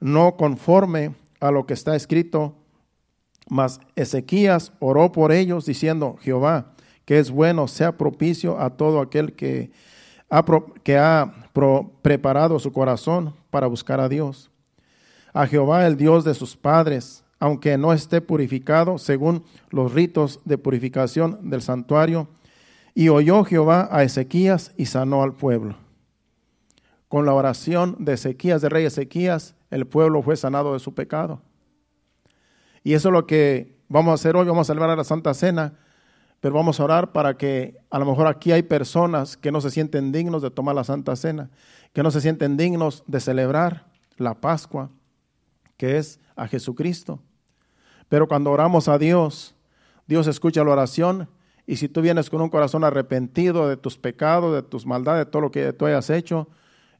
no 0.00 0.36
conforme 0.36 1.14
a 1.40 1.50
lo 1.50 1.66
que 1.66 1.74
está 1.74 1.96
escrito. 1.96 2.54
Mas 3.48 3.80
Ezequías 3.96 4.72
oró 4.78 5.10
por 5.10 5.32
ellos 5.32 5.64
diciendo, 5.64 6.16
Jehová, 6.20 6.72
que 7.04 7.18
es 7.18 7.30
bueno, 7.30 7.66
sea 7.68 7.96
propicio 7.96 8.60
a 8.60 8.76
todo 8.76 9.00
aquel 9.00 9.32
que 9.32 9.70
ha, 10.30 11.34
preparado 12.02 12.58
su 12.58 12.72
corazón 12.72 13.34
para 13.50 13.66
buscar 13.66 14.00
a 14.00 14.08
Dios. 14.08 14.50
A 15.32 15.46
Jehová, 15.46 15.86
el 15.86 15.96
Dios 15.96 16.24
de 16.24 16.34
sus 16.34 16.56
padres, 16.56 17.24
aunque 17.40 17.78
no 17.78 17.92
esté 17.92 18.20
purificado 18.20 18.98
según 18.98 19.44
los 19.70 19.92
ritos 19.94 20.40
de 20.44 20.58
purificación 20.58 21.50
del 21.50 21.62
santuario. 21.62 22.28
Y 22.94 23.08
oyó 23.08 23.44
Jehová 23.44 23.88
a 23.90 24.02
Ezequías 24.02 24.72
y 24.76 24.86
sanó 24.86 25.22
al 25.22 25.32
pueblo. 25.34 25.76
Con 27.08 27.24
la 27.24 27.32
oración 27.32 27.96
de 27.98 28.14
Ezequías, 28.14 28.60
de 28.60 28.68
rey 28.68 28.84
Ezequías, 28.84 29.54
el 29.70 29.86
pueblo 29.86 30.20
fue 30.20 30.36
sanado 30.36 30.74
de 30.74 30.80
su 30.80 30.94
pecado. 30.94 31.40
Y 32.82 32.94
eso 32.94 33.08
es 33.08 33.12
lo 33.12 33.26
que 33.26 33.78
vamos 33.88 34.12
a 34.12 34.14
hacer 34.14 34.36
hoy, 34.36 34.46
vamos 34.46 34.68
a 34.68 34.72
celebrar 34.72 34.96
la 34.96 35.04
Santa 35.04 35.34
Cena, 35.34 35.74
pero 36.40 36.54
vamos 36.54 36.78
a 36.78 36.84
orar 36.84 37.12
para 37.12 37.36
que 37.36 37.78
a 37.90 37.98
lo 37.98 38.06
mejor 38.06 38.26
aquí 38.26 38.52
hay 38.52 38.62
personas 38.62 39.36
que 39.36 39.50
no 39.50 39.60
se 39.60 39.70
sienten 39.70 40.12
dignos 40.12 40.42
de 40.42 40.50
tomar 40.50 40.74
la 40.74 40.84
Santa 40.84 41.16
Cena, 41.16 41.50
que 41.92 42.02
no 42.02 42.10
se 42.10 42.20
sienten 42.20 42.56
dignos 42.56 43.02
de 43.06 43.20
celebrar 43.20 43.86
la 44.16 44.34
Pascua, 44.34 44.90
que 45.76 45.98
es 45.98 46.20
a 46.36 46.46
Jesucristo. 46.46 47.20
Pero 48.08 48.28
cuando 48.28 48.50
oramos 48.50 48.88
a 48.88 48.98
Dios, 48.98 49.54
Dios 50.06 50.26
escucha 50.26 50.64
la 50.64 50.70
oración 50.70 51.28
y 51.66 51.76
si 51.76 51.88
tú 51.88 52.00
vienes 52.00 52.30
con 52.30 52.40
un 52.40 52.48
corazón 52.48 52.84
arrepentido 52.84 53.68
de 53.68 53.76
tus 53.76 53.98
pecados, 53.98 54.54
de 54.54 54.62
tus 54.62 54.86
maldades, 54.86 55.26
de 55.26 55.30
todo 55.30 55.42
lo 55.42 55.50
que 55.50 55.72
tú 55.72 55.86
hayas 55.86 56.08
hecho, 56.08 56.48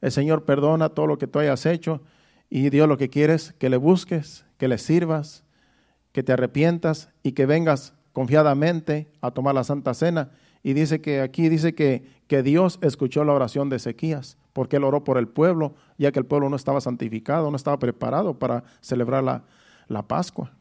el 0.01 0.11
Señor 0.11 0.45
perdona 0.45 0.89
todo 0.89 1.07
lo 1.07 1.17
que 1.17 1.27
tú 1.27 1.39
hayas 1.39 1.65
hecho 1.65 2.01
y 2.49 2.69
Dios 2.69 2.87
lo 2.87 2.97
que 2.97 3.09
quiere 3.09 3.33
es 3.33 3.53
que 3.53 3.69
le 3.69 3.77
busques, 3.77 4.45
que 4.57 4.67
le 4.67 4.77
sirvas, 4.77 5.43
que 6.11 6.23
te 6.23 6.33
arrepientas 6.33 7.09
y 7.23 7.33
que 7.33 7.45
vengas 7.45 7.93
confiadamente 8.13 9.11
a 9.21 9.31
tomar 9.31 9.55
la 9.55 9.63
Santa 9.63 9.93
Cena. 9.93 10.31
Y 10.63 10.73
dice 10.73 11.01
que 11.01 11.21
aquí 11.21 11.47
dice 11.49 11.73
que, 11.73 12.03
que 12.27 12.43
Dios 12.43 12.79
escuchó 12.81 13.23
la 13.23 13.33
oración 13.33 13.69
de 13.69 13.77
Ezequías, 13.77 14.37
porque 14.53 14.77
él 14.77 14.83
oró 14.83 15.03
por 15.03 15.17
el 15.17 15.27
pueblo, 15.27 15.75
ya 15.97 16.11
que 16.11 16.19
el 16.19 16.25
pueblo 16.25 16.49
no 16.49 16.55
estaba 16.55 16.81
santificado, 16.81 17.49
no 17.49 17.55
estaba 17.55 17.79
preparado 17.79 18.37
para 18.37 18.63
celebrar 18.81 19.23
la, 19.23 19.43
la 19.87 20.07
Pascua. 20.07 20.51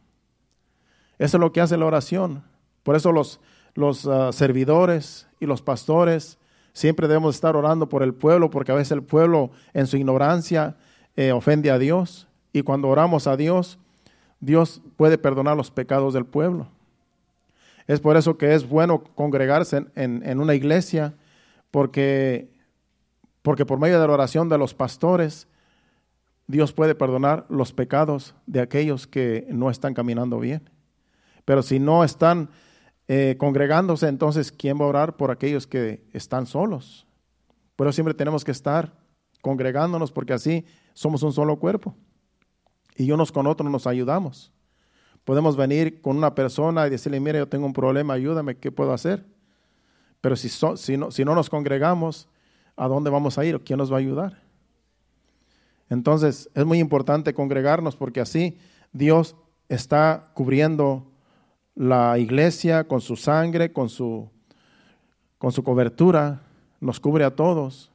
Eso 1.19 1.37
es 1.37 1.41
lo 1.41 1.53
que 1.53 1.61
hace 1.61 1.77
la 1.77 1.87
oración. 1.87 2.45
Por 2.85 2.95
eso 2.95 3.13
los, 3.13 3.41
los 3.75 4.07
ah, 4.07 4.33
servidores 4.33 5.27
y 5.41 5.47
los 5.47 5.63
pastores 5.63 6.39
siempre 6.73 7.09
debemos 7.09 7.35
estar 7.35 7.57
orando 7.57 7.89
por 7.89 8.03
el 8.03 8.15
pueblo, 8.15 8.51
porque 8.51 8.73
a 8.73 8.77
veces 8.77 8.93
el 8.93 9.03
pueblo 9.03 9.51
en 9.75 9.87
su 9.87 9.97
ignorancia 9.97 10.77
eh, 11.17 11.33
ofende 11.33 11.71
a 11.71 11.79
Dios. 11.79 12.29
Y 12.53 12.63
cuando 12.63 12.89
oramos 12.89 13.27
a 13.27 13.37
Dios, 13.37 13.79
Dios 14.41 14.81
puede 14.97 15.19
perdonar 15.19 15.57
los 15.57 15.71
pecados 15.71 16.15
del 16.15 16.27
pueblo. 16.27 16.69
Es 17.87 18.01
por 18.01 18.17
eso 18.17 18.37
que 18.37 18.55
es 18.55 18.69
bueno 18.69 19.03
congregarse 19.03 19.87
en, 19.95 20.23
en 20.25 20.41
una 20.41 20.55
iglesia, 20.55 21.15
porque, 21.71 22.51
porque 23.43 23.65
por 23.65 23.79
medio 23.79 24.01
de 24.01 24.07
la 24.07 24.13
oración 24.13 24.49
de 24.49 24.59
los 24.59 24.75
pastores, 24.75 25.49
Dios 26.47 26.73
puede 26.73 26.95
perdonar 26.95 27.47
los 27.49 27.73
pecados 27.73 28.35
de 28.47 28.61
aquellos 28.61 29.07
que 29.07 29.47
no 29.51 29.71
están 29.71 29.95
caminando 29.95 30.41
bien. 30.41 30.69
Pero 31.45 31.63
si 31.63 31.79
no 31.79 32.05
están 32.05 32.51
eh, 33.07 33.37
congregándose, 33.39 34.09
entonces, 34.09 34.53
¿quién 34.53 34.79
va 34.79 34.85
a 34.85 34.89
orar 34.89 35.17
por 35.17 35.31
aquellos 35.31 35.67
que 35.67 36.05
están 36.13 36.47
solos? 36.47 37.07
Pero 37.77 37.93
siempre 37.93 38.13
tenemos 38.15 38.45
que 38.45 38.51
estar 38.51 38.93
congregándonos 39.41 40.13
porque 40.13 40.35
así 40.35 40.67
somos 40.93 41.23
un 41.23 41.33
solo 41.33 41.57
cuerpo. 41.57 41.95
Y 42.99 43.13
unos 43.13 43.31
con 43.31 43.47
otros 43.47 43.71
nos 43.71 43.87
ayudamos. 43.87 44.53
Podemos 45.25 45.57
venir 45.57 46.03
con 46.03 46.17
una 46.17 46.35
persona 46.35 46.87
y 46.87 46.91
decirle, 46.91 47.21
mire, 47.21 47.39
yo 47.39 47.49
tengo 47.49 47.65
un 47.65 47.73
problema, 47.73 48.15
ayúdame, 48.15 48.57
¿qué 48.57 48.73
puedo 48.73 48.93
hacer? 48.93 49.25
Pero 50.21 50.35
si, 50.35 50.49
si, 50.49 50.97
no, 50.97 51.11
si 51.13 51.25
no 51.25 51.35
nos 51.37 51.49
congregamos, 51.49 52.29
¿a 52.77 52.89
dónde 52.89 53.09
vamos 53.09 53.39
a 53.39 53.45
ir? 53.45 53.61
¿Quién 53.61 53.79
nos 53.79 53.93
va 53.93 53.97
a 53.97 54.01
ayudar? 54.01 54.43
Entonces, 55.89 56.51
es 56.55 56.67
muy 56.67 56.81
importante 56.81 57.35
congregarnos 57.35 57.95
porque 57.95 58.21
así 58.21 58.59
Dios 58.93 59.37
está 59.69 60.33
cubriendo 60.35 61.07
la 61.77 62.19
iglesia 62.19 62.89
con 62.89 63.01
su 63.01 63.15
sangre, 63.15 63.73
con 63.73 63.89
su, 63.89 64.29
con 65.39 65.53
su 65.53 65.63
cobertura, 65.63 66.43
nos 66.81 66.99
cubre 66.99 67.25
a 67.25 67.37
todos 67.37 67.93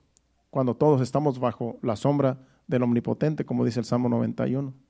cuando 0.49 0.75
todos 0.75 1.01
estamos 1.01 1.39
bajo 1.39 1.77
la 1.81 1.97
sombra 1.97 2.37
del 2.67 2.83
Omnipotente, 2.83 3.45
como 3.45 3.65
dice 3.65 3.79
el 3.79 3.85
Salmo 3.85 4.07
91. 4.07 4.82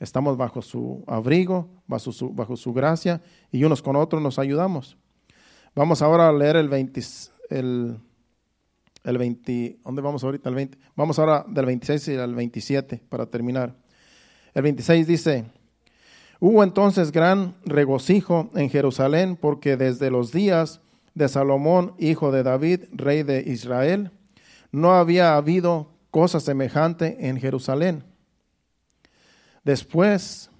Estamos 0.00 0.36
bajo 0.36 0.62
su 0.62 1.04
abrigo, 1.06 1.68
bajo 1.86 2.12
su, 2.12 2.30
bajo 2.30 2.56
su 2.56 2.72
gracia, 2.72 3.20
y 3.50 3.64
unos 3.64 3.82
con 3.82 3.96
otros 3.96 4.22
nos 4.22 4.38
ayudamos. 4.38 4.96
Vamos 5.74 6.02
ahora 6.02 6.28
a 6.28 6.32
leer 6.32 6.56
el 6.56 6.68
20, 6.68 7.00
el, 7.50 7.98
el 9.04 9.18
20, 9.18 9.78
¿dónde 9.84 10.02
vamos 10.02 10.24
ahorita? 10.24 10.48
El 10.48 10.54
20. 10.54 10.78
Vamos 10.96 11.18
ahora 11.18 11.44
del 11.48 11.66
26 11.66 12.18
al 12.18 12.34
27 12.34 13.02
para 13.08 13.26
terminar. 13.26 13.74
El 14.52 14.62
26 14.62 15.06
dice, 15.06 15.44
Hubo 16.46 16.62
entonces 16.62 17.10
gran 17.10 17.54
regocijo 17.64 18.50
en 18.54 18.68
Jerusalén 18.68 19.36
porque 19.40 19.78
desde 19.78 20.10
los 20.10 20.30
días 20.30 20.80
de 21.14 21.28
Salomón, 21.28 21.94
hijo 21.98 22.32
de 22.32 22.42
David, 22.42 22.80
rey 22.92 23.22
de 23.22 23.40
Israel, 23.46 24.10
no 24.70 24.92
había 24.92 25.36
habido 25.36 25.88
cosa 26.10 26.40
semejante 26.40 27.28
en 27.28 27.40
Jerusalén. 27.40 28.04
Después, 29.64 30.50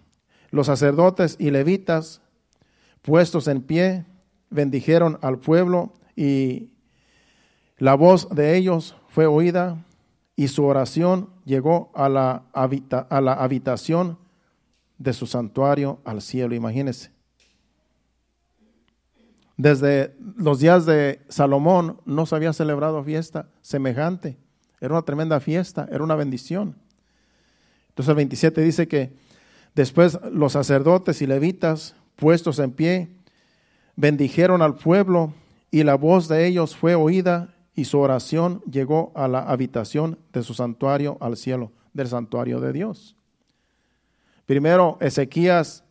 los 0.51 0.67
sacerdotes 0.67 1.37
y 1.39 1.51
levitas, 1.51 2.23
puestos 3.03 3.49
en 3.49 3.63
pie, 3.63 4.05
bendijeron 4.51 5.19
al 5.21 5.39
pueblo 5.39 5.93
y 6.17 6.71
la 7.79 7.95
voz 7.95 8.29
de 8.31 8.57
ellos 8.57 8.97
fue 9.09 9.27
oída 9.27 9.85
y 10.37 10.49
su 10.49 10.65
oración 10.65 11.31
llegó 11.45 11.91
a 11.95 12.09
la, 12.09 12.45
habitación 12.53 14.19
de 14.99 15.13
su 15.13 15.27
santuario 15.27 16.01
al 16.05 16.23
cielo. 16.23 16.55
Imagínense. 16.55 17.11
Desde 19.57 20.17
los 20.37 20.59
días 20.59 20.87
de 20.87 21.21
Salomón 21.29 22.01
no 22.05 22.27
se 22.27 22.35
había 22.35 22.53
celebrado 22.53 23.05
fiesta 23.05 23.49
semejante. 23.61 24.37
Era 24.81 24.95
una 24.95 25.03
tremenda 25.03 25.39
fiesta, 25.41 25.89
era 25.91 26.03
una 26.03 26.17
bendición. 26.17 26.77
Entonces 27.95 28.09
el 28.09 28.17
27 28.17 28.61
dice 28.61 28.89
que 28.89 29.13
después 29.77 30.19
los 30.33 30.55
sacerdotes 30.55 31.23
y 31.23 31.29
levitas 31.29 31.95
puestos 32.17 32.59
en 32.59 32.73
pie 32.73 33.09
bendijeron 33.95 34.63
al 34.63 34.75
pueblo 34.75 35.33
y 35.71 35.85
la 35.85 35.95
voz 35.95 36.27
de 36.27 36.45
ellos 36.45 36.75
fue 36.75 36.97
oída 36.97 37.55
y 37.77 37.85
su 37.85 38.01
oración 38.01 38.63
llegó 38.69 39.13
a 39.15 39.29
la 39.29 39.39
habitación 39.49 40.19
de 40.33 40.43
su 40.43 40.55
santuario 40.55 41.19
al 41.21 41.37
cielo, 41.37 41.71
del 41.93 42.09
santuario 42.09 42.59
de 42.59 42.73
Dios. 42.73 43.15
Primero, 44.45 44.99
Ezequías 45.01 45.85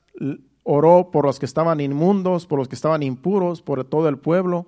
oró 0.64 1.10
por 1.10 1.26
los 1.26 1.40
que 1.40 1.46
estaban 1.46 1.80
inmundos, 1.80 2.46
por 2.46 2.60
los 2.60 2.68
que 2.68 2.76
estaban 2.76 3.02
impuros, 3.02 3.62
por 3.62 3.86
todo 3.86 4.10
el 4.10 4.18
pueblo, 4.18 4.68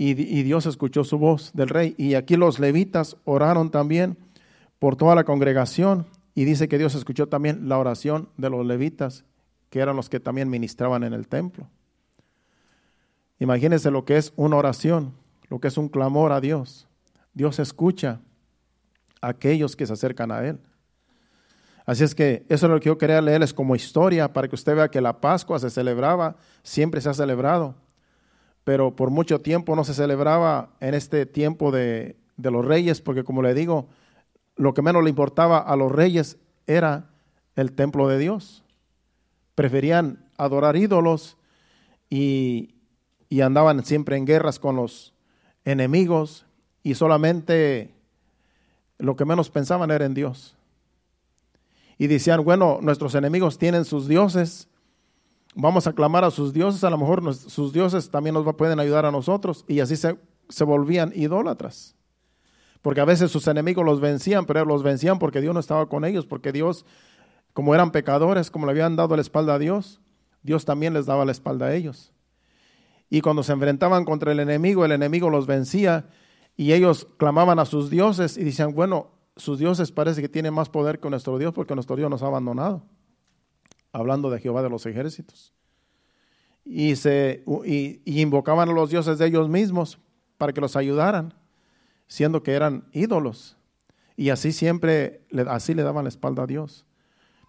y, 0.00 0.14
Dios 0.14 0.66
escuchó 0.66 1.02
su 1.02 1.18
voz 1.18 1.50
del 1.54 1.68
rey. 1.68 1.96
Y 1.98 2.14
aquí 2.14 2.36
los 2.36 2.60
levitas 2.60 3.16
oraron 3.24 3.70
también 3.70 4.16
por 4.78 4.96
toda 4.96 5.14
la 5.14 5.24
congregación, 5.24 6.06
y 6.34 6.44
dice 6.44 6.68
que 6.68 6.78
Dios 6.78 6.94
escuchó 6.94 7.28
también 7.28 7.68
la 7.68 7.78
oración 7.78 8.28
de 8.36 8.50
los 8.50 8.64
levitas, 8.64 9.24
que 9.70 9.80
eran 9.80 9.96
los 9.96 10.08
que 10.08 10.20
también 10.20 10.48
ministraban 10.48 11.02
en 11.02 11.12
el 11.12 11.26
templo. 11.26 11.68
Imagínense 13.40 13.90
lo 13.90 14.04
que 14.04 14.16
es 14.16 14.32
una 14.36 14.56
oración, 14.56 15.14
lo 15.48 15.60
que 15.60 15.68
es 15.68 15.76
un 15.78 15.88
clamor 15.88 16.32
a 16.32 16.40
Dios. 16.40 16.86
Dios 17.34 17.58
escucha 17.58 18.20
a 19.20 19.28
aquellos 19.28 19.76
que 19.76 19.86
se 19.86 19.92
acercan 19.92 20.30
a 20.30 20.44
Él. 20.44 20.60
Así 21.86 22.04
es 22.04 22.14
que 22.14 22.44
eso 22.48 22.66
es 22.66 22.72
lo 22.72 22.80
que 22.80 22.86
yo 22.86 22.98
quería 22.98 23.22
leerles 23.22 23.54
como 23.54 23.74
historia 23.74 24.32
para 24.32 24.46
que 24.46 24.54
usted 24.54 24.76
vea 24.76 24.90
que 24.90 25.00
la 25.00 25.20
Pascua 25.20 25.58
se 25.58 25.70
celebraba, 25.70 26.36
siempre 26.62 27.00
se 27.00 27.08
ha 27.08 27.14
celebrado, 27.14 27.76
pero 28.62 28.94
por 28.94 29.10
mucho 29.10 29.40
tiempo 29.40 29.74
no 29.74 29.84
se 29.84 29.94
celebraba 29.94 30.70
en 30.80 30.92
este 30.92 31.24
tiempo 31.24 31.70
de, 31.70 32.16
de 32.36 32.50
los 32.50 32.64
reyes, 32.64 33.00
porque 33.00 33.24
como 33.24 33.40
le 33.40 33.54
digo, 33.54 33.88
lo 34.58 34.74
que 34.74 34.82
menos 34.82 35.02
le 35.02 35.10
importaba 35.10 35.58
a 35.58 35.74
los 35.76 35.90
reyes 35.90 36.36
era 36.66 37.08
el 37.56 37.72
templo 37.72 38.08
de 38.08 38.18
Dios. 38.18 38.64
Preferían 39.54 40.28
adorar 40.36 40.76
ídolos 40.76 41.38
y, 42.10 42.74
y 43.30 43.40
andaban 43.40 43.84
siempre 43.84 44.16
en 44.16 44.26
guerras 44.26 44.58
con 44.58 44.76
los 44.76 45.14
enemigos 45.64 46.44
y 46.82 46.94
solamente 46.94 47.94
lo 48.98 49.16
que 49.16 49.24
menos 49.24 49.48
pensaban 49.48 49.90
era 49.90 50.04
en 50.04 50.14
Dios 50.14 50.58
y 51.98 52.06
decían, 52.06 52.44
bueno, 52.44 52.78
nuestros 52.80 53.14
enemigos 53.16 53.58
tienen 53.58 53.84
sus 53.84 54.06
dioses, 54.06 54.68
vamos 55.54 55.88
a 55.88 55.92
clamar 55.92 56.24
a 56.24 56.30
sus 56.30 56.52
dioses, 56.52 56.84
a 56.84 56.90
lo 56.90 56.96
mejor 56.96 57.34
sus 57.34 57.72
dioses 57.72 58.08
también 58.08 58.34
nos 58.34 58.54
pueden 58.54 58.78
ayudar 58.78 59.04
a 59.04 59.10
nosotros, 59.10 59.64
y 59.66 59.80
así 59.80 59.96
se, 59.96 60.16
se 60.48 60.64
volvían 60.64 61.12
idólatras. 61.14 61.96
Porque 62.82 63.00
a 63.00 63.04
veces 63.04 63.30
sus 63.30 63.46
enemigos 63.48 63.84
los 63.84 64.00
vencían, 64.00 64.46
pero 64.46 64.64
los 64.64 64.82
vencían 64.82 65.18
porque 65.18 65.40
Dios 65.40 65.54
no 65.54 65.60
estaba 65.60 65.88
con 65.88 66.04
ellos, 66.04 66.26
porque 66.26 66.52
Dios, 66.52 66.86
como 67.52 67.74
eran 67.74 67.90
pecadores, 67.90 68.50
como 68.50 68.66
le 68.66 68.72
habían 68.72 68.96
dado 68.96 69.16
la 69.16 69.22
espalda 69.22 69.54
a 69.54 69.58
Dios, 69.58 70.00
Dios 70.42 70.64
también 70.64 70.94
les 70.94 71.06
daba 71.06 71.24
la 71.24 71.32
espalda 71.32 71.66
a 71.66 71.74
ellos. 71.74 72.12
Y 73.10 73.20
cuando 73.20 73.42
se 73.42 73.52
enfrentaban 73.52 74.04
contra 74.04 74.32
el 74.32 74.40
enemigo, 74.40 74.84
el 74.84 74.92
enemigo 74.92 75.30
los 75.30 75.46
vencía 75.46 76.06
y 76.56 76.72
ellos 76.72 77.06
clamaban 77.16 77.58
a 77.58 77.64
sus 77.64 77.90
dioses 77.90 78.36
y 78.36 78.44
decían, 78.44 78.74
bueno, 78.74 79.12
sus 79.36 79.58
dioses 79.58 79.92
parece 79.92 80.20
que 80.20 80.28
tienen 80.28 80.52
más 80.52 80.68
poder 80.68 80.98
que 81.00 81.08
nuestro 81.08 81.38
Dios 81.38 81.54
porque 81.54 81.74
nuestro 81.74 81.96
Dios 81.96 82.10
nos 82.10 82.22
ha 82.22 82.26
abandonado. 82.26 82.84
Hablando 83.92 84.28
de 84.28 84.40
Jehová 84.40 84.62
de 84.62 84.68
los 84.68 84.84
ejércitos. 84.84 85.54
Y, 86.64 86.96
se, 86.96 87.44
y, 87.64 88.20
invocaban 88.20 88.68
a 88.68 88.72
los 88.72 88.90
dioses 88.90 89.16
de 89.16 89.26
ellos 89.26 89.48
mismos 89.48 89.98
para 90.36 90.52
que 90.52 90.60
los 90.60 90.76
ayudaran, 90.76 91.32
siendo 92.08 92.42
que 92.42 92.54
eran 92.54 92.84
ídolos. 92.92 93.56
Y 94.16 94.30
así 94.30 94.50
siempre, 94.50 95.20
así 95.46 95.74
le 95.74 95.84
daban 95.84 96.04
la 96.04 96.08
espalda 96.08 96.42
a 96.42 96.46
Dios. 96.46 96.84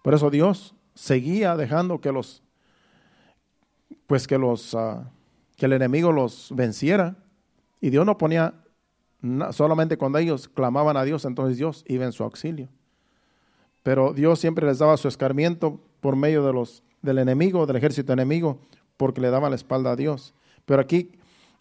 Por 0.04 0.14
eso 0.14 0.30
Dios 0.30 0.76
seguía 0.94 1.56
dejando 1.56 2.00
que 2.00 2.12
los, 2.12 2.42
pues 4.06 4.28
que 4.28 4.38
los, 4.38 4.74
ah, 4.74 5.10
que 5.56 5.66
el 5.66 5.72
enemigo 5.72 6.12
los 6.12 6.52
venciera. 6.54 7.16
Y 7.80 7.90
Dios 7.90 8.06
no 8.06 8.18
ponía 8.18 8.54
solamente 9.52 9.96
cuando 9.96 10.18
ellos 10.18 10.48
clamaban 10.48 10.96
a 10.96 11.04
Dios, 11.04 11.24
entonces 11.24 11.56
Dios 11.58 11.84
iba 11.88 12.04
en 12.04 12.12
su 12.12 12.22
auxilio. 12.22 12.68
Pero 13.82 14.12
Dios 14.12 14.38
siempre 14.38 14.66
les 14.66 14.78
daba 14.78 14.96
su 14.96 15.08
escarmiento 15.08 15.80
por 16.00 16.16
medio 16.16 16.44
de 16.44 16.52
los, 16.52 16.82
del 17.02 17.18
enemigo, 17.18 17.66
del 17.66 17.76
ejército 17.76 18.12
enemigo, 18.12 18.60
porque 18.96 19.20
le 19.20 19.30
daban 19.30 19.50
la 19.50 19.56
espalda 19.56 19.92
a 19.92 19.96
Dios. 19.96 20.34
Pero 20.66 20.82
aquí, 20.82 21.12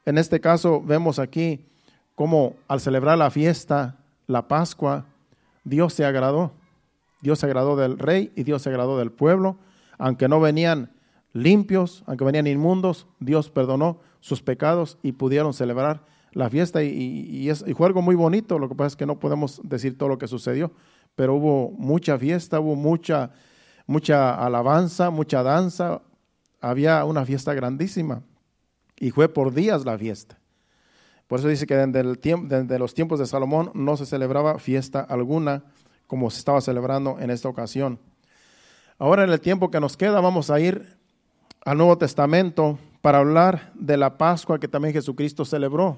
en 0.05 0.17
este 0.17 0.39
caso, 0.39 0.81
vemos 0.81 1.19
aquí 1.19 1.68
cómo 2.19 2.57
al 2.67 2.81
celebrar 2.81 3.17
la 3.17 3.31
fiesta, 3.31 3.95
la 4.27 4.49
Pascua, 4.49 5.05
Dios 5.63 5.93
se 5.93 6.03
agradó. 6.03 6.51
Dios 7.21 7.39
se 7.39 7.45
agradó 7.45 7.77
del 7.77 7.97
rey 7.97 8.33
y 8.35 8.43
Dios 8.43 8.61
se 8.61 8.67
agradó 8.67 8.97
del 8.97 9.09
pueblo. 9.09 9.55
Aunque 9.97 10.27
no 10.27 10.41
venían 10.41 10.91
limpios, 11.31 12.03
aunque 12.07 12.25
venían 12.25 12.45
inmundos, 12.45 13.07
Dios 13.21 13.49
perdonó 13.49 14.01
sus 14.19 14.41
pecados 14.41 14.97
y 15.01 15.13
pudieron 15.13 15.53
celebrar 15.53 16.01
la 16.33 16.49
fiesta 16.49 16.83
y, 16.83 17.49
es, 17.49 17.63
fue 17.77 17.87
algo 17.87 18.01
muy 18.01 18.15
bonito, 18.15 18.59
lo 18.59 18.67
que 18.67 18.75
pasa 18.75 18.87
es 18.87 18.95
que 18.97 19.05
no 19.05 19.17
podemos 19.17 19.61
decir 19.63 19.97
todo 19.97 20.09
lo 20.09 20.17
que 20.17 20.27
sucedió, 20.27 20.73
pero 21.15 21.35
hubo 21.35 21.71
mucha 21.77 22.19
fiesta, 22.19 22.59
hubo 22.59 22.75
mucha, 22.75 23.31
mucha 23.87 24.35
alabanza, 24.35 25.09
mucha 25.09 25.41
danza, 25.41 26.01
había 26.59 27.05
una 27.05 27.23
fiesta 27.23 27.53
grandísima 27.53 28.23
y 28.97 29.11
fue 29.11 29.29
por 29.29 29.53
días 29.53 29.85
la 29.85 29.97
fiesta. 29.97 30.37
Por 31.29 31.39
eso 31.39 31.47
dice 31.47 31.65
que 31.65 31.77
desde, 31.77 32.77
los 32.77 32.93
tiempos 32.93 33.19
de 33.19 33.25
Salomón 33.25 33.71
no 33.73 33.95
se 33.95 34.05
celebraba 34.05 34.59
fiesta 34.59 34.99
alguna 34.99 35.63
como 36.07 36.29
se 36.29 36.39
estaba 36.39 36.59
celebrando 36.59 37.17
en 37.21 37.29
esta 37.29 37.47
ocasión. 37.47 37.99
Ahora 38.97 39.23
en 39.23 39.29
el 39.29 39.39
tiempo 39.39 39.71
que 39.71 39.79
nos 39.79 39.95
queda 39.95 40.19
vamos 40.19 40.49
a 40.49 40.59
ir 40.59 40.97
al 41.63 41.77
Nuevo 41.77 41.97
Testamento 41.97 42.77
para 42.99 43.19
hablar 43.19 43.71
de 43.75 43.95
la 43.95 44.17
Pascua 44.17 44.59
que 44.59 44.67
también 44.67 44.93
Jesucristo 44.93 45.45
celebró 45.45 45.97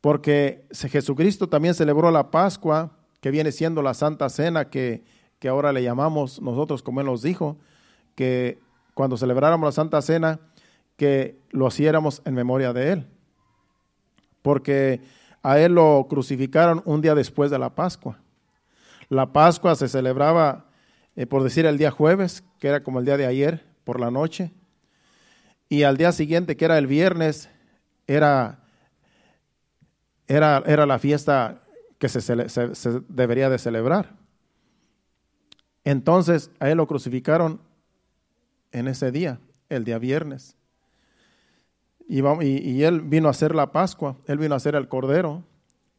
porque 0.00 0.64
Jesucristo 0.70 1.48
también 1.48 1.74
celebró 1.74 2.10
la 2.10 2.30
Pascua, 2.30 2.90
que 3.20 3.30
viene 3.30 3.52
siendo 3.52 3.82
la 3.82 3.94
Santa 3.94 4.28
Cena 4.30 4.70
que, 4.70 5.04
que 5.38 5.48
ahora 5.48 5.72
le 5.72 5.82
llamamos 5.82 6.40
nosotros, 6.40 6.82
como 6.82 7.00
Él 7.00 7.06
nos 7.06 7.22
dijo, 7.22 7.58
que 8.14 8.58
cuando 8.94 9.16
celebráramos 9.16 9.66
la 9.66 9.72
Santa 9.72 10.00
Cena, 10.00 10.40
que 10.96 11.38
lo 11.50 11.68
hiciéramos 11.68 12.22
en 12.24 12.34
memoria 12.34 12.72
de 12.72 12.92
Él. 12.92 13.06
Porque 14.42 15.00
a 15.42 15.58
Él 15.58 15.74
lo 15.74 16.06
crucificaron 16.08 16.82
un 16.84 17.00
día 17.00 17.14
después 17.14 17.50
de 17.50 17.58
la 17.58 17.74
Pascua. 17.74 18.18
La 19.08 19.32
Pascua 19.32 19.74
se 19.74 19.88
celebraba, 19.88 20.66
eh, 21.16 21.26
por 21.26 21.42
decir, 21.42 21.66
el 21.66 21.78
día 21.78 21.90
jueves, 21.90 22.44
que 22.58 22.68
era 22.68 22.82
como 22.82 22.98
el 22.98 23.04
día 23.04 23.16
de 23.16 23.26
ayer, 23.26 23.66
por 23.84 24.00
la 24.00 24.10
noche. 24.10 24.52
Y 25.68 25.82
al 25.82 25.96
día 25.96 26.12
siguiente, 26.12 26.56
que 26.56 26.64
era 26.64 26.78
el 26.78 26.86
viernes, 26.86 27.48
era 28.06 28.60
era, 30.36 30.86
la 30.86 30.98
fiesta 30.98 31.62
que 31.98 32.08
se, 32.08 32.20
se, 32.48 33.00
debería 33.08 33.50
de 33.50 33.58
celebrar. 33.58 34.16
Entonces 35.84 36.50
a 36.60 36.70
él 36.70 36.76
lo 36.76 36.86
crucificaron 36.86 37.60
en 38.70 38.86
ese 38.86 39.10
día, 39.10 39.40
el 39.68 39.84
día 39.84 39.98
viernes. 39.98 40.56
Y, 42.12 42.82
él 42.82 43.02
vino 43.02 43.28
a 43.28 43.30
hacer 43.30 43.54
la 43.54 43.70
Pascua, 43.70 44.16
él 44.26 44.38
vino 44.38 44.54
a 44.54 44.56
hacer 44.56 44.74
el 44.74 44.88
Cordero 44.88 45.44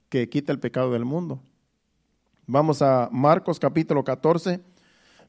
que 0.09 0.27
quita 0.27 0.51
el 0.51 0.59
pecado 0.59 0.91
del 0.91 1.05
mundo. 1.05 1.39
Vamos 2.45 2.81
a 2.81 3.07
Marcos 3.13 3.57
capítulo 3.61 4.03
14, 4.03 4.59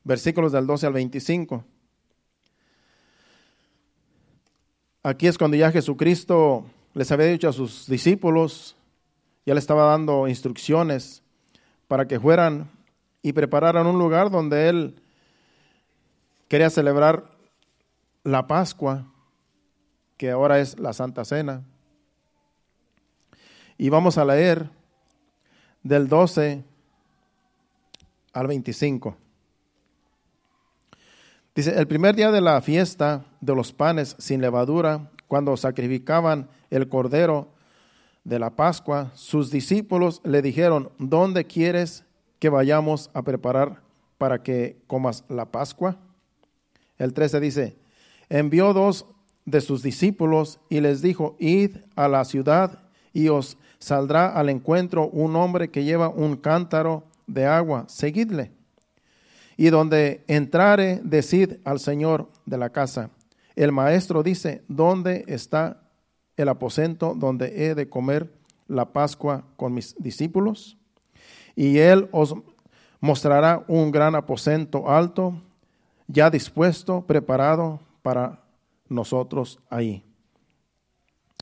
versículos 0.03 0.51
del 0.51 0.66
12 0.66 0.88
al 0.88 0.92
25. 0.95 1.64
Aquí 5.05 5.29
es 5.29 5.38
cuando 5.38 5.57
ya 5.57 5.71
Jesucristo 5.71 6.64
les 6.95 7.12
había 7.12 7.27
dicho 7.27 7.49
a 7.49 7.53
sus 7.53 7.87
discípulos 7.87 8.75
ya 9.47 9.55
le 9.55 9.61
estaba 9.61 9.85
dando 9.85 10.27
instrucciones 10.27 11.23
para 11.87 12.09
que 12.09 12.18
fueran 12.18 12.68
y 13.23 13.33
prepararan 13.33 13.87
un 13.87 14.01
lugar 14.01 14.31
donde 14.31 14.68
él 14.68 15.01
quería 16.49 16.71
celebrar 16.71 17.31
la 18.25 18.49
Pascua, 18.49 19.12
que 20.23 20.31
ahora 20.31 20.61
es 20.61 20.79
la 20.79 20.93
Santa 20.93 21.25
Cena. 21.25 21.65
Y 23.77 23.89
vamos 23.89 24.19
a 24.19 24.25
leer 24.25 24.71
del 25.83 26.07
12 26.07 26.63
al 28.33 28.47
25. 28.47 29.17
Dice, 31.57 31.77
el 31.77 31.89
primer 31.89 32.15
día 32.15 32.31
de 32.31 32.41
la 32.41 32.61
fiesta 32.61 33.25
de 33.41 33.53
los 33.57 33.73
panes 33.73 34.15
sin 34.21 34.41
levadura, 34.41 35.11
cuando 35.27 35.57
sacrificaban 35.57 36.49
el 36.71 36.89
cordero 36.89 37.49
de 38.23 38.39
la 38.39 38.51
Pascua, 38.51 39.11
sus 39.17 39.51
discípulos 39.51 40.21
le 40.23 40.41
dijeron, 40.41 40.93
¿dónde 40.99 41.49
quieres 41.49 42.05
que 42.39 42.49
vayamos 42.49 43.11
a 43.13 43.23
preparar 43.23 43.83
para 44.19 44.45
que 44.45 44.81
comas 44.87 45.25
la 45.29 45.47
Pascua? 45.47 45.97
El 46.97 47.13
13 47.13 47.41
dice, 47.41 47.77
envió 48.29 48.73
dos 48.73 49.05
de 49.45 49.61
sus 49.61 49.83
discípulos 49.83 50.61
y 50.69 50.81
les 50.81 51.03
dijo, 51.03 51.37
id 51.39 51.77
a 51.97 52.09
la 52.09 52.25
ciudad 52.25 52.79
y 53.13 53.29
os 53.29 53.59
saldrá 53.79 54.29
al 54.29 54.49
encuentro 54.49 55.09
un 55.09 55.37
hombre 55.37 55.71
que 55.71 55.85
lleva 55.85 56.09
un 56.09 56.37
cántaro 56.37 57.05
de 57.27 57.47
agua, 57.47 57.85
seguidle. 57.89 58.53
Y 59.57 59.71
donde 59.71 60.25
entrare, 60.29 61.01
decid 61.05 61.55
al 61.65 61.79
Señor 61.79 62.29
de 62.47 62.59
la 62.59 62.71
casa, 62.71 63.11
el 63.55 63.73
maestro 63.73 64.23
dice, 64.23 64.63
¿dónde 64.69 65.25
está 65.29 65.83
el 66.37 66.49
aposento 66.49 67.15
donde 67.15 67.67
he 67.67 67.75
de 67.75 67.89
comer 67.89 68.33
la 68.67 68.93
Pascua 68.93 69.45
con 69.57 69.75
mis 69.75 69.95
discípulos? 69.99 70.79
Y 71.55 71.79
él 71.79 72.09
os 72.13 72.35
mostrará 73.01 73.65
un 73.69 73.91
gran 73.91 74.15
aposento 74.15 74.89
alto, 74.89 75.35
ya 76.07 76.31
dispuesto, 76.31 77.03
preparado 77.03 77.81
para 78.03 78.42
nosotros 78.93 79.59
ahí. 79.71 80.05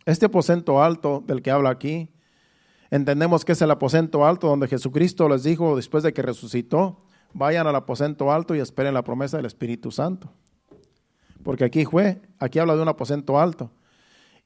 Este 0.07 0.27
aposento 0.27 0.83
alto 0.83 1.23
del 1.27 1.43
que 1.43 1.51
habla 1.51 1.71
aquí, 1.71 2.11
entendemos 2.91 3.45
que 3.45 3.53
es 3.53 3.63
el 3.63 3.71
aposento 3.71 4.25
alto 4.25 4.49
donde 4.49 4.69
Jesucristo 4.69 5.29
les 5.29 5.43
dijo 5.43 5.77
después 5.77 6.03
de 6.03 6.13
que 6.13 6.23
resucitó, 6.23 7.05
vayan 7.33 7.67
al 7.67 7.77
aposento 7.77 8.33
alto 8.33 8.55
y 8.55 8.61
esperen 8.61 8.95
la 8.95 9.05
promesa 9.05 9.37
del 9.37 9.47
Espíritu 9.47 9.91
Santo. 9.91 10.33
Porque 11.43 11.65
aquí 11.65 11.85
fue, 11.85 12.21
aquí 12.39 12.59
habla 12.59 12.77
de 12.77 12.83
un 12.83 12.89
aposento 12.89 13.39
alto. 13.39 13.71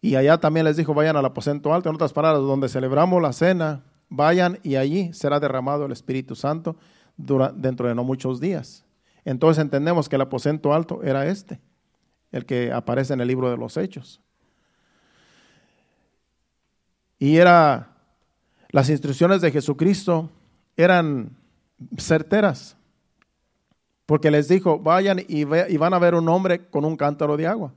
Y 0.01 0.17
allá 0.17 0.39
también 0.39 0.65
les 0.67 0.77
dijo, 0.77 0.93
vayan 0.93 1.17
al 1.17 1.25
aposento 1.25 1.73
alto, 1.73 1.89
en 1.89 1.95
otras 1.95 2.13
palabras, 2.13 2.43
donde 2.43 2.69
celebramos 2.69 3.23
la 3.23 3.33
cena, 3.33 3.85
vayan 4.09 4.59
y 4.63 4.77
allí 4.77 5.13
será 5.13 5.41
derramado 5.41 5.87
el 5.87 5.93
Espíritu 5.93 6.35
Santo 6.35 6.77
dentro 7.17 7.89
de 7.89 7.95
no 7.95 8.05
muchos 8.05 8.41
días. 8.41 8.85
Entonces 9.25 9.63
entendemos 9.63 10.09
que 10.09 10.17
el 10.17 10.23
aposento 10.23 10.75
alto 10.75 11.03
era 11.03 11.27
este, 11.27 11.61
el 12.35 12.45
que 12.47 12.73
aparece 12.73 13.15
en 13.15 13.21
el 13.21 13.29
libro 13.29 13.49
de 13.49 13.57
los 13.57 13.77
Hechos. 13.77 14.21
Y 17.17 17.37
era, 17.37 17.93
las 18.71 18.91
instrucciones 18.91 19.41
de 19.41 19.53
Jesucristo 19.53 20.29
eran 20.77 21.31
certeras, 21.97 22.77
porque 24.05 24.33
les 24.33 24.49
dijo, 24.49 24.81
vayan 24.81 25.21
y, 25.29 25.45
van 25.45 25.95
a 25.95 25.99
ver 26.01 26.17
un 26.17 26.29
hombre 26.29 26.67
con 26.67 26.85
un 26.85 26.97
cántaro 26.97 27.37
de 27.37 27.47
agua. 27.47 27.73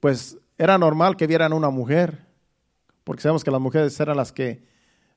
Pues 0.00 0.36
era 0.58 0.76
normal 0.78 1.16
que 1.16 1.28
vieran 1.28 1.52
una 1.52 1.70
mujer, 1.70 2.26
porque 3.04 3.22
sabemos 3.22 3.44
que 3.44 3.52
las 3.52 3.60
mujeres 3.60 3.98
eran 4.00 4.16
las 4.16 4.32
que 4.32 4.64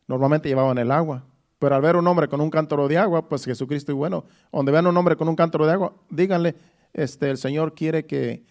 normalmente 0.06 0.48
llevaban 0.48 0.78
el 0.78 0.92
agua. 0.92 1.24
Pero 1.58 1.74
al 1.74 1.82
ver 1.82 1.96
un 1.96 2.06
hombre 2.06 2.28
con 2.28 2.40
un 2.40 2.52
cántaro 2.52 2.88
de 2.88 3.00
agua, 3.00 3.28
pues 3.28 3.46
Jesucristo, 3.46 3.92
y 3.92 3.96
bueno, 3.96 4.26
donde 4.52 4.72
vean 4.72 4.86
un 4.86 4.96
hombre 4.96 5.16
con 5.16 5.28
un 5.28 5.36
cántaro 5.36 5.66
de 5.66 5.74
agua, 5.74 5.92
díganle, 6.12 6.56
este, 6.94 7.32
el 7.32 7.40
Señor 7.40 7.74
quiere 7.74 8.06
que, 8.06 8.44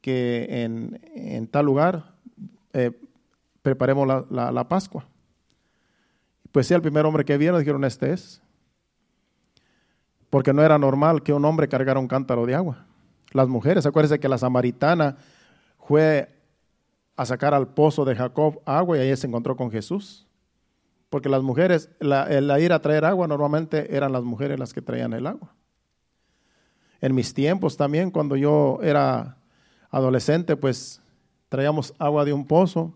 que 0.00 0.64
en, 1.14 1.46
tal 1.48 1.66
lugar 1.66 2.14
eh, 2.72 2.92
preparemos 3.62 4.06
la, 4.30 4.52
la, 4.52 4.68
Pascua. 4.68 5.04
Pues 6.52 6.66
sí, 6.66 6.74
el 6.74 6.82
primer 6.82 7.04
hombre 7.04 7.24
que 7.24 7.36
vieron 7.36 7.60
dijeron, 7.60 7.84
este 7.84 8.12
es. 8.12 8.42
Porque 10.30 10.52
no 10.52 10.62
era 10.62 10.78
normal 10.78 11.22
que 11.22 11.32
un 11.32 11.44
hombre 11.44 11.68
cargara 11.68 12.00
un 12.00 12.08
cántaro 12.08 12.46
de 12.46 12.54
agua. 12.54 12.86
Las 13.32 13.48
mujeres, 13.48 13.86
acuérdense 13.86 14.18
que 14.18 14.28
la 14.28 14.38
samaritana 14.38 15.16
fue 15.78 16.28
a 17.16 17.26
sacar 17.26 17.52
al 17.52 17.68
pozo 17.68 18.04
de 18.04 18.16
Jacob 18.16 18.60
agua 18.64 18.96
y 18.96 19.00
ahí 19.00 19.16
se 19.16 19.26
encontró 19.26 19.56
con 19.56 19.70
Jesús. 19.70 20.26
Porque 21.10 21.28
las 21.28 21.42
mujeres, 21.42 21.90
la, 21.98 22.24
el 22.24 22.50
ir 22.62 22.72
a 22.72 22.80
traer 22.80 23.04
agua, 23.04 23.26
normalmente 23.26 23.94
eran 23.94 24.12
las 24.12 24.22
mujeres 24.22 24.58
las 24.58 24.72
que 24.72 24.80
traían 24.80 25.12
el 25.12 25.26
agua. 25.26 25.52
En 27.00 27.14
mis 27.14 27.34
tiempos 27.34 27.76
también, 27.76 28.10
cuando 28.10 28.36
yo 28.36 28.78
era 28.82 29.39
adolescente, 29.90 30.56
pues 30.56 31.00
traíamos 31.48 31.94
agua 31.98 32.24
de 32.24 32.32
un 32.32 32.46
pozo 32.46 32.94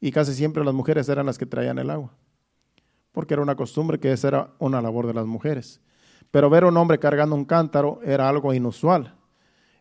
y 0.00 0.10
casi 0.10 0.34
siempre 0.34 0.64
las 0.64 0.74
mujeres 0.74 1.08
eran 1.08 1.26
las 1.26 1.38
que 1.38 1.46
traían 1.46 1.78
el 1.78 1.90
agua. 1.90 2.12
Porque 3.12 3.34
era 3.34 3.42
una 3.42 3.56
costumbre 3.56 4.00
que 4.00 4.12
esa 4.12 4.28
era 4.28 4.50
una 4.58 4.82
labor 4.82 5.06
de 5.06 5.14
las 5.14 5.26
mujeres. 5.26 5.80
Pero 6.30 6.50
ver 6.50 6.64
a 6.64 6.68
un 6.68 6.76
hombre 6.76 6.98
cargando 6.98 7.36
un 7.36 7.44
cántaro 7.44 8.00
era 8.04 8.28
algo 8.28 8.52
inusual. 8.52 9.14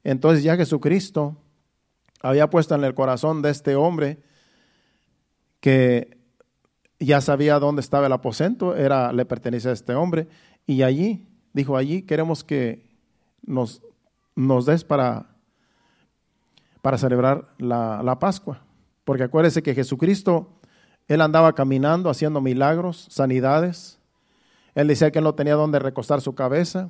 Entonces 0.04 0.44
ya 0.44 0.56
Jesucristo 0.56 1.36
había 2.22 2.50
puesto 2.50 2.76
en 2.76 2.84
el 2.84 2.94
corazón 2.94 3.42
de 3.42 3.50
este 3.50 3.76
hombre 3.76 4.22
que 5.60 6.18
ya 7.00 7.22
sabía 7.22 7.60
dónde 7.60 7.82
estaba 7.82 8.08
el 8.08 8.14
aposento, 8.14 8.76
era, 8.76 9.12
le 9.12 9.26
pertenecía 9.26 9.72
a 9.72 9.74
este 9.74 9.94
hombre, 9.94 10.28
y 10.66 10.84
allí, 10.84 11.28
dijo, 11.54 11.76
allí 11.76 12.04
queremos 12.04 12.44
que 12.44 12.86
nos, 13.42 13.82
nos 14.36 14.66
des 14.66 14.84
para, 14.84 15.33
para 16.84 16.98
celebrar 16.98 17.48
la, 17.60 18.02
la 18.04 18.20
Pascua. 18.20 18.62
Porque 19.06 19.24
acuérdese 19.24 19.64
que 19.64 19.74
Jesucristo, 19.74 20.50
Él 21.08 21.22
andaba 21.22 21.54
caminando, 21.56 22.10
haciendo 22.10 22.42
milagros, 22.42 23.08
sanidades. 23.10 24.02
Él 24.76 24.90
decía 24.90 25.10
que 25.10 25.22
no 25.22 25.34
tenía 25.34 25.56
dónde 25.56 25.80
recostar 25.80 26.20
su 26.20 26.36
cabeza. 26.36 26.90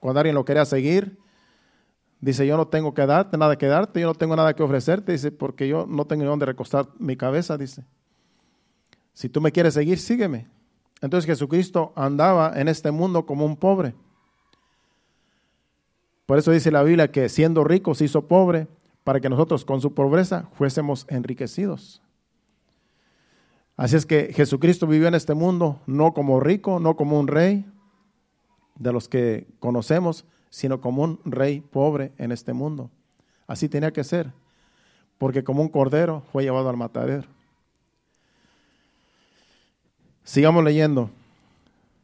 Cuando 0.00 0.18
alguien 0.18 0.34
lo 0.34 0.44
quería 0.44 0.64
seguir, 0.64 1.20
dice, 2.20 2.48
yo 2.48 2.56
no 2.56 2.66
tengo 2.66 2.94
que 2.94 3.06
darte, 3.06 3.38
nada 3.38 3.56
que 3.56 3.68
darte, 3.68 4.00
yo 4.00 4.08
no 4.08 4.14
tengo 4.14 4.34
nada 4.34 4.54
que 4.54 4.64
ofrecerte, 4.64 5.12
dice, 5.12 5.30
porque 5.30 5.68
yo 5.68 5.86
no 5.86 6.04
tengo 6.04 6.24
dónde 6.24 6.44
recostar 6.44 6.88
mi 6.98 7.16
cabeza, 7.16 7.56
dice. 7.56 7.84
Si 9.12 9.28
tú 9.28 9.40
me 9.40 9.52
quieres 9.52 9.74
seguir, 9.74 10.00
sígueme. 10.00 10.48
Entonces 11.00 11.26
Jesucristo 11.26 11.92
andaba 11.94 12.54
en 12.56 12.66
este 12.66 12.90
mundo 12.90 13.24
como 13.24 13.46
un 13.46 13.56
pobre. 13.56 13.94
Por 16.26 16.38
eso 16.38 16.50
dice 16.50 16.72
la 16.72 16.82
Biblia 16.82 17.12
que 17.12 17.28
siendo 17.28 17.62
rico 17.62 17.94
se 17.94 18.06
hizo 18.06 18.26
pobre 18.26 18.66
para 19.08 19.20
que 19.20 19.30
nosotros 19.30 19.64
con 19.64 19.80
su 19.80 19.94
pobreza 19.94 20.50
fuésemos 20.52 21.06
enriquecidos. 21.08 22.02
Así 23.74 23.96
es 23.96 24.04
que 24.04 24.34
Jesucristo 24.34 24.86
vivió 24.86 25.08
en 25.08 25.14
este 25.14 25.32
mundo 25.32 25.80
no 25.86 26.12
como 26.12 26.40
rico, 26.40 26.78
no 26.78 26.94
como 26.94 27.18
un 27.18 27.26
rey 27.26 27.64
de 28.74 28.92
los 28.92 29.08
que 29.08 29.46
conocemos, 29.60 30.26
sino 30.50 30.82
como 30.82 31.04
un 31.04 31.20
rey 31.24 31.62
pobre 31.62 32.12
en 32.18 32.32
este 32.32 32.52
mundo. 32.52 32.90
Así 33.46 33.66
tenía 33.66 33.94
que 33.94 34.04
ser, 34.04 34.30
porque 35.16 35.42
como 35.42 35.62
un 35.62 35.70
cordero 35.70 36.22
fue 36.30 36.42
llevado 36.42 36.68
al 36.68 36.76
matadero. 36.76 37.26
Sigamos 40.22 40.62
leyendo. 40.62 41.08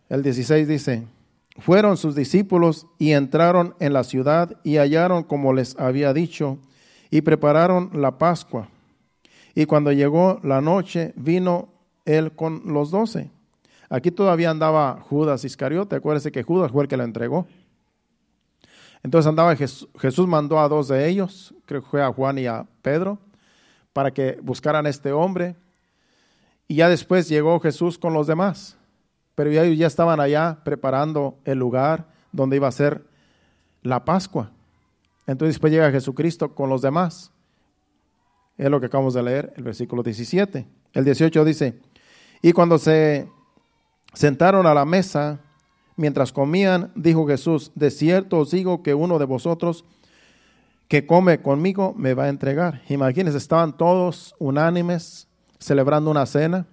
El 0.08 0.22
16 0.22 0.66
dice, 0.66 1.06
fueron 1.58 1.98
sus 1.98 2.14
discípulos 2.14 2.86
y 2.98 3.12
entraron 3.12 3.74
en 3.78 3.92
la 3.92 4.04
ciudad 4.04 4.58
y 4.64 4.78
hallaron 4.78 5.22
como 5.22 5.52
les 5.52 5.78
había 5.78 6.14
dicho 6.14 6.58
y 7.14 7.22
prepararon 7.22 7.90
la 7.92 8.18
Pascua. 8.18 8.68
Y 9.54 9.66
cuando 9.66 9.92
llegó 9.92 10.40
la 10.42 10.60
noche, 10.60 11.12
vino 11.14 11.68
él 12.04 12.32
con 12.32 12.62
los 12.64 12.90
doce. 12.90 13.30
Aquí 13.88 14.10
todavía 14.10 14.50
andaba 14.50 14.98
Judas 15.00 15.44
Iscariote, 15.44 15.94
acuérdese 15.94 16.32
que 16.32 16.42
Judas 16.42 16.72
fue 16.72 16.82
el 16.82 16.88
que 16.88 16.96
la 16.96 17.04
entregó. 17.04 17.46
Entonces 19.04 19.28
andaba 19.28 19.54
Jesús, 19.54 20.26
mandó 20.26 20.58
a 20.58 20.68
dos 20.68 20.88
de 20.88 21.08
ellos, 21.08 21.54
creo 21.66 21.82
que 21.82 21.88
fue 21.88 22.02
a 22.02 22.12
Juan 22.12 22.36
y 22.38 22.46
a 22.46 22.66
Pedro, 22.82 23.20
para 23.92 24.10
que 24.12 24.40
buscaran 24.42 24.84
a 24.84 24.88
este 24.88 25.12
hombre 25.12 25.54
y 26.66 26.74
ya 26.74 26.88
después 26.88 27.28
llegó 27.28 27.60
Jesús 27.60 27.96
con 27.96 28.12
los 28.12 28.26
demás. 28.26 28.76
Pero 29.36 29.52
ya, 29.52 29.64
ya 29.66 29.86
estaban 29.86 30.18
allá 30.18 30.58
preparando 30.64 31.38
el 31.44 31.60
lugar 31.60 32.08
donde 32.32 32.56
iba 32.56 32.66
a 32.66 32.72
ser 32.72 33.04
la 33.82 34.04
Pascua. 34.04 34.50
Entonces 35.26 35.54
después 35.54 35.72
llega 35.72 35.90
Jesucristo 35.90 36.54
con 36.54 36.68
los 36.68 36.82
demás. 36.82 37.32
Es 38.56 38.70
lo 38.70 38.80
que 38.80 38.86
acabamos 38.86 39.14
de 39.14 39.22
leer, 39.22 39.52
el 39.56 39.64
versículo 39.64 40.02
17. 40.02 40.66
El 40.92 41.04
18 41.04 41.44
dice, 41.44 41.80
y 42.40 42.52
cuando 42.52 42.78
se 42.78 43.28
sentaron 44.12 44.66
a 44.66 44.74
la 44.74 44.84
mesa, 44.84 45.40
mientras 45.96 46.32
comían, 46.32 46.92
dijo 46.94 47.26
Jesús, 47.26 47.72
de 47.74 47.90
cierto 47.90 48.38
os 48.38 48.50
digo 48.50 48.82
que 48.82 48.94
uno 48.94 49.18
de 49.18 49.24
vosotros 49.24 49.84
que 50.88 51.06
come 51.06 51.40
conmigo 51.40 51.94
me 51.96 52.14
va 52.14 52.24
a 52.24 52.28
entregar. 52.28 52.82
Imagínense, 52.88 53.38
estaban 53.38 53.76
todos 53.76 54.34
unánimes, 54.38 55.26
celebrando 55.58 56.10
una 56.10 56.26
cena 56.26 56.66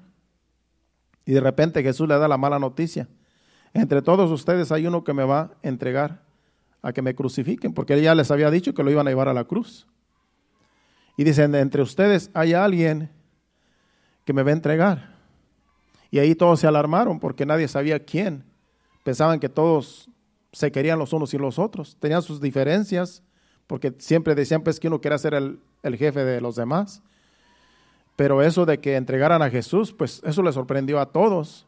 y 1.26 1.32
de 1.32 1.40
repente 1.40 1.82
Jesús 1.82 2.08
le 2.08 2.18
da 2.18 2.28
la 2.28 2.38
mala 2.38 2.60
noticia. 2.60 3.08
Entre 3.74 4.02
todos 4.02 4.30
ustedes 4.32 4.72
hay 4.72 4.86
uno 4.86 5.04
que 5.04 5.14
me 5.14 5.24
va 5.24 5.40
a 5.40 5.52
entregar 5.64 6.22
a 6.82 6.94
que 6.94 7.02
me 7.02 7.16
crucifiquen, 7.16 7.74
porque 7.74 7.94
él 7.94 8.02
ya 8.02 8.16
les 8.16 8.32
había 8.32 8.50
dicho 8.50 8.74
que 8.74 8.84
lo 8.84 8.92
iban 8.92 9.08
a 9.08 9.12
llevar 9.12 9.28
a 9.28 9.34
la 9.34 9.44
cruz. 9.44 9.88
Y 11.18 11.24
dicen, 11.24 11.54
entre 11.56 11.82
ustedes 11.82 12.32
hay 12.34 12.54
alguien 12.54 13.12
que 14.26 14.34
me 14.34 14.44
va 14.44 14.50
a 14.50 14.54
entregar. 14.54 15.16
Y 16.10 16.20
ahí 16.20 16.36
todos 16.36 16.60
se 16.60 16.68
alarmaron 16.68 17.20
porque 17.20 17.46
nadie 17.46 17.68
sabía 17.68 18.00
quién. 18.00 18.44
Pensaban 19.04 19.40
que 19.40 19.50
todos 19.50 20.10
se 20.52 20.72
querían 20.72 21.00
los 21.00 21.14
unos 21.14 21.34
y 21.34 21.38
los 21.38 21.60
otros. 21.60 21.96
Tenían 22.00 22.22
sus 22.22 22.42
diferencias 22.42 23.24
porque 23.68 23.94
siempre 24.00 24.36
decían 24.36 24.64
pues 24.64 24.80
que 24.80 24.88
uno 24.88 25.00
quería 25.00 25.18
ser 25.18 25.34
el, 25.34 25.60
el 25.84 25.96
jefe 25.96 26.24
de 26.26 26.42
los 26.42 26.56
demás. 26.56 27.02
Pero 28.16 28.42
eso 28.42 28.66
de 28.66 28.80
que 28.80 28.98
entregaran 28.98 29.42
a 29.42 29.50
Jesús, 29.50 29.94
pues 29.94 30.22
eso 30.26 30.44
le 30.44 30.52
sorprendió 30.52 31.00
a 31.00 31.12
todos, 31.12 31.66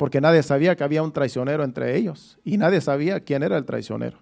porque 0.00 0.22
nadie 0.22 0.42
sabía 0.42 0.76
que 0.76 0.82
había 0.82 1.02
un 1.02 1.12
traicionero 1.12 1.62
entre 1.62 1.94
ellos 1.94 2.38
y 2.42 2.56
nadie 2.56 2.80
sabía 2.80 3.20
quién 3.20 3.42
era 3.42 3.58
el 3.58 3.66
traicionero. 3.66 4.16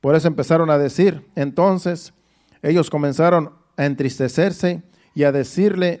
Por 0.00 0.14
eso 0.14 0.26
empezaron 0.26 0.70
a 0.70 0.78
decir, 0.78 1.28
entonces 1.36 2.14
ellos 2.62 2.88
comenzaron 2.88 3.52
a 3.76 3.84
entristecerse 3.84 4.82
y 5.14 5.24
a 5.24 5.30
decirle 5.30 6.00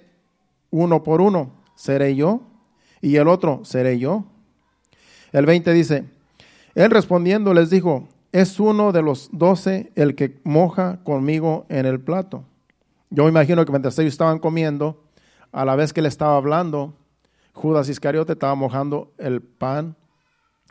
uno 0.70 1.02
por 1.02 1.20
uno, 1.20 1.52
¿seré 1.74 2.16
yo? 2.16 2.40
Y 3.02 3.16
el 3.16 3.28
otro, 3.28 3.66
¿seré 3.66 3.98
yo? 3.98 4.24
El 5.30 5.44
20 5.44 5.74
dice, 5.74 6.04
él 6.74 6.90
respondiendo 6.90 7.52
les 7.52 7.68
dijo, 7.68 8.08
es 8.32 8.58
uno 8.58 8.92
de 8.92 9.02
los 9.02 9.28
doce 9.30 9.92
el 9.94 10.14
que 10.14 10.40
moja 10.42 11.00
conmigo 11.04 11.66
en 11.68 11.84
el 11.84 12.00
plato. 12.00 12.44
Yo 13.10 13.24
me 13.24 13.28
imagino 13.28 13.62
que 13.66 13.72
mientras 13.72 13.98
ellos 13.98 14.14
estaban 14.14 14.38
comiendo, 14.38 15.04
a 15.52 15.66
la 15.66 15.76
vez 15.76 15.92
que 15.92 16.00
le 16.00 16.08
estaba 16.08 16.38
hablando, 16.38 16.94
Judas 17.52 17.88
Iscariote 17.88 18.32
estaba 18.32 18.54
mojando 18.54 19.12
el 19.18 19.42
pan 19.42 19.96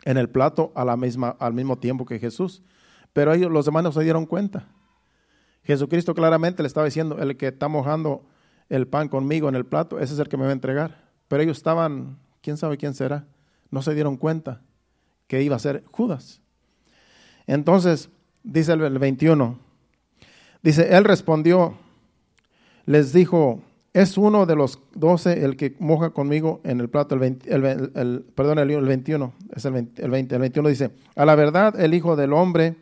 en 0.04 0.16
el 0.16 0.28
plato 0.28 0.72
a 0.74 0.84
la 0.84 0.96
misma, 0.96 1.36
al 1.38 1.54
mismo 1.54 1.78
tiempo 1.78 2.04
que 2.04 2.18
Jesús. 2.18 2.62
Pero 3.12 3.32
ellos, 3.32 3.50
los 3.50 3.64
demás 3.64 3.84
no 3.84 3.92
se 3.92 4.02
dieron 4.02 4.26
cuenta. 4.26 4.68
Jesucristo 5.64 6.14
claramente 6.14 6.62
le 6.62 6.66
estaba 6.66 6.86
diciendo, 6.86 7.18
el 7.20 7.36
que 7.36 7.48
está 7.48 7.68
mojando 7.68 8.24
el 8.68 8.88
pan 8.88 9.08
conmigo 9.08 9.48
en 9.48 9.54
el 9.54 9.66
plato, 9.66 10.00
ese 10.00 10.14
es 10.14 10.18
el 10.18 10.28
que 10.28 10.36
me 10.36 10.44
va 10.44 10.50
a 10.50 10.54
entregar. 10.54 11.10
Pero 11.28 11.42
ellos 11.42 11.56
estaban, 11.56 12.18
quién 12.40 12.56
sabe 12.56 12.76
quién 12.78 12.94
será, 12.94 13.26
no 13.70 13.82
se 13.82 13.94
dieron 13.94 14.16
cuenta 14.16 14.62
que 15.26 15.42
iba 15.42 15.56
a 15.56 15.60
ser 15.60 15.84
Judas. 15.90 16.40
Entonces, 17.46 18.10
dice 18.42 18.72
el 18.72 18.98
21, 18.98 19.58
dice, 20.62 20.96
él 20.96 21.04
respondió, 21.04 21.74
les 22.86 23.12
dijo, 23.12 23.62
es 23.94 24.16
uno 24.16 24.46
de 24.46 24.56
los 24.56 24.78
doce 24.94 25.44
el 25.44 25.56
que 25.56 25.76
moja 25.78 26.10
conmigo 26.10 26.60
en 26.64 26.80
el 26.80 26.88
plato, 26.88 27.14
el, 27.14 27.38
el, 27.46 28.24
perdón, 28.34 28.58
el, 28.58 28.80
21, 28.80 29.32
es 29.54 29.64
el 29.64 29.72
20, 29.72 30.02
el 30.02 30.10
20, 30.10 30.34
el 30.34 30.40
21 30.40 30.68
dice, 30.68 30.90
a 31.14 31.26
la 31.26 31.34
verdad 31.34 31.78
el 31.78 31.92
Hijo 31.92 32.16
del 32.16 32.32
Hombre 32.32 32.76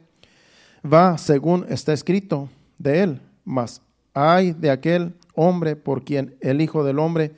va 0.85 1.19
según 1.19 1.67
está 1.69 1.93
escrito 1.93 2.49
de 2.79 3.03
él, 3.03 3.21
mas 3.45 3.83
hay 4.15 4.53
de 4.53 4.71
aquel 4.71 5.15
hombre 5.35 5.75
por 5.75 6.05
quien 6.05 6.37
el 6.41 6.61
Hijo 6.61 6.85
del 6.85 6.99
Hombre 6.99 7.33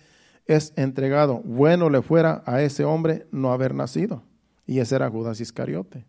es 0.46 0.72
entregado. 0.76 1.40
Bueno 1.44 1.88
le 1.88 2.02
fuera 2.02 2.42
a 2.46 2.62
ese 2.62 2.84
hombre 2.84 3.26
no 3.30 3.52
haber 3.52 3.74
nacido. 3.74 4.22
Y 4.66 4.78
ese 4.78 4.96
era 4.96 5.10
Judas 5.10 5.40
Iscariote. 5.40 6.04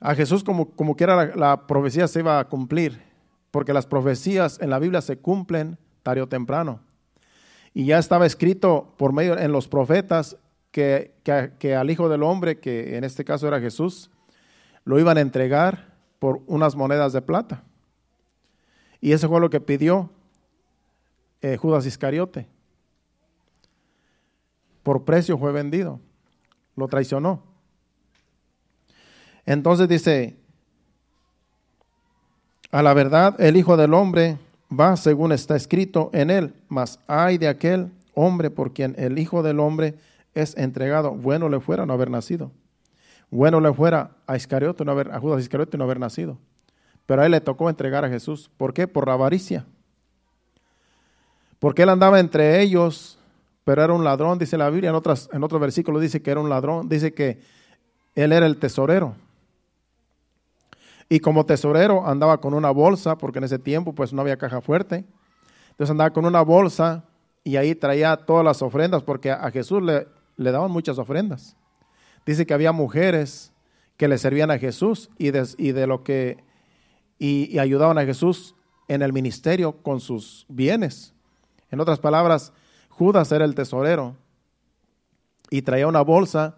A 0.00 0.14
Jesús 0.14 0.44
como, 0.44 0.70
como 0.70 0.96
quiera 0.96 1.16
la, 1.16 1.36
la 1.36 1.66
profecía 1.66 2.06
se 2.08 2.20
iba 2.20 2.38
a 2.38 2.48
cumplir, 2.48 3.00
porque 3.54 3.72
las 3.72 3.86
profecías 3.86 4.58
en 4.60 4.68
la 4.68 4.80
Biblia 4.80 5.00
se 5.00 5.18
cumplen 5.18 5.78
tarde 6.02 6.20
o 6.20 6.28
temprano. 6.28 6.80
Y 7.72 7.86
ya 7.86 8.00
estaba 8.00 8.26
escrito 8.26 8.92
por 8.98 9.12
medio 9.12 9.38
en 9.38 9.52
los 9.52 9.68
profetas 9.68 10.36
que, 10.72 11.14
que, 11.22 11.76
al 11.76 11.88
Hijo 11.88 12.08
del 12.08 12.24
Hombre, 12.24 12.58
que 12.58 12.96
en 12.96 13.04
este 13.04 13.24
caso 13.24 13.46
era 13.46 13.60
Jesús, 13.60 14.10
lo 14.84 14.98
iban 14.98 15.18
a 15.18 15.20
entregar 15.20 15.94
por 16.18 16.42
unas 16.48 16.74
monedas 16.74 17.12
de 17.12 17.22
plata. 17.22 17.62
Y 19.00 19.12
eso 19.12 19.28
fue 19.28 19.38
lo 19.38 19.50
que 19.50 19.60
pidió 19.60 20.10
eh, 21.40 21.56
Judas 21.56 21.86
Iscariote. 21.86 22.48
Por 24.82 25.04
precio 25.04 25.38
fue 25.38 25.52
vendido. 25.52 26.00
Lo 26.74 26.88
traicionó. 26.88 27.44
Entonces 29.46 29.88
dice, 29.88 30.40
a 32.74 32.82
la 32.82 32.92
verdad 32.92 33.40
el 33.40 33.56
Hijo 33.56 33.76
del 33.76 33.94
Hombre 33.94 34.36
va 34.68 34.96
según 34.96 35.30
está 35.30 35.54
escrito 35.54 36.10
en 36.12 36.28
él, 36.28 36.52
mas 36.68 36.98
hay 37.06 37.38
de 37.38 37.46
aquel 37.46 37.92
hombre 38.14 38.50
por 38.50 38.72
quien 38.72 38.96
el 38.98 39.16
Hijo 39.16 39.44
del 39.44 39.60
Hombre 39.60 39.94
es 40.34 40.56
entregado. 40.56 41.12
Bueno 41.12 41.48
le 41.48 41.60
fuera 41.60 41.86
no 41.86 41.92
haber 41.92 42.10
nacido. 42.10 42.50
Bueno 43.30 43.60
le 43.60 43.72
fuera 43.72 44.10
a 44.26 44.34
Iscariote 44.34 44.84
no 44.84 44.90
haber, 44.90 45.12
a 45.12 45.20
Judas 45.20 45.40
Iscariote 45.40 45.78
no 45.78 45.84
haber 45.84 46.00
nacido. 46.00 46.36
Pero 47.06 47.22
a 47.22 47.26
él 47.26 47.30
le 47.30 47.40
tocó 47.40 47.70
entregar 47.70 48.04
a 48.04 48.08
Jesús. 48.08 48.50
¿Por 48.56 48.74
qué? 48.74 48.88
Por 48.88 49.06
la 49.06 49.12
avaricia. 49.12 49.64
Porque 51.60 51.82
él 51.82 51.90
andaba 51.90 52.18
entre 52.18 52.60
ellos, 52.60 53.20
pero 53.62 53.84
era 53.84 53.92
un 53.92 54.02
ladrón, 54.02 54.36
dice 54.36 54.58
la 54.58 54.68
Biblia. 54.68 54.90
En, 54.90 54.96
otras, 54.96 55.28
en 55.32 55.44
otro 55.44 55.60
versículo 55.60 56.00
dice 56.00 56.22
que 56.22 56.30
era 56.32 56.40
un 56.40 56.48
ladrón. 56.48 56.88
Dice 56.88 57.14
que 57.14 57.40
él 58.16 58.32
era 58.32 58.46
el 58.46 58.56
tesorero. 58.56 59.14
Y 61.08 61.20
como 61.20 61.46
tesorero 61.46 62.06
andaba 62.06 62.40
con 62.40 62.54
una 62.54 62.70
bolsa, 62.70 63.16
porque 63.18 63.38
en 63.38 63.44
ese 63.44 63.58
tiempo 63.58 63.94
pues 63.94 64.12
no 64.12 64.22
había 64.22 64.36
caja 64.36 64.60
fuerte. 64.60 65.04
Entonces 65.70 65.90
andaba 65.90 66.12
con 66.12 66.24
una 66.24 66.42
bolsa 66.42 67.04
y 67.42 67.56
ahí 67.56 67.74
traía 67.74 68.16
todas 68.16 68.44
las 68.44 68.62
ofrendas, 68.62 69.02
porque 69.02 69.30
a 69.30 69.50
Jesús 69.50 69.82
le, 69.82 70.08
le 70.36 70.50
daban 70.50 70.70
muchas 70.70 70.98
ofrendas. 70.98 71.56
Dice 72.24 72.46
que 72.46 72.54
había 72.54 72.72
mujeres 72.72 73.52
que 73.96 74.08
le 74.08 74.18
servían 74.18 74.50
a 74.50 74.58
Jesús 74.58 75.10
y 75.18 75.30
de, 75.30 75.46
y 75.58 75.72
de 75.72 75.86
lo 75.86 76.02
que 76.02 76.42
y, 77.18 77.58
ayudaban 77.58 77.98
a 77.98 78.04
Jesús 78.04 78.54
en 78.88 79.02
el 79.02 79.12
ministerio 79.12 79.82
con 79.82 80.00
sus 80.00 80.46
bienes. 80.48 81.14
En 81.70 81.80
otras 81.80 81.98
palabras, 81.98 82.52
Judas 82.88 83.30
era 83.32 83.44
el 83.44 83.54
tesorero 83.54 84.16
y 85.50 85.62
traía 85.62 85.86
una 85.86 86.02
bolsa 86.02 86.56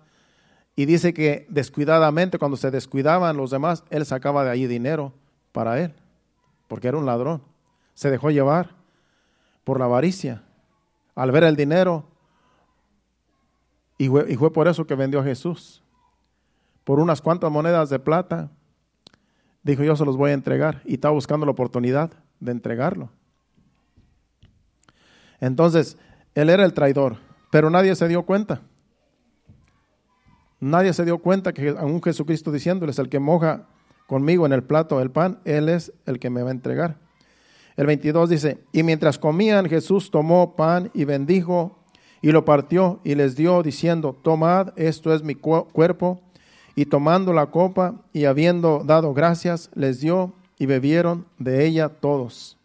y 0.76 0.84
dice 0.84 1.14
que 1.14 1.46
descuidadamente, 1.48 2.38
cuando 2.38 2.58
se 2.58 2.70
descuidaban 2.70 3.38
los 3.38 3.50
demás, 3.50 3.82
él 3.88 4.04
sacaba 4.04 4.44
de 4.44 4.50
ahí 4.50 4.66
dinero 4.66 5.14
para 5.52 5.80
él, 5.80 5.94
porque 6.68 6.88
era 6.88 6.98
un 6.98 7.06
ladrón. 7.06 7.42
Se 7.94 8.10
dejó 8.10 8.30
llevar 8.30 8.76
por 9.64 9.78
la 9.78 9.86
avaricia. 9.86 10.42
Al 11.14 11.32
ver 11.32 11.44
el 11.44 11.56
dinero, 11.56 12.04
y 13.96 14.08
fue, 14.08 14.30
y 14.30 14.36
fue 14.36 14.52
por 14.52 14.68
eso 14.68 14.86
que 14.86 14.94
vendió 14.94 15.20
a 15.20 15.24
Jesús. 15.24 15.82
Por 16.84 17.00
unas 17.00 17.22
cuantas 17.22 17.50
monedas 17.50 17.88
de 17.88 17.98
plata, 17.98 18.50
dijo 19.62 19.82
yo 19.82 19.96
se 19.96 20.04
los 20.04 20.18
voy 20.18 20.32
a 20.32 20.34
entregar 20.34 20.82
y 20.84 20.94
estaba 20.94 21.14
buscando 21.14 21.46
la 21.46 21.52
oportunidad 21.52 22.12
de 22.38 22.52
entregarlo. 22.52 23.08
Entonces, 25.40 25.96
él 26.34 26.50
era 26.50 26.66
el 26.66 26.74
traidor, 26.74 27.16
pero 27.50 27.70
nadie 27.70 27.96
se 27.96 28.08
dio 28.08 28.24
cuenta. 28.24 28.60
Nadie 30.60 30.92
se 30.92 31.04
dio 31.04 31.18
cuenta 31.18 31.52
que 31.52 31.72
un 31.72 32.02
Jesucristo 32.02 32.50
diciéndoles, 32.50 32.98
el 32.98 33.08
que 33.08 33.18
moja 33.18 33.66
conmigo 34.06 34.46
en 34.46 34.52
el 34.52 34.62
plato 34.62 34.98
del 34.98 35.10
pan, 35.10 35.38
él 35.44 35.68
es 35.68 35.92
el 36.06 36.18
que 36.18 36.30
me 36.30 36.42
va 36.42 36.48
a 36.48 36.52
entregar. 36.52 36.96
El 37.76 37.86
22 37.86 38.30
dice, 38.30 38.64
y 38.72 38.82
mientras 38.82 39.18
comían, 39.18 39.68
Jesús 39.68 40.10
tomó 40.10 40.56
pan 40.56 40.90
y 40.94 41.04
bendijo 41.04 41.78
y 42.22 42.32
lo 42.32 42.44
partió 42.44 43.00
y 43.04 43.14
les 43.14 43.36
dio 43.36 43.62
diciendo, 43.62 44.16
tomad, 44.22 44.72
esto 44.76 45.12
es 45.12 45.22
mi 45.22 45.34
cuerpo 45.34 46.22
y 46.74 46.86
tomando 46.86 47.34
la 47.34 47.46
copa 47.46 48.02
y 48.14 48.24
habiendo 48.24 48.82
dado 48.84 49.12
gracias, 49.12 49.70
les 49.74 50.00
dio 50.00 50.34
y 50.58 50.66
bebieron 50.66 51.26
de 51.38 51.66
ella 51.66 51.90
todos. 51.90 52.56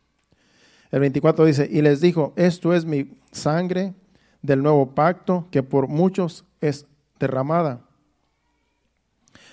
El 0.91 1.01
24 1.01 1.45
dice, 1.45 1.67
y 1.69 1.82
les 1.82 1.99
dijo, 1.99 2.32
esto 2.38 2.73
es 2.73 2.86
mi 2.86 3.17
sangre 3.32 3.93
del 4.41 4.63
nuevo 4.63 4.95
pacto 4.95 5.47
que 5.51 5.62
por 5.62 5.88
muchos 5.88 6.45
es 6.62 6.86
derramada. 7.21 7.81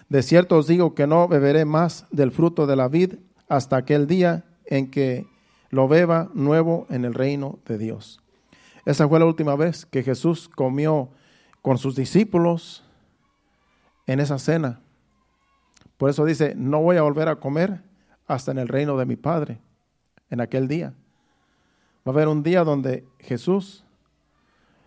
De 0.09 0.22
cierto 0.22 0.57
os 0.57 0.66
digo 0.66 0.94
que 0.94 1.07
no 1.07 1.29
beberé 1.29 1.64
más 1.64 2.06
del 2.10 2.33
fruto 2.33 2.66
de 2.66 2.77
la 2.77 2.88
vid 2.88 3.14
hasta 3.48 3.77
aquel 3.77 4.06
día 4.06 4.44
en 4.64 4.90
que 4.90 5.27
lo 5.71 5.87
beba 5.87 6.31
nuevo 6.35 6.87
en 6.90 7.04
el 7.04 7.14
reino 7.14 7.58
de 7.66 7.79
Dios. 7.79 8.21
Esa 8.85 9.06
fue 9.06 9.19
la 9.19 9.27
última 9.27 9.54
vez 9.54 9.85
que 9.85 10.02
Jesús 10.02 10.48
comió 10.48 11.10
con 11.60 11.77
sus 11.77 11.94
discípulos 11.94 12.85
en 14.06 14.21
esa 14.21 14.38
cena. 14.38 14.81
Por 15.98 16.08
eso 16.08 16.25
dice, 16.25 16.54
no 16.56 16.81
voy 16.81 16.96
a 16.96 17.02
volver 17.02 17.29
a 17.29 17.37
comer 17.37 17.83
hasta 18.27 18.50
en 18.50 18.58
el 18.58 18.69
reino 18.69 18.96
de 18.96 19.04
mi 19.04 19.16
Padre, 19.16 19.60
en 20.31 20.40
aquel 20.40 20.69
día. 20.69 20.94
Va 22.06 22.12
a 22.12 22.14
haber 22.14 22.29
un 22.29 22.42
día 22.42 22.64
donde 22.64 23.04
Jesús, 23.19 23.85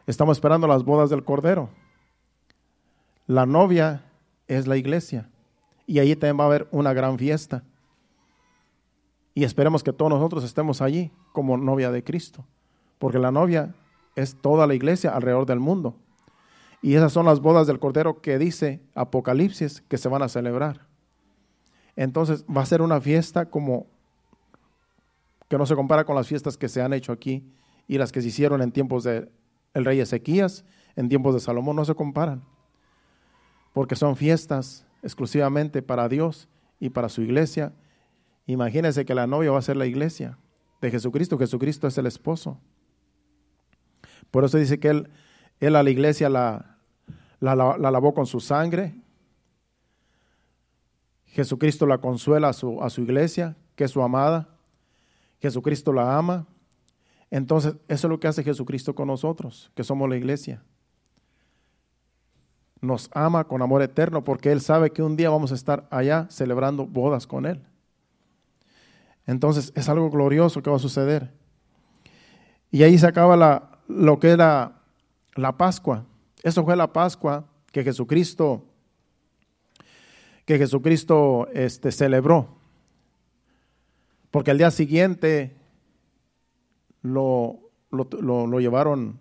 estamos 0.07 0.37
esperando 0.37 0.67
las 0.67 0.83
bodas 0.83 1.11
del 1.11 1.23
Cordero. 1.23 1.69
La 3.27 3.45
novia 3.45 4.03
es 4.47 4.67
la 4.67 4.77
iglesia 4.77 5.29
y 5.87 5.99
allí 5.99 6.15
también 6.15 6.39
va 6.39 6.43
a 6.43 6.47
haber 6.47 6.67
una 6.71 6.93
gran 6.93 7.17
fiesta. 7.17 7.63
Y 9.33 9.43
esperemos 9.43 9.83
que 9.83 9.93
todos 9.93 10.11
nosotros 10.11 10.43
estemos 10.43 10.81
allí 10.81 11.11
como 11.31 11.57
novia 11.57 11.91
de 11.91 12.03
Cristo, 12.03 12.45
porque 12.99 13.19
la 13.19 13.31
novia 13.31 13.73
es 14.15 14.35
toda 14.41 14.67
la 14.67 14.73
iglesia 14.73 15.11
alrededor 15.11 15.45
del 15.45 15.59
mundo. 15.59 15.95
Y 16.81 16.95
esas 16.95 17.13
son 17.13 17.25
las 17.25 17.39
bodas 17.39 17.67
del 17.67 17.79
Cordero 17.79 18.21
que 18.21 18.37
dice 18.37 18.81
Apocalipsis 18.95 19.81
que 19.81 19.97
se 19.97 20.09
van 20.09 20.23
a 20.23 20.29
celebrar. 20.29 20.87
Entonces 21.95 22.45
va 22.45 22.61
a 22.61 22.65
ser 22.65 22.81
una 22.81 22.99
fiesta 22.99 23.49
como 23.49 23.87
que 25.47 25.57
no 25.57 25.65
se 25.65 25.75
compara 25.75 26.05
con 26.05 26.15
las 26.15 26.27
fiestas 26.27 26.57
que 26.57 26.69
se 26.69 26.81
han 26.81 26.93
hecho 26.93 27.11
aquí 27.11 27.45
y 27.87 27.97
las 27.97 28.11
que 28.11 28.21
se 28.21 28.29
hicieron 28.29 28.61
en 28.61 28.71
tiempos 28.71 29.03
del 29.03 29.29
el 29.73 29.85
rey 29.85 29.99
Ezequías, 29.99 30.65
en 30.95 31.07
tiempos 31.09 31.33
de 31.33 31.39
Salomón, 31.39 31.75
no 31.75 31.85
se 31.85 31.95
comparan. 31.95 32.43
Porque 33.73 33.95
son 33.95 34.15
fiestas 34.15 34.85
exclusivamente 35.03 35.81
para 35.81 36.09
Dios 36.09 36.47
y 36.79 36.89
para 36.89 37.09
su 37.09 37.21
iglesia. 37.21 37.73
Imagínense 38.45 39.05
que 39.05 39.15
la 39.15 39.27
novia 39.27 39.51
va 39.51 39.59
a 39.59 39.63
ser 39.63 39.77
la 39.77 39.85
iglesia 39.85 40.37
de 40.81 40.91
Jesucristo. 40.91 41.37
Jesucristo 41.37 41.87
es 41.87 41.97
el 41.97 42.05
esposo. 42.05 42.59
Por 44.29 44.43
eso 44.43 44.57
dice 44.57 44.79
que 44.79 44.89
Él, 44.89 45.09
él 45.59 45.75
a 45.75 45.83
la 45.83 45.89
iglesia 45.89 46.29
la, 46.29 46.77
la, 47.39 47.55
lavó 47.77 48.13
con 48.13 48.25
su 48.25 48.39
sangre. 48.39 48.95
Jesucristo 51.25 51.85
la 51.85 51.99
consuela 51.99 52.49
a 52.49 52.53
su, 52.53 52.81
a 52.81 52.89
su 52.89 53.01
iglesia, 53.01 53.55
que 53.75 53.85
es 53.85 53.91
su 53.91 54.01
amada. 54.01 54.49
Jesucristo 55.39 55.93
la 55.93 56.17
ama. 56.17 56.47
Entonces, 57.29 57.75
eso 57.87 58.07
es 58.07 58.09
lo 58.09 58.19
que 58.19 58.27
hace 58.27 58.43
Jesucristo 58.43 58.93
con 58.93 59.07
nosotros, 59.07 59.71
que 59.75 59.83
somos 59.83 60.09
la 60.09 60.17
iglesia. 60.17 60.61
Nos 62.81 63.09
ama 63.13 63.43
con 63.43 63.61
amor 63.61 63.81
eterno 63.81 64.23
porque 64.23 64.51
Él 64.51 64.61
sabe 64.61 64.91
que 64.91 65.03
un 65.03 65.15
día 65.15 65.29
vamos 65.29 65.51
a 65.51 65.55
estar 65.55 65.87
allá 65.91 66.27
celebrando 66.29 66.85
bodas 66.85 67.27
con 67.27 67.45
Él. 67.45 67.61
Entonces, 69.27 69.71
es 69.75 69.87
algo 69.87 70.09
glorioso 70.09 70.63
que 70.63 70.69
va 70.69 70.77
a 70.77 70.79
suceder. 70.79 71.31
Y 72.71 72.83
ahí 72.83 72.97
se 72.97 73.07
acaba 73.07 73.37
la, 73.37 73.79
lo 73.87 74.19
que 74.19 74.31
era 74.31 74.81
la 75.35 75.57
Pascua. 75.57 76.05
Eso 76.41 76.63
fue 76.63 76.75
la 76.75 76.91
Pascua 76.91 77.45
que 77.71 77.83
Jesucristo 77.83 78.65
que 80.45 80.57
Jesucristo 80.57 81.47
este, 81.53 81.91
celebró. 81.91 82.57
Porque 84.31 84.51
al 84.51 84.57
día 84.57 84.71
siguiente 84.71 85.55
lo, 87.01 87.59
lo, 87.89 88.59
llevaron, 88.59 89.19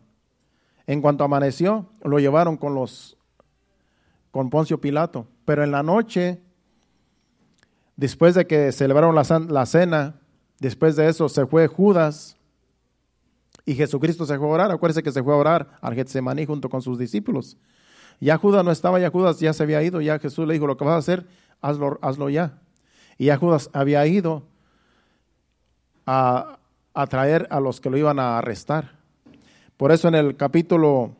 en 0.86 1.00
cuanto 1.00 1.24
amaneció, 1.24 1.86
lo 2.02 2.18
llevaron 2.18 2.56
con 2.56 2.74
los 2.74 3.16
con 4.30 4.50
Poncio 4.50 4.80
Pilato. 4.80 5.26
Pero 5.44 5.64
en 5.64 5.70
la 5.70 5.82
noche, 5.82 6.40
después 7.96 8.34
de 8.34 8.46
que 8.46 8.72
celebraron 8.72 9.14
la, 9.14 9.24
la 9.48 9.66
cena, 9.66 10.20
después 10.58 10.96
de 10.96 11.08
eso 11.08 11.28
se 11.28 11.46
fue 11.46 11.66
Judas 11.66 12.36
y 13.66 13.74
Jesucristo 13.74 14.26
se 14.26 14.38
fue 14.38 14.46
a 14.48 14.50
orar. 14.50 14.70
Acuérdense 14.70 15.02
que 15.02 15.12
se 15.12 15.22
fue 15.22 15.34
a 15.34 15.36
orar 15.36 15.78
al 15.80 15.94
Getsemaní 15.94 16.46
junto 16.46 16.68
con 16.68 16.82
sus 16.82 16.98
discípulos. 16.98 17.56
Ya 18.20 18.36
Judas 18.36 18.64
no 18.64 18.70
estaba, 18.70 19.00
ya 19.00 19.10
Judas 19.10 19.40
ya 19.40 19.52
se 19.52 19.62
había 19.62 19.82
ido, 19.82 20.00
ya 20.00 20.18
Jesús 20.18 20.46
le 20.46 20.54
dijo, 20.54 20.66
lo 20.66 20.76
que 20.76 20.84
vas 20.84 20.94
a 20.94 20.98
hacer, 20.98 21.26
hazlo, 21.60 21.98
hazlo 22.02 22.28
ya. 22.28 22.58
Y 23.16 23.26
ya 23.26 23.36
Judas 23.36 23.70
había 23.72 24.06
ido 24.06 24.46
a, 26.06 26.58
a 26.92 27.06
traer 27.06 27.46
a 27.50 27.60
los 27.60 27.80
que 27.80 27.90
lo 27.90 27.96
iban 27.96 28.18
a 28.18 28.38
arrestar. 28.38 28.98
Por 29.76 29.92
eso 29.92 30.08
en 30.08 30.14
el 30.14 30.36
capítulo 30.36 31.16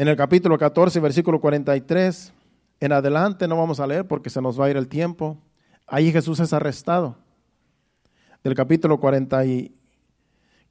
en 0.00 0.08
el 0.08 0.16
capítulo 0.16 0.56
14, 0.56 0.98
versículo 0.98 1.42
43, 1.42 2.32
en 2.80 2.92
adelante 2.92 3.46
no 3.46 3.58
vamos 3.58 3.80
a 3.80 3.86
leer 3.86 4.06
porque 4.06 4.30
se 4.30 4.40
nos 4.40 4.58
va 4.58 4.64
a 4.64 4.70
ir 4.70 4.78
el 4.78 4.88
tiempo. 4.88 5.36
Ahí 5.86 6.10
Jesús 6.10 6.40
es 6.40 6.54
arrestado. 6.54 7.18
Del 8.42 8.54
capítulo 8.54 8.98
40 8.98 9.42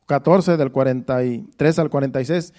14, 0.08 0.58
del 0.58 0.72
43 0.72 1.78
al 1.78 1.92
46, 1.92 2.56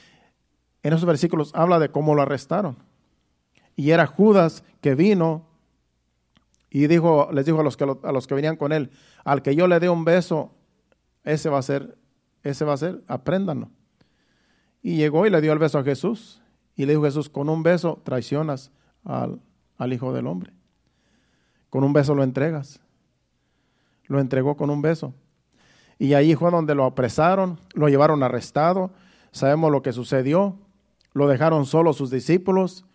en 0.85 0.93
esos 0.93 1.05
versículos 1.07 1.51
habla 1.57 1.81
de 1.81 1.89
cómo 1.89 2.15
lo 2.15 2.23
arrestaron. 2.23 2.77
Y 3.75 3.91
era 3.91 4.07
Judas 4.07 4.63
que 4.81 4.95
vino 4.95 5.49
y 6.71 6.87
dijo, 6.87 7.31
les 7.33 7.47
dijo 7.47 7.59
a 7.59 7.65
los, 7.65 7.77
que, 7.77 7.83
a 7.83 8.13
los 8.13 8.29
que 8.29 8.35
venían 8.37 8.55
con 8.55 8.71
él, 8.71 8.93
al 9.25 9.43
que 9.43 9.57
yo 9.57 9.67
le 9.67 9.81
dé 9.81 9.89
un 9.89 10.05
beso, 10.05 10.55
ese 11.25 11.49
va 11.49 11.59
a 11.59 11.63
ser, 11.63 11.99
ese 12.45 12.65
va 12.65 12.75
a 12.75 12.77
ser, 12.77 13.03
apréndanlo. 13.09 13.71
Y 14.85 14.95
llegó 14.95 15.27
y 15.27 15.31
le 15.31 15.41
dio 15.41 15.53
el 15.53 15.59
beso 15.59 15.77
a 15.77 15.83
Jesús. 15.83 16.40
Y 16.81 16.87
le 16.87 16.95
dijo 16.95 17.03
Jesús, 17.03 17.29
con 17.29 17.51
un 17.51 17.63
beso 17.63 18.01
traicionas 18.05 18.71
al, 19.05 19.39
al 19.77 19.93
Hijo 19.93 20.15
del 20.15 20.27
Hombre. 20.27 20.55
Con 21.69 21.85
un 21.85 21.93
beso 21.93 22.15
lo 22.15 22.23
entregas. 22.23 22.81
Lo 24.07 24.19
entregó 24.19 24.57
con 24.57 24.71
un 24.71 24.81
beso. 24.81 25.13
Y 25.99 26.15
ahí 26.15 26.35
fue 26.35 26.51
donde 26.51 26.75
lo 26.75 26.87
apresaron, 26.87 27.61
lo 27.75 27.91
llevaron 27.91 28.23
arrestado. 28.23 28.93
Sabemos 29.31 29.71
lo 29.71 29.83
que 29.83 29.93
sucedió. 29.93 30.57
Lo 31.13 31.29
dejaron 31.29 31.67
solo 31.67 31.93
sus 31.93 32.11
discípulos 32.11 32.87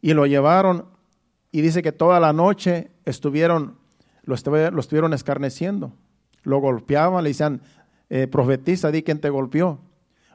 y 0.00 0.14
lo 0.14 0.26
llevaron 0.26 0.86
y 1.50 1.60
dice 1.60 1.82
que 1.82 1.90
toda 1.90 2.20
la 2.20 2.32
noche 2.32 2.92
estuvieron, 3.04 3.74
lo, 4.22 4.36
estuvieron 4.36 5.12
escarneciendo. 5.12 5.92
Lo 6.44 6.58
golpeaban, 6.58 7.24
le 7.24 7.30
decían, 7.30 7.62
eh, 8.10 8.28
profetiza, 8.28 8.92
di 8.92 9.02
quién 9.02 9.20
te 9.20 9.28
golpeó. 9.28 9.80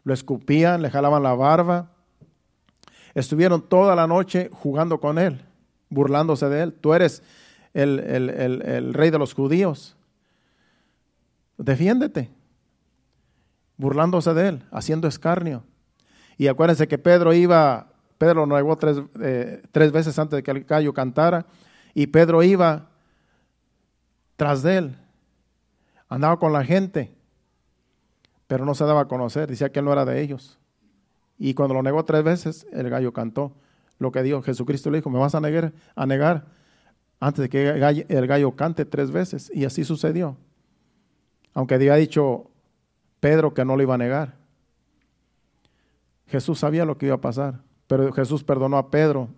Lo 0.03 0.13
escupían, 0.13 0.81
le 0.81 0.89
jalaban 0.89 1.23
la 1.23 1.33
barba. 1.33 1.93
Estuvieron 3.13 3.67
toda 3.67 3.95
la 3.95 4.07
noche 4.07 4.49
jugando 4.51 4.99
con 4.99 5.17
él, 5.17 5.41
burlándose 5.89 6.47
de 6.49 6.63
él. 6.63 6.73
Tú 6.73 6.93
eres 6.93 7.23
el, 7.73 7.99
el 7.99 8.93
rey 8.93 9.09
de 9.09 9.19
los 9.19 9.33
judíos. 9.33 9.95
Defiéndete. 11.57 12.29
Burlándose 13.77 14.33
de 14.33 14.47
él, 14.49 14.63
haciendo 14.71 15.07
escarnio. 15.07 15.63
Y 16.37 16.47
acuérdense 16.47 16.87
que 16.87 16.97
Pedro 16.97 17.33
iba 17.33 17.89
Pedro 18.19 18.45
negó 18.45 18.77
tres, 18.77 19.01
eh, 19.21 19.63
tres 19.71 19.91
veces 19.93 20.19
antes 20.19 20.37
de 20.37 20.43
que 20.43 20.51
el 20.51 20.65
gallo 20.65 20.93
cantara. 20.93 21.45
Y 21.95 22.07
Pedro 22.07 22.43
iba 22.43 22.89
tras 24.35 24.61
de 24.61 24.77
él. 24.77 24.97
Andaba 26.09 26.37
con 26.37 26.51
la 26.51 26.63
gente, 26.65 27.15
pero 28.45 28.65
no 28.65 28.75
se 28.75 28.83
daba 28.83 29.01
a 29.01 29.07
conocer. 29.07 29.49
Decía 29.49 29.71
que 29.71 29.79
él 29.79 29.85
no 29.85 29.93
era 29.93 30.03
de 30.03 30.21
ellos. 30.21 30.58
Y 31.39 31.53
cuando 31.53 31.73
lo 31.73 31.81
negó 31.81 32.03
tres 32.03 32.23
veces, 32.23 32.67
el 32.73 32.89
gallo 32.89 33.13
cantó. 33.13 33.53
Lo 33.97 34.11
que 34.11 34.21
dijo 34.21 34.41
Jesucristo 34.41 34.91
le 34.91 34.97
dijo, 34.97 35.09
me 35.09 35.19
vas 35.19 35.33
a 35.33 35.39
negar, 35.39 35.71
a 35.95 36.05
negar 36.05 36.45
antes 37.21 37.43
de 37.43 37.49
que 37.49 37.69
el 38.09 38.27
gallo 38.27 38.55
cante 38.55 38.85
tres 38.85 39.09
veces. 39.09 39.49
Y 39.55 39.63
así 39.63 39.85
sucedió. 39.85 40.37
Aunque 41.53 41.75
había 41.75 41.95
dicho 41.95 42.51
Pedro 43.21 43.53
que 43.53 43.63
no 43.63 43.77
lo 43.77 43.83
iba 43.83 43.95
a 43.95 43.97
negar. 43.97 44.35
Jesús 46.27 46.59
sabía 46.59 46.85
lo 46.85 46.97
que 46.97 47.07
iba 47.07 47.15
a 47.15 47.21
pasar. 47.21 47.61
Pero 47.87 48.11
Jesús 48.11 48.43
perdonó 48.43 48.77
a 48.77 48.91
Pedro, 48.91 49.29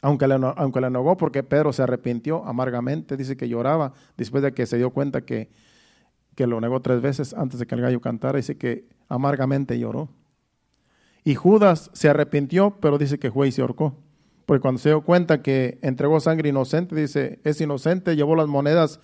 aunque 0.00 0.28
le, 0.28 0.34
aunque 0.34 0.80
negó 0.80 1.16
porque 1.16 1.42
Pedro 1.42 1.72
se 1.72 1.82
arrepintió 1.82 2.44
amargamente, 2.44 3.16
dice 3.16 3.36
que 3.36 3.48
lloraba 3.48 3.92
después 4.16 4.42
de 4.42 4.52
que 4.52 4.66
se 4.66 4.76
dio 4.76 4.90
cuenta 4.90 5.22
que, 5.22 5.50
que 6.36 6.46
lo 6.46 6.60
negó 6.60 6.80
tres 6.80 7.00
veces 7.00 7.34
antes 7.34 7.58
de 7.58 7.66
que 7.66 7.74
el 7.74 7.80
gallo 7.80 8.00
cantara, 8.00 8.36
dice 8.36 8.56
que 8.56 8.86
amargamente 9.08 9.78
lloró. 9.78 10.08
Y 11.24 11.34
Judas 11.34 11.90
se 11.92 12.08
arrepintió, 12.08 12.78
pero 12.80 12.98
dice 12.98 13.18
que 13.18 13.30
fue 13.30 13.48
y 13.48 13.52
se 13.52 13.62
ahorcó. 13.62 13.96
Porque 14.46 14.60
cuando 14.60 14.80
se 14.80 14.88
dio 14.88 15.02
cuenta 15.02 15.42
que 15.42 15.78
entregó 15.82 16.18
sangre 16.20 16.48
inocente, 16.48 16.96
dice, 16.96 17.40
es 17.44 17.60
inocente, 17.60 18.16
llevó 18.16 18.34
las 18.34 18.48
monedas 18.48 19.00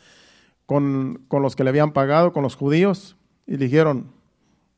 con, 0.67 1.25
con 1.29 1.43
los 1.43 1.55
que 1.55 1.65
le 1.65 1.71
habían 1.71 1.93
pagado, 1.93 2.33
con 2.33 2.43
los 2.43 2.57
judíos, 2.57 3.17
y 3.47 3.57
dijeron, 3.57 4.13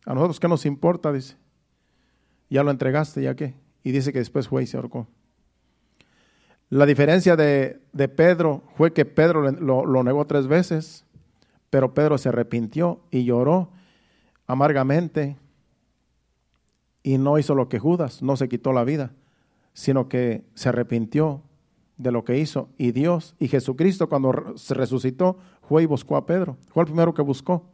a 0.04 0.14
nosotros 0.14 0.38
qué 0.38 0.48
nos 0.48 0.66
importa, 0.66 1.12
dice 1.12 1.36
ya 2.50 2.64
lo 2.64 2.70
entregaste, 2.70 3.22
¿ya 3.22 3.34
qué? 3.34 3.54
Y 3.82 3.92
dice 3.92 4.12
que 4.12 4.18
después 4.18 4.48
fue 4.48 4.64
y 4.64 4.66
se 4.66 4.76
ahorcó. 4.76 5.06
La 6.68 6.84
diferencia 6.84 7.36
de, 7.36 7.80
Pedro 8.16 8.62
fue 8.76 8.92
que 8.92 9.04
Pedro 9.04 9.50
lo, 9.50 10.02
negó 10.02 10.26
tres 10.26 10.46
veces, 10.46 11.04
pero 11.70 11.94
Pedro 11.94 12.18
se 12.18 12.28
arrepintió 12.28 13.00
y 13.10 13.24
lloró 13.24 13.70
amargamente 14.46 15.36
y 17.02 17.18
no 17.18 17.38
hizo 17.38 17.54
lo 17.54 17.68
que 17.68 17.78
Judas, 17.78 18.22
no 18.22 18.36
se 18.36 18.48
quitó 18.48 18.72
la 18.72 18.84
vida, 18.84 19.12
sino 19.72 20.08
que 20.08 20.44
se 20.54 20.68
arrepintió 20.68 21.42
de 21.96 22.12
lo 22.12 22.24
que 22.24 22.38
hizo. 22.38 22.68
Y 22.78 22.92
Dios 22.92 23.34
y 23.38 23.48
Jesucristo 23.48 24.08
cuando 24.08 24.56
se 24.56 24.74
resucitó 24.74 25.38
fue 25.62 25.82
y 25.82 25.86
buscó 25.86 26.16
a 26.16 26.26
Pedro. 26.26 26.56
Fue 26.68 26.82
el 26.82 26.86
primero 26.86 27.14
que 27.14 27.22
buscó, 27.22 27.64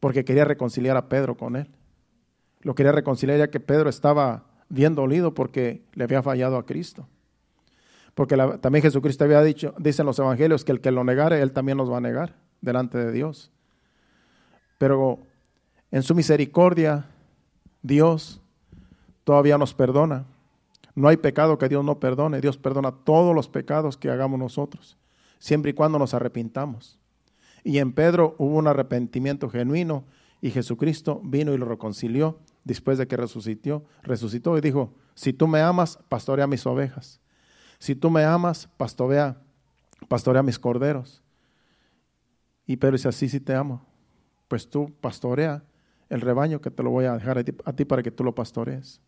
porque 0.00 0.24
quería 0.24 0.44
reconciliar 0.44 0.96
a 0.96 1.08
Pedro 1.08 1.36
con 1.36 1.56
él 1.56 1.70
lo 2.66 2.74
quería 2.74 2.90
reconciliar 2.90 3.38
ya 3.38 3.48
que 3.48 3.60
Pedro 3.60 3.88
estaba 3.88 4.42
bien 4.68 4.96
dolido 4.96 5.34
porque 5.34 5.84
le 5.94 6.02
había 6.02 6.20
fallado 6.20 6.56
a 6.56 6.66
Cristo. 6.66 7.06
Porque 8.12 8.36
también 8.60 8.82
Jesucristo 8.82 9.22
había 9.22 9.40
dicho, 9.40 9.72
dicen 9.78 10.04
los 10.04 10.18
evangelios, 10.18 10.64
que 10.64 10.72
el 10.72 10.80
que 10.80 10.90
lo 10.90 11.04
negare, 11.04 11.40
él 11.42 11.52
también 11.52 11.78
nos 11.78 11.88
va 11.88 11.98
a 11.98 12.00
negar 12.00 12.34
delante 12.60 12.98
de 12.98 13.12
Dios. 13.12 13.52
Pero 14.78 15.20
en 15.92 16.02
su 16.02 16.16
misericordia, 16.16 17.06
Dios 17.86 18.40
todavía 19.24 19.58
nos 19.58 19.74
perdona. 19.74 20.26
No 20.94 21.08
hay 21.08 21.16
pecado 21.16 21.58
que 21.58 21.68
Dios 21.68 21.84
no 21.84 22.00
perdone. 22.00 22.40
Dios 22.40 22.56
perdona 22.58 22.90
todos 22.90 23.34
los 23.34 23.48
pecados 23.48 23.96
que 23.96 24.10
hagamos 24.10 24.38
nosotros, 24.38 24.96
siempre 25.38 25.70
y 25.70 25.74
cuando 25.74 25.98
nos 25.98 26.14
arrepintamos. 26.14 26.98
Y 27.62 27.78
en 27.78 27.92
Pedro 27.92 28.34
hubo 28.38 28.56
un 28.56 28.66
arrepentimiento 28.66 29.48
genuino 29.48 30.04
y 30.40 30.50
Jesucristo 30.50 31.20
vino 31.24 31.54
y 31.54 31.58
lo 31.58 31.66
reconcilió 31.66 32.38
después 32.64 32.98
de 32.98 33.06
que 33.06 33.16
resucitó, 33.16 33.84
resucitó 34.02 34.58
y 34.58 34.60
dijo, 34.60 34.92
si 35.14 35.32
tú 35.32 35.46
me 35.46 35.60
amas, 35.60 35.98
pastorea 36.08 36.46
mis 36.46 36.66
ovejas. 36.66 37.20
Si 37.78 37.94
tú 37.94 38.10
me 38.10 38.24
amas, 38.24 38.68
pastorea, 38.76 39.36
pastorea 40.08 40.42
mis 40.42 40.58
corderos. 40.58 41.22
Y 42.66 42.76
Pedro 42.76 42.96
dice, 42.96 43.08
así 43.08 43.28
sí 43.28 43.38
te 43.38 43.54
amo. 43.54 43.84
Pues 44.48 44.68
tú 44.68 44.92
pastorea 45.00 45.62
el 46.08 46.20
rebaño 46.20 46.60
que 46.60 46.70
te 46.70 46.82
lo 46.82 46.90
voy 46.90 47.04
a 47.06 47.14
dejar 47.14 47.38
a 47.38 47.72
ti, 47.72 47.84
para 47.84 48.02
que 48.02 48.10
tú 48.10 48.24
lo 48.24 48.34
pastorees. 48.34 49.00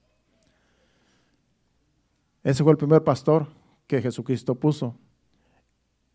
Ese 2.42 2.62
fue 2.62 2.72
el 2.72 2.78
primer 2.78 3.04
pastor 3.04 3.46
que 3.86 4.02
Jesucristo 4.02 4.54
puso 4.54 4.96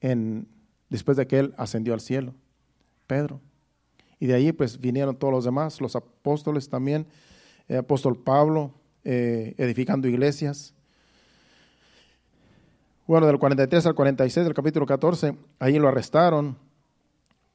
en, 0.01 0.47
después 0.89 1.17
de 1.17 1.27
que 1.27 1.39
él 1.39 1.53
ascendió 1.57 1.93
al 1.93 2.01
cielo, 2.01 2.33
Pedro. 3.07 3.39
Y 4.19 4.27
de 4.27 4.35
allí 4.35 4.51
pues 4.51 4.79
vinieron 4.79 5.15
todos 5.15 5.33
los 5.33 5.45
demás, 5.45 5.81
los 5.81 5.95
apóstoles 5.95 6.69
también, 6.69 7.07
el 7.67 7.77
apóstol 7.77 8.17
Pablo, 8.21 8.73
eh, 9.03 9.53
edificando 9.57 10.07
iglesias. 10.07 10.73
Bueno, 13.05 13.27
del 13.27 13.37
43 13.37 13.85
al 13.85 13.95
46 13.95 14.45
del 14.45 14.53
capítulo 14.53 14.85
14, 14.85 15.37
ahí 15.59 15.77
lo 15.77 15.89
arrestaron 15.89 16.57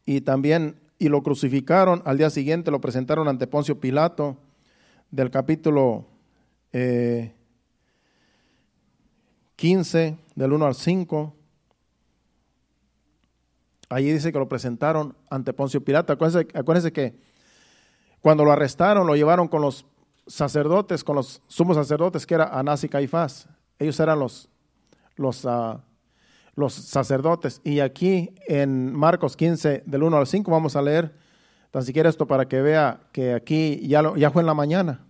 y 0.04 0.20
también, 0.20 0.76
y 0.98 1.08
lo 1.08 1.22
crucificaron. 1.22 2.02
Al 2.04 2.18
día 2.18 2.30
siguiente 2.30 2.70
lo 2.70 2.80
presentaron 2.80 3.28
ante 3.28 3.46
Poncio 3.46 3.78
Pilato, 3.80 4.36
del 5.10 5.30
capítulo 5.30 6.06
eh, 6.72 7.34
15, 9.56 10.18
del 10.34 10.52
1 10.52 10.66
al 10.66 10.74
5. 10.74 11.34
Allí 13.90 14.12
dice 14.12 14.32
que 14.32 14.38
lo 14.38 14.48
presentaron 14.48 15.16
ante 15.30 15.52
Poncio 15.52 15.82
Pilato. 15.82 16.12
Acuérdense, 16.12 16.92
que 16.92 17.18
cuando 18.20 18.44
lo 18.44 18.52
arrestaron, 18.52 19.06
lo 19.06 19.16
llevaron 19.16 19.48
con 19.48 19.62
los 19.62 19.86
sacerdotes, 20.26 21.02
con 21.04 21.16
los 21.16 21.40
sumos 21.46 21.76
sacerdotes, 21.76 22.26
que 22.26 22.34
era 22.34 22.44
Anás 22.58 22.84
y 22.84 22.88
Caifás. 22.88 23.48
Ellos 23.78 23.98
eran 24.00 24.18
los, 24.18 24.50
los, 25.16 25.44
uh, 25.44 25.80
los 26.58 26.74
sacerdotes. 26.74 27.60
Y 27.62 27.78
aquí 27.78 28.34
en 28.48 28.92
Marcos 28.92 29.36
15, 29.36 29.84
del 29.86 30.02
1 30.02 30.16
al 30.16 30.26
5, 30.26 30.50
vamos 30.50 30.74
a 30.74 30.82
leer 30.82 31.14
tan 31.70 31.84
siquiera 31.84 32.08
esto 32.08 32.26
para 32.26 32.48
que 32.48 32.60
vea 32.60 32.98
que 33.12 33.32
aquí 33.32 33.86
ya, 33.86 34.02
lo, 34.02 34.16
ya 34.16 34.32
fue 34.32 34.42
en 34.42 34.46
la 34.46 34.54
mañana. 34.54 35.06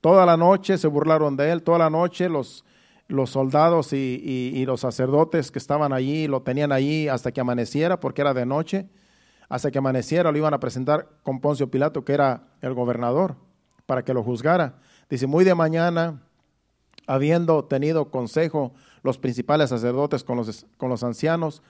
Toda 0.00 0.24
la 0.24 0.38
noche 0.38 0.78
se 0.78 0.88
burlaron 0.88 1.36
de 1.36 1.52
él, 1.52 1.62
toda 1.62 1.76
la 1.76 1.90
noche 1.90 2.30
los, 2.30 2.64
los 3.08 3.28
soldados 3.28 3.92
y, 3.92 4.64
los 4.64 4.80
sacerdotes 4.80 5.50
que 5.50 5.58
estaban 5.58 5.92
allí 5.92 6.26
lo 6.26 6.40
tenían 6.40 6.72
allí 6.72 7.08
hasta 7.08 7.30
que 7.30 7.42
amaneciera, 7.42 8.00
porque 8.00 8.22
era 8.22 8.32
de 8.32 8.46
noche. 8.46 8.88
Hasta 9.50 9.70
que 9.70 9.78
amaneciera 9.78 10.32
lo 10.32 10.38
iban 10.38 10.54
a 10.54 10.60
presentar 10.60 11.08
con 11.24 11.40
Poncio 11.40 11.70
Pilato, 11.70 12.06
que 12.06 12.14
era 12.14 12.44
el 12.62 12.72
gobernador, 12.72 13.36
para 13.84 14.02
que 14.02 14.14
lo 14.14 14.22
juzgara. 14.22 14.78
Dice, 15.10 15.26
muy 15.26 15.44
de 15.44 15.54
mañana, 15.54 16.22
habiendo 17.06 17.64
tenido 17.64 18.10
consejo 18.10 18.72
los 19.02 19.18
principales 19.18 19.70
sacerdotes 19.70 20.24
con 20.24 20.36
los, 20.36 21.04
ancianos 21.04 21.62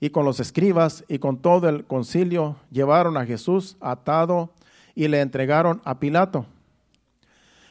y 0.00 0.10
con 0.10 0.24
los 0.24 0.40
escribas 0.40 1.04
y 1.08 1.18
con 1.18 1.38
todo 1.38 1.68
el 1.68 1.84
concilio, 1.84 2.56
llevaron 2.70 3.16
a 3.16 3.26
Jesús 3.26 3.76
atado 3.80 4.50
y 4.94 5.08
le 5.08 5.20
entregaron 5.20 5.80
a 5.84 5.98
Pilato. 5.98 6.46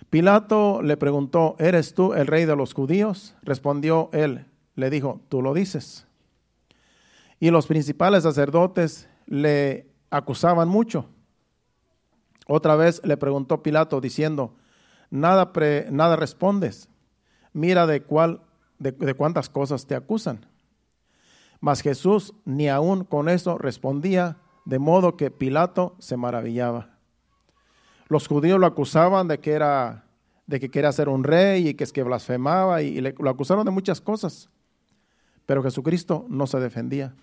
Pilato 0.10 0.82
le 0.82 0.96
preguntó, 0.96 1.56
¿eres 1.58 1.94
tú 1.94 2.14
el 2.14 2.28
rey 2.28 2.46
de 2.46 2.56
los 2.56 2.74
judíos? 2.74 3.36
Respondió 3.42 4.10
él, 4.14 4.46
le 4.76 4.90
dijo, 4.90 5.22
tú 5.30 5.42
lo 5.42 5.54
dices. 5.54 6.06
Y 7.40 7.50
los 7.50 7.68
principales 7.68 8.24
sacerdotes 8.24 9.10
le 9.26 9.88
acusaban 10.10 10.70
mucho. 10.70 11.08
Otra 12.48 12.76
vez 12.76 13.02
le 13.04 13.18
preguntó 13.18 13.64
Pilato 13.64 14.02
diciendo, 14.02 14.54
nada, 15.10 15.52
nada 15.90 16.16
respondes. 16.16 16.90
Mira 17.54 17.88
de, 17.88 18.04
cuál, 18.04 18.42
de, 18.84 19.14
cuántas 19.14 19.50
cosas 19.50 19.86
te 19.88 19.96
acusan. 19.96 20.46
Mas 21.60 21.82
Jesús 21.82 22.34
ni 22.46 22.68
aún 22.68 23.06
con 23.06 23.30
eso 23.30 23.58
respondía, 23.58 24.38
de 24.66 24.80
modo 24.80 25.18
que 25.18 25.32
Pilato 25.32 25.96
se 26.00 26.18
maravillaba. 26.18 26.98
Los 28.08 28.28
judíos 28.28 28.60
lo 28.60 28.66
acusaban 28.66 29.28
de 29.28 29.40
que 29.40 29.52
era 29.52 30.06
de 30.46 30.60
que 30.60 30.70
quería 30.70 30.92
ser 30.92 31.08
un 31.08 31.24
rey 31.24 31.70
y 31.70 31.74
que 31.74 31.86
es 31.86 31.94
que 31.94 32.04
blasfemaba 32.04 32.82
y, 32.82 33.00
lo 33.00 33.30
acusaron 33.30 33.64
de 33.64 33.72
muchas 33.72 34.02
cosas. 34.02 34.50
Pero 35.46 35.64
Jesucristo 35.64 36.26
no 36.28 36.48
se 36.48 36.60
defendía. 36.60 37.16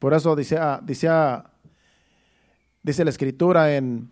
Por 0.00 0.14
eso 0.14 0.34
dice, 0.34 0.58
ah, 0.58 0.80
dice, 0.82 1.08
ah, 1.08 1.52
dice 2.82 3.04
la 3.04 3.10
escritura 3.10 3.76
en, 3.76 4.10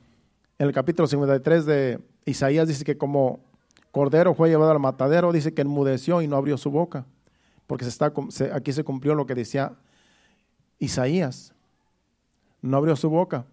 el 0.58 0.72
capítulo 0.72 1.06
53 1.06 1.66
de 1.66 2.00
Isaías, 2.24 2.68
dice 2.68 2.84
que 2.84 2.98
como 2.98 3.47
cordero 3.92 4.34
fue 4.34 4.48
llevado 4.48 4.70
al 4.70 4.80
matadero, 4.80 5.32
dice 5.32 5.54
que 5.54 5.62
enmudeció 5.62 6.22
y 6.22 6.28
no 6.28 6.36
abrió 6.36 6.56
su 6.56 6.70
boca. 6.70 7.06
Porque 7.66 7.84
se 7.84 7.90
está, 7.90 8.12
aquí 8.54 8.72
se 8.72 8.84
cumplió 8.84 9.14
lo 9.14 9.26
que 9.26 9.34
decía 9.34 9.72
Isaías. 10.78 11.54
No 12.62 12.76
abrió 12.76 12.96
su 12.96 13.10
boca. 13.10 13.44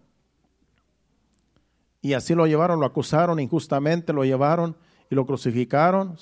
Y 2.00 2.14
así 2.14 2.34
lo 2.34 2.46
llevaron, 2.46 2.80
lo 2.80 2.86
acusaron 2.86 3.40
injustamente, 3.40 4.12
lo 4.12 4.24
llevaron 4.24 4.76
y 5.10 5.14
lo 5.14 5.26
crucificaron. 5.26 6.16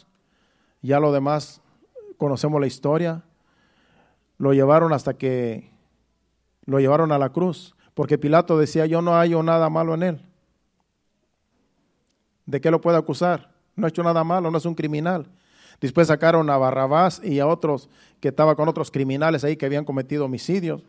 Ya 0.83 0.99
lo 0.99 1.13
demás 1.13 1.61
conocemos 2.17 2.61
la 2.61 2.67
historia. 2.67 3.23
Lo 4.39 4.53
llevaron 4.53 4.93
hasta 4.93 5.15
que 5.15 5.71
lo 6.65 6.81
llevaron 6.81 7.13
a 7.13 7.19
la 7.19 7.31
cruz, 7.31 7.77
porque 7.95 8.19
Pilato 8.19 8.59
decía, 8.59 8.87
yo 8.87 9.03
no 9.03 9.13
hallo 9.13 9.43
nada 9.43 9.69
malo 9.69 9.95
en 9.95 10.03
él. 10.03 10.23
¿De 12.47 12.61
qué 12.61 12.71
lo 12.71 12.81
puede 12.81 12.99
acusar? 12.99 13.54
No 13.77 13.87
ha 13.87 13.89
hecho 13.89 14.03
nada 14.03 14.25
malo, 14.25 14.51
no 14.51 14.59
es 14.59 14.65
un 14.65 14.75
criminal. 14.75 15.27
Después 15.81 16.09
sacaron 16.09 16.49
a 16.51 16.57
Barrabás 16.57 17.21
y 17.25 17.41
a 17.41 17.47
otros 17.47 17.89
que 18.21 18.29
estaban 18.29 18.55
con 18.55 18.69
otros 18.69 18.91
criminales 18.91 19.45
ahí 19.45 19.57
que 19.57 19.67
habían 19.67 19.85
cometido 19.85 20.25
homicidios. 20.25 20.83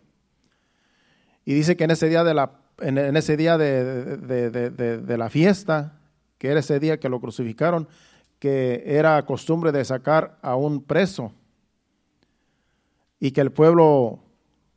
Y 1.44 1.54
dice 1.54 1.76
que 1.76 1.84
en 1.84 1.92
ese 1.92 2.08
día 2.10 2.24
de 2.24 2.34
la 2.34 2.52
en, 2.80 3.16
ese 3.16 3.38
día 3.38 3.58
de, 3.58 5.16
la 5.18 5.30
fiesta, 5.30 5.94
que 6.38 6.50
era 6.50 6.60
ese 6.60 6.80
día 6.80 7.00
que 7.00 7.10
lo 7.10 7.20
crucificaron, 7.20 7.88
que 8.40 8.84
era 8.86 9.24
costumbre 9.26 9.72
de 9.72 9.86
sacar 9.86 10.38
a 10.42 10.56
un 10.56 10.84
preso 10.84 11.32
y 13.20 13.32
que 13.32 13.42
el 13.42 13.52
pueblo 13.52 14.20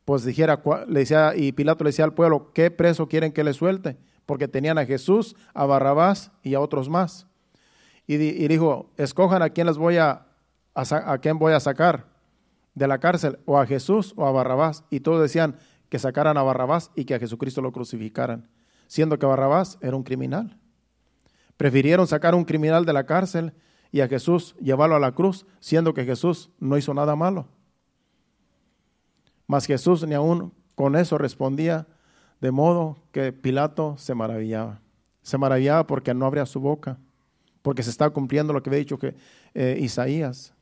pues 0.05 0.23
dijera, 0.23 0.61
le 0.87 1.01
decía, 1.01 1.33
y 1.35 1.51
Pilato 1.51 1.83
le 1.83 1.89
decía 1.89 2.05
al 2.05 2.13
pueblo, 2.13 2.51
¿qué 2.53 2.71
preso 2.71 3.07
quieren 3.07 3.31
que 3.31 3.43
le 3.43 3.53
suelte? 3.53 3.97
Porque 4.25 4.47
tenían 4.47 4.79
a 4.79 4.85
Jesús, 4.85 5.35
a 5.53 5.65
Barrabás 5.65 6.31
y 6.41 6.55
a 6.55 6.59
otros 6.59 6.89
más. 6.89 7.27
Y, 8.11 8.17
dijo, 8.47 8.89
escojan 8.97 9.43
a 9.43 9.51
quién 9.51 9.67
les 9.67 9.77
voy 9.77 9.97
a, 9.97 10.25
a, 10.73 11.11
a 11.13 11.17
quién 11.19 11.37
voy 11.37 11.53
a 11.53 11.59
sacar 11.59 12.07
de 12.73 12.87
la 12.87 12.97
cárcel, 12.97 13.37
o 13.45 13.59
a 13.59 13.67
Jesús 13.67 14.13
o 14.15 14.25
a 14.25 14.31
Barrabás. 14.31 14.83
Y 14.89 15.01
todos 15.01 15.21
decían, 15.21 15.57
que 15.89 15.99
sacaran 15.99 16.35
a 16.35 16.41
Barrabás 16.41 16.91
y 16.95 17.05
que 17.05 17.15
a 17.15 17.19
Jesucristo 17.19 17.61
lo 17.61 17.71
crucificaran, 17.71 18.47
siendo 18.87 19.19
que 19.19 19.25
Barrabás 19.25 19.77
era 19.81 19.95
un 19.95 20.01
criminal. 20.01 20.57
Prefirieron 21.57 22.07
sacar 22.07 22.33
a 22.33 22.37
un 22.37 22.45
criminal 22.45 22.85
de 22.85 22.93
la 22.93 23.05
cárcel 23.05 23.53
y 23.91 24.01
a 24.01 24.07
Jesús 24.07 24.55
llevarlo 24.59 24.95
a 24.95 24.99
la 24.99 25.13
cruz, 25.13 25.45
siendo 25.59 25.93
que 25.93 26.05
Jesús 26.05 26.51
no 26.59 26.77
hizo 26.77 26.95
nada 26.95 27.15
malo. 27.15 27.47
Mas 29.45 29.65
Jesús 29.65 30.07
ni 30.07 30.13
aún 30.13 30.53
con 30.73 30.95
eso 30.95 31.17
respondía, 31.17 31.87
de 32.39 32.51
modo 32.51 32.97
que 33.11 33.33
Pilato 33.33 33.97
se 33.97 34.15
maravillaba. 34.15 34.81
Se 35.21 35.37
maravillaba 35.37 35.85
porque 35.85 36.13
no 36.13 36.25
abría 36.25 36.45
su 36.45 36.59
boca, 36.59 36.97
porque 37.69 37.83
se 37.83 37.91
estaba 37.91 38.11
cumpliendo 38.11 38.51
lo 38.51 38.63
que 38.63 38.71
había 38.71 38.79
dicho 38.79 38.97
que, 38.97 39.13
eh, 39.53 39.77
Isaías. 39.79 40.55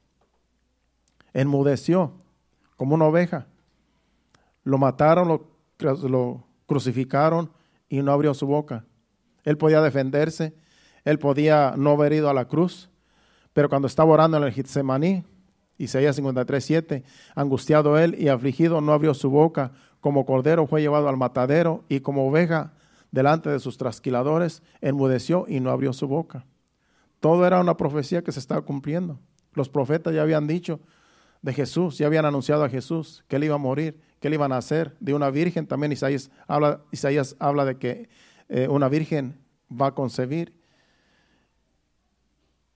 Enmudeció 1.33 2.11
como 2.75 2.95
una 2.95 3.05
oveja 3.05 3.47
lo 4.65 4.77
mataron, 4.77 5.29
lo, 5.79 6.43
crucificaron 6.65 7.49
y 7.87 8.01
no 8.01 8.11
abrió 8.11 8.33
su 8.33 8.45
boca. 8.45 8.83
Él 9.45 9.57
podía 9.57 9.79
defenderse, 9.79 10.53
él 11.05 11.17
podía 11.17 11.75
no 11.77 11.91
haber 11.91 12.11
ido 12.11 12.29
a 12.29 12.33
la 12.33 12.49
cruz, 12.49 12.89
pero 13.53 13.69
cuando 13.69 13.87
estaba 13.87 14.11
orando 14.11 14.35
en 14.35 14.43
el 14.43 14.51
Getsemaní, 14.51 15.23
Isaías 15.77 16.17
53, 16.17 16.61
7, 16.61 17.03
angustiado 17.35 17.97
él 17.97 18.17
y 18.19 18.27
afligido, 18.27 18.81
no 18.81 18.91
abrió 18.91 19.13
su 19.13 19.29
boca, 19.29 19.71
como 20.01 20.25
cordero 20.25 20.67
fue 20.67 20.81
llevado 20.81 21.07
al 21.07 21.15
matadero 21.15 21.85
y 21.87 22.01
como 22.01 22.27
oveja 22.27 22.73
delante 23.11 23.49
de 23.49 23.61
sus 23.61 23.77
trasquiladores, 23.77 24.61
enmudeció 24.81 25.45
y 25.47 25.61
no 25.61 25.71
abrió 25.71 25.93
su 25.93 26.09
boca. 26.09 26.43
Todo 27.19 27.45
era 27.45 27.59
una 27.59 27.77
profecía 27.77 28.23
que 28.23 28.31
se 28.31 28.39
estaba 28.39 28.61
cumpliendo. 28.61 29.19
Los 29.53 29.69
profetas 29.69 30.13
ya 30.13 30.21
habían 30.21 30.47
dicho 30.47 30.79
de 31.41 31.53
Jesús, 31.53 31.97
ya 31.97 32.07
habían 32.07 32.25
anunciado 32.25 32.63
a 32.63 32.69
Jesús 32.69 33.23
que 33.27 33.37
él 33.37 33.45
iba 33.45 33.55
a 33.55 33.59
morir 33.59 33.99
¿Qué 34.19 34.29
le 34.29 34.35
iban 34.35 34.51
a 34.51 34.57
hacer? 34.57 34.95
De 34.99 35.13
una 35.13 35.29
virgen, 35.29 35.67
también 35.67 35.91
Isaías 35.91 36.31
habla, 36.47 36.81
Isaías 36.91 37.35
habla 37.39 37.65
de 37.65 37.77
que 37.77 38.09
eh, 38.49 38.67
una 38.67 38.89
virgen 38.89 39.39
va 39.69 39.87
a 39.87 39.95
concebir. 39.95 40.55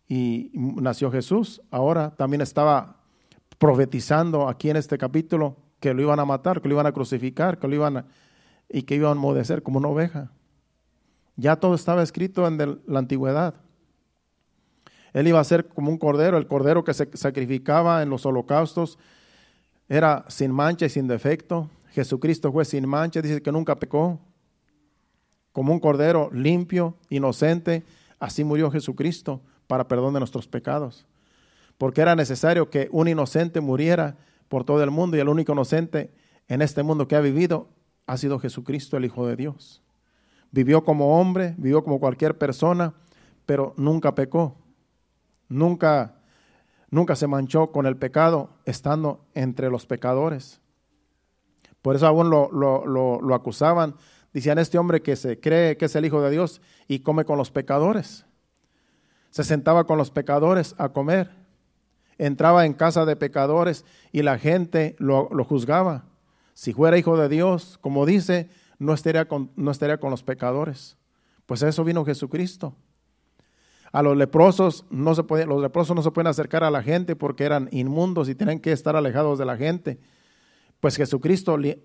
Y 0.07 0.51
nació 0.53 1.09
Jesús. 1.09 1.61
Ahora 1.71 2.15
también 2.15 2.41
estaba 2.41 2.97
profetizando 3.57 4.47
aquí 4.49 4.69
en 4.69 4.77
este 4.77 4.97
capítulo 4.97 5.57
que 5.79 5.93
lo 5.93 6.01
iban 6.01 6.19
a 6.19 6.25
matar, 6.25 6.61
que 6.61 6.67
lo 6.67 6.75
iban 6.75 6.85
a 6.85 6.91
crucificar, 6.91 7.57
que 7.57 7.67
lo 7.67 7.75
iban 7.75 7.97
a, 7.97 8.05
y 8.69 8.83
que 8.83 8.95
iban 8.95 9.09
a 9.09 9.13
enmudecer 9.13 9.63
como 9.63 9.79
una 9.79 9.87
oveja. 9.87 10.31
Ya 11.37 11.55
todo 11.55 11.73
estaba 11.73 12.03
escrito 12.03 12.45
en 12.45 12.81
la 12.85 12.99
antigüedad. 12.99 13.55
Él 15.13 15.27
iba 15.27 15.39
a 15.39 15.43
ser 15.43 15.67
como 15.67 15.89
un 15.91 15.97
cordero, 15.97 16.37
el 16.37 16.47
cordero 16.47 16.83
que 16.83 16.93
se 16.93 17.09
sacrificaba 17.13 18.01
en 18.01 18.09
los 18.09 18.25
holocaustos 18.25 18.97
era 19.89 20.23
sin 20.29 20.51
mancha 20.51 20.85
y 20.85 20.89
sin 20.89 21.07
defecto. 21.07 21.69
Jesucristo 21.89 22.51
fue 22.51 22.63
sin 22.63 22.87
mancha, 22.87 23.21
dice 23.21 23.41
que 23.41 23.51
nunca 23.51 23.75
pecó. 23.75 24.19
Como 25.51 25.73
un 25.73 25.81
cordero 25.81 26.29
limpio, 26.31 26.95
inocente, 27.09 27.83
así 28.19 28.45
murió 28.45 28.71
Jesucristo 28.71 29.41
para 29.67 29.87
perdón 29.87 30.13
de 30.13 30.19
nuestros 30.19 30.47
pecados. 30.47 31.05
Porque 31.77 32.01
era 32.01 32.15
necesario 32.15 32.69
que 32.69 32.87
un 32.91 33.09
inocente 33.09 33.59
muriera 33.59 34.15
por 34.47 34.63
todo 34.63 34.81
el 34.81 34.91
mundo 34.91 35.17
y 35.17 35.19
el 35.19 35.27
único 35.27 35.51
inocente 35.51 36.11
en 36.47 36.61
este 36.61 36.83
mundo 36.83 37.07
que 37.07 37.15
ha 37.15 37.21
vivido 37.21 37.67
ha 38.07 38.17
sido 38.17 38.39
Jesucristo, 38.39 38.97
el 38.97 39.05
Hijo 39.05 39.27
de 39.27 39.35
Dios. 39.35 39.81
Vivió 40.51 40.83
como 40.83 41.19
hombre, 41.19 41.55
vivió 41.57 41.83
como 41.83 41.99
cualquier 41.99 42.37
persona, 42.37 42.93
pero 43.45 43.73
nunca 43.77 44.15
pecó. 44.15 44.55
Nunca, 45.51 46.15
nunca 46.89 47.17
se 47.17 47.27
manchó 47.27 47.73
con 47.73 47.85
el 47.85 47.97
pecado 47.97 48.51
estando 48.63 49.25
entre 49.33 49.69
los 49.69 49.85
pecadores. 49.85 50.61
Por 51.81 51.97
eso 51.97 52.07
aún 52.07 52.29
lo, 52.29 52.49
lo, 52.51 53.35
acusaban. 53.35 53.95
Decían, 54.31 54.59
este 54.59 54.77
hombre 54.77 55.01
que 55.01 55.17
se 55.17 55.41
cree 55.41 55.75
que 55.75 55.85
es 55.85 55.95
el 55.97 56.05
Hijo 56.05 56.21
de 56.21 56.31
Dios 56.31 56.61
y 56.87 56.99
come 56.99 57.25
con 57.25 57.37
los 57.37 57.51
pecadores. 57.51 58.25
Se 59.29 59.43
sentaba 59.43 59.83
con 59.83 59.97
los 59.97 60.09
pecadores 60.09 60.73
a 60.77 60.89
comer. 60.89 61.31
Entraba 62.17 62.65
en 62.65 62.73
casa 62.73 63.03
de 63.03 63.17
pecadores 63.17 63.83
y 64.13 64.21
la 64.21 64.37
gente 64.37 64.95
lo, 64.99 65.27
lo 65.33 65.43
juzgaba. 65.43 66.05
Si 66.53 66.71
fuera 66.71 66.97
hijo 66.97 67.17
de 67.17 67.27
Dios, 67.27 67.77
como 67.81 68.05
dice, 68.05 68.49
no 68.79 68.93
estaría 68.93 69.27
con, 69.27 69.51
no 69.57 69.71
estaría 69.71 69.99
con 69.99 70.11
los 70.11 70.23
pecadores. 70.23 70.95
Pues 71.45 71.61
a 71.61 71.67
eso 71.67 71.83
vino 71.83 72.05
Jesucristo. 72.05 72.73
A 73.91 74.01
los 74.01 74.15
leprosos 74.15 74.85
no 74.89 75.13
se 75.15 75.23
los 75.45 75.61
leprosos 75.61 75.95
no 75.95 76.01
se 76.01 76.11
pueden 76.11 76.27
acercar 76.27 76.63
a 76.63 76.71
la 76.71 76.81
gente 76.81 77.15
porque 77.15 77.43
eran 77.43 77.67
inmundos 77.71 78.29
y 78.29 78.35
tenían 78.35 78.59
que 78.59 78.71
estar 78.71 78.95
alejados 78.95 79.37
de 79.37 79.45
la 79.45 79.57
gente. 79.57 79.99
Pues 80.79 80.95
Jesucristo 80.95 81.57
le, 81.57 81.83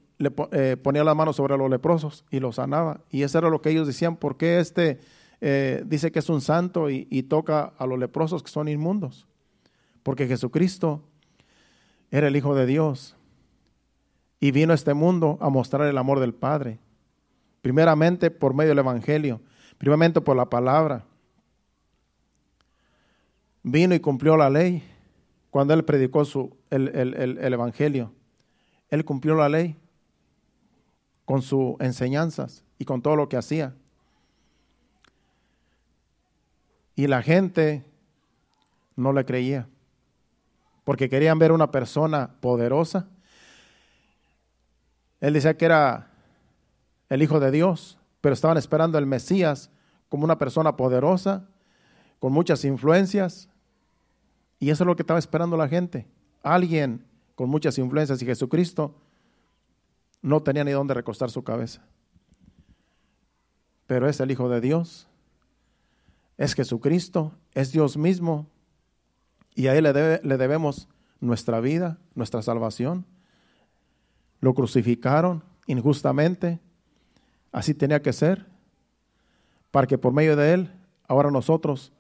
eh, 0.53 0.77
ponía 0.83 1.05
la 1.05 1.15
mano 1.15 1.33
sobre 1.33 1.57
los 1.59 1.69
leprosos 1.69 2.25
y 2.31 2.41
los 2.41 2.57
sanaba. 2.57 3.01
Y 3.11 3.23
eso 3.23 3.39
era 3.39 3.51
lo 3.51 3.61
que 3.61 3.71
ellos 3.71 3.87
decían, 3.87 4.17
¿por 4.17 4.37
qué 4.37 4.61
este 4.61 5.01
eh, 5.41 5.83
dice 5.85 6.13
que 6.13 6.21
es 6.21 6.29
un 6.29 6.41
santo 6.41 6.91
y, 6.91 7.09
y 7.11 7.25
toca 7.25 7.73
a 7.77 7.87
los 7.87 7.99
leprosos 7.99 8.43
que 8.43 8.51
son 8.51 8.69
inmundos? 8.69 9.27
Porque 10.03 10.29
Jesucristo 10.29 11.03
era 12.11 12.29
el 12.29 12.37
Hijo 12.37 12.55
de 12.55 12.67
Dios 12.67 13.17
y 14.39 14.53
vino 14.53 14.73
a 14.73 14.77
este 14.77 14.95
mundo 14.95 15.39
a 15.41 15.51
mostrar 15.51 15.89
el 15.89 15.99
amor 15.99 16.21
del 16.21 16.35
Padre. 16.35 16.79
Primeramente 17.63 18.31
por 18.31 18.55
medio 18.55 18.71
del 18.71 18.79
Evangelio, 18.79 19.41
primeramente 19.77 20.21
por 20.21 20.37
la 20.37 20.49
palabra. 20.49 21.05
Vino 23.69 23.95
y 23.95 24.01
cumplió 24.01 24.37
la 24.37 24.49
ley 24.49 24.83
cuando 25.51 25.75
él 25.75 25.85
predicó 25.85 26.25
su, 26.25 26.57
el, 26.71 26.89
el 26.89 27.53
Evangelio. 27.53 28.13
Él 28.89 29.05
cumplió 29.05 29.35
la 29.35 29.49
ley 29.49 29.77
con 31.25 31.43
sus 31.43 31.75
enseñanzas 31.81 32.65
y 32.79 32.85
con 32.85 33.03
todo 33.03 33.17
lo 33.17 33.29
que 33.29 33.37
hacía. 33.37 33.75
Y 36.95 37.09
la 37.09 37.23
gente 37.23 37.85
no 38.95 39.13
le 39.13 39.25
creía, 39.25 39.69
porque 40.85 41.11
querían 41.11 41.39
ver 41.39 41.53
una 41.53 41.71
persona 41.71 42.37
poderosa 42.41 43.09
él 45.21 45.33
decía 45.33 45.57
que 45.57 45.65
era 45.65 46.09
el 47.09 47.23
Hijo 47.23 47.41
de 47.41 47.51
Dios, 47.51 47.99
pero 48.21 48.35
estaban 48.35 48.59
esperando 48.59 48.99
al 48.99 49.07
Mesías 49.07 49.71
como 50.09 50.25
una 50.25 50.39
persona 50.39 50.77
poderosa, 50.77 51.49
con 52.19 52.33
muchas 52.33 52.65
influencias. 52.65 53.49
Y 54.59 54.71
eso 54.71 54.85
es 54.85 54.87
lo 54.87 54.97
que 54.97 55.03
estaba 55.03 55.19
esperando 55.19 55.57
la 55.57 55.69
gente. 55.69 56.07
Alguien 56.43 57.05
con 57.35 57.49
muchas 57.49 57.79
influencias 57.79 58.23
y 58.23 58.27
Jesucristo 58.27 58.95
no 60.23 60.43
tenía 60.43 60.65
ni 60.65 60.73
dónde 60.73 60.95
recostar 60.95 61.31
su 61.31 61.45
cabeza. 61.45 61.83
Pero 63.87 64.09
es 64.09 64.19
el 64.21 64.31
Hijo 64.31 64.49
de 64.49 64.61
Dios, 64.61 65.07
es 66.39 66.55
Jesucristo, 66.55 67.33
es 67.55 67.71
Dios 67.73 67.97
mismo, 67.97 68.47
y 69.55 69.69
a 69.69 69.77
Él 69.77 69.85
le, 69.85 70.21
le 70.23 70.37
debemos 70.37 70.89
nuestra 71.21 71.61
vida, 71.61 71.99
nuestra 72.15 72.43
salvación. 72.43 73.07
Lo 74.41 74.55
crucificaron 74.55 75.43
injustamente. 75.67 76.61
Así 77.53 77.73
tenía 77.75 78.03
que 78.03 78.13
ser. 78.13 78.47
Para 79.71 79.87
que 79.87 79.99
por 79.99 80.13
medio 80.13 80.37
de 80.37 80.53
Él, 80.53 80.73
ahora 81.09 81.31
nosotros 81.31 81.93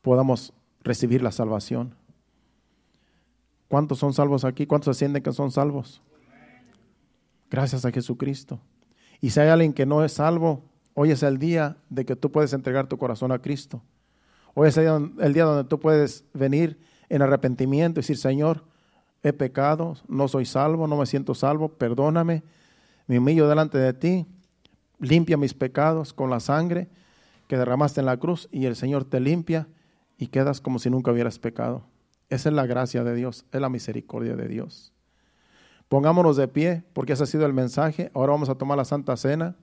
podamos 0.00 0.52
recibir 0.82 1.22
la 1.22 1.32
salvación. 1.32 1.94
¿Cuántos 3.68 3.98
son 3.98 4.12
salvos 4.12 4.44
aquí? 4.44 4.66
¿Cuántos 4.66 4.96
sienten 4.96 5.22
que 5.22 5.32
son 5.32 5.50
salvos? 5.50 6.02
Gracias 7.50 7.84
a 7.84 7.90
Jesucristo. 7.90 8.60
Y 9.20 9.30
si 9.30 9.40
hay 9.40 9.48
alguien 9.48 9.72
que 9.72 9.86
no 9.86 10.04
es 10.04 10.14
salvo, 10.14 10.62
hoy 10.94 11.10
es 11.10 11.22
el 11.22 11.38
día 11.38 11.76
de 11.88 12.04
que 12.04 12.16
tú 12.16 12.30
puedes 12.30 12.52
entregar 12.52 12.86
tu 12.86 12.98
corazón 12.98 13.32
a 13.32 13.38
Cristo. 13.38 13.82
Hoy 14.54 14.68
es 14.68 14.76
el 14.76 15.32
día 15.32 15.44
donde 15.44 15.64
tú 15.64 15.80
puedes 15.80 16.24
venir 16.34 16.78
en 17.08 17.22
arrepentimiento 17.22 18.00
y 18.00 18.02
decir, 18.02 18.18
Señor, 18.18 18.64
he 19.22 19.32
pecado, 19.32 19.96
no 20.08 20.28
soy 20.28 20.44
salvo, 20.44 20.86
no 20.86 20.96
me 20.96 21.06
siento 21.06 21.34
salvo, 21.34 21.68
perdóname, 21.68 22.42
me 23.06 23.18
humillo 23.18 23.48
delante 23.48 23.78
de 23.78 23.92
ti, 23.92 24.26
limpia 24.98 25.36
mis 25.36 25.54
pecados 25.54 26.12
con 26.12 26.28
la 26.30 26.40
sangre 26.40 26.88
que 27.48 27.56
derramaste 27.56 28.00
en 28.00 28.06
la 28.06 28.16
cruz 28.16 28.48
y 28.50 28.66
el 28.66 28.76
Señor 28.76 29.04
te 29.04 29.20
limpia 29.20 29.68
y 30.22 30.28
quedas 30.28 30.60
como 30.60 30.78
si 30.78 30.88
nunca 30.88 31.10
hubieras 31.10 31.40
pecado. 31.40 31.82
Esa 32.28 32.48
es 32.48 32.54
la 32.54 32.64
gracia 32.64 33.02
de 33.02 33.12
Dios, 33.12 33.44
es 33.50 33.60
la 33.60 33.68
misericordia 33.68 34.36
de 34.36 34.46
Dios. 34.46 34.92
Pongámonos 35.88 36.36
de 36.36 36.46
pie 36.46 36.84
porque 36.92 37.14
ese 37.14 37.24
ha 37.24 37.26
sido 37.26 37.44
el 37.44 37.52
mensaje. 37.52 38.12
Ahora 38.14 38.30
vamos 38.30 38.48
a 38.48 38.54
tomar 38.54 38.78
la 38.78 38.84
Santa 38.84 39.16
Cena. 39.16 39.56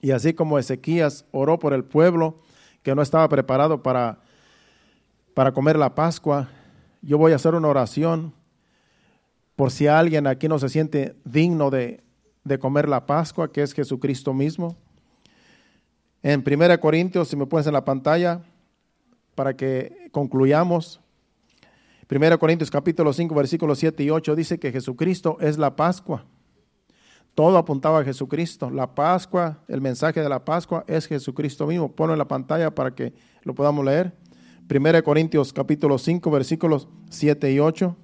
Y 0.00 0.12
así 0.12 0.32
como 0.32 0.60
Ezequías 0.60 1.24
oró 1.32 1.58
por 1.58 1.74
el 1.74 1.82
pueblo 1.82 2.38
que 2.84 2.94
no 2.94 3.02
estaba 3.02 3.28
preparado 3.28 3.82
para, 3.82 4.20
para 5.34 5.50
comer 5.50 5.76
la 5.76 5.92
Pascua, 5.92 6.48
yo 7.02 7.18
voy 7.18 7.32
a 7.32 7.34
hacer 7.34 7.56
una 7.56 7.66
oración 7.66 8.32
por 9.56 9.72
si 9.72 9.88
alguien 9.88 10.28
aquí 10.28 10.46
no 10.46 10.60
se 10.60 10.68
siente 10.68 11.16
digno 11.24 11.70
de, 11.70 12.04
comer 12.60 12.88
la 12.88 13.06
Pascua, 13.06 13.50
que 13.50 13.62
es 13.62 13.72
Jesucristo 13.72 14.32
mismo. 14.32 14.76
En 16.22 16.44
1 16.46 16.78
Corintios, 16.78 17.26
si 17.26 17.34
me 17.34 17.46
pones 17.46 17.66
en 17.66 17.72
la 17.72 17.84
pantalla, 17.84 18.44
para 19.38 19.54
que 19.54 20.08
concluyamos. 20.10 21.00
1 22.10 22.38
Corintios 22.40 22.72
capítulo 22.72 23.12
5, 23.12 23.32
versículos 23.36 23.78
7 23.78 24.02
y 24.02 24.10
8 24.10 24.34
dice 24.34 24.58
que 24.58 24.72
Jesucristo 24.72 25.36
es 25.40 25.58
la 25.58 25.76
Pascua. 25.76 26.24
Todo 27.36 27.56
apuntaba 27.56 28.00
a 28.00 28.04
Jesucristo. 28.04 28.68
La 28.68 28.96
Pascua, 28.96 29.62
el 29.68 29.80
mensaje 29.80 30.20
de 30.20 30.28
la 30.28 30.44
Pascua 30.44 30.84
es 30.88 31.06
Jesucristo 31.06 31.68
mismo. 31.68 31.92
Ponlo 31.92 32.14
en 32.14 32.18
la 32.18 32.26
pantalla 32.26 32.74
para 32.74 32.96
que 32.96 33.14
lo 33.44 33.54
podamos 33.54 33.84
leer. 33.84 34.12
1 34.68 35.04
Corintios 35.04 35.52
capítulo 35.52 35.98
5, 35.98 36.28
versículos 36.32 36.88
7 37.08 37.52
y 37.52 37.60
8. 37.60 37.96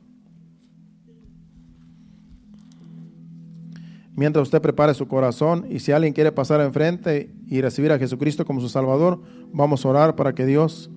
mientras 4.16 4.44
usted 4.44 4.62
prepare 4.62 4.94
su 4.94 5.08
corazón 5.08 5.66
y 5.68 5.80
si 5.80 5.92
alguien 5.92 6.12
quiere 6.12 6.32
pasar 6.32 6.60
enfrente 6.60 7.30
y 7.48 7.60
recibir 7.60 7.92
a 7.92 7.98
Jesucristo 7.98 8.44
como 8.44 8.60
su 8.60 8.68
Salvador, 8.68 9.20
vamos 9.52 9.84
a 9.84 9.88
orar 9.88 10.16
para 10.16 10.34
que 10.34 10.46
Dios 10.46 10.90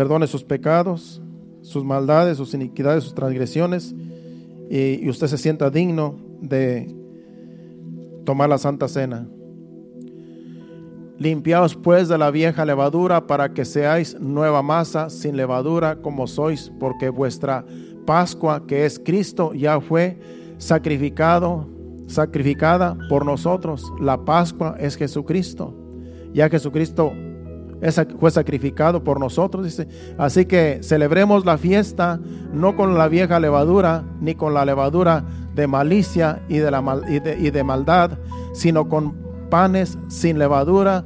perdone 0.00 0.26
sus 0.26 0.42
pecados, 0.42 1.20
sus 1.60 1.84
maldades, 1.84 2.38
sus 2.38 2.54
iniquidades, 2.54 3.04
sus 3.04 3.14
transgresiones 3.14 3.94
y, 4.70 5.06
usted 5.10 5.26
se 5.26 5.36
sienta 5.36 5.68
digno 5.68 6.16
de 6.40 6.90
tomar 8.24 8.48
la 8.48 8.56
Santa 8.56 8.88
Cena. 8.88 9.28
Limpiaos 11.18 11.76
pues 11.76 12.08
de 12.08 12.16
la 12.16 12.30
vieja 12.30 12.64
levadura 12.64 13.26
para 13.26 13.52
que 13.52 13.66
seáis 13.66 14.18
nueva 14.18 14.62
masa 14.62 15.10
sin 15.10 15.36
levadura 15.36 15.96
como 15.96 16.26
sois, 16.26 16.72
porque 16.80 17.10
vuestra 17.10 17.66
Pascua, 18.06 18.66
que 18.66 18.86
es 18.86 18.98
Cristo, 18.98 19.52
ya 19.52 19.82
fue 19.82 20.18
sacrificado 20.56 21.68
sacrificada 22.06 22.96
por 23.10 23.26
nosotros. 23.26 23.92
La 24.00 24.24
Pascua 24.24 24.76
es 24.80 24.96
Jesucristo. 24.96 25.74
Ya 26.32 26.48
Jesucristo 26.48 27.12
fue 28.18 28.30
sacrificado 28.30 29.02
por 29.02 29.18
nosotros, 29.18 29.64
dice. 29.64 29.88
Así 30.18 30.44
que 30.44 30.80
celebremos 30.82 31.44
la 31.44 31.58
fiesta 31.58 32.20
no 32.52 32.76
con 32.76 32.96
la 32.96 33.08
vieja 33.08 33.40
levadura, 33.40 34.04
ni 34.20 34.34
con 34.34 34.54
la 34.54 34.64
levadura 34.64 35.24
de 35.54 35.66
malicia 35.66 36.42
y 36.48 36.58
de, 36.58 36.70
la 36.70 36.82
y 37.08 37.50
de 37.50 37.64
maldad, 37.64 38.18
sino 38.52 38.88
con 38.88 39.14
panes 39.50 39.98
sin 40.08 40.38
levadura, 40.38 41.04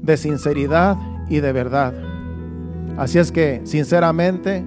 de 0.00 0.16
sinceridad 0.16 0.96
y 1.28 1.40
de 1.40 1.52
verdad. 1.52 1.92
Así 2.96 3.18
es 3.18 3.32
que, 3.32 3.60
sinceramente, 3.64 4.64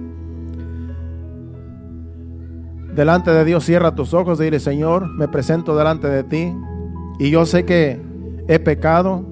delante 2.94 3.30
de 3.32 3.44
Dios, 3.44 3.64
cierra 3.64 3.94
tus 3.94 4.14
ojos 4.14 4.40
y 4.40 4.44
dile, 4.44 4.60
Señor, 4.60 5.08
me 5.08 5.26
presento 5.26 5.76
delante 5.76 6.08
de 6.08 6.22
ti 6.22 6.52
y 7.18 7.30
yo 7.30 7.44
sé 7.46 7.64
que 7.64 8.00
he 8.48 8.58
pecado, 8.58 9.24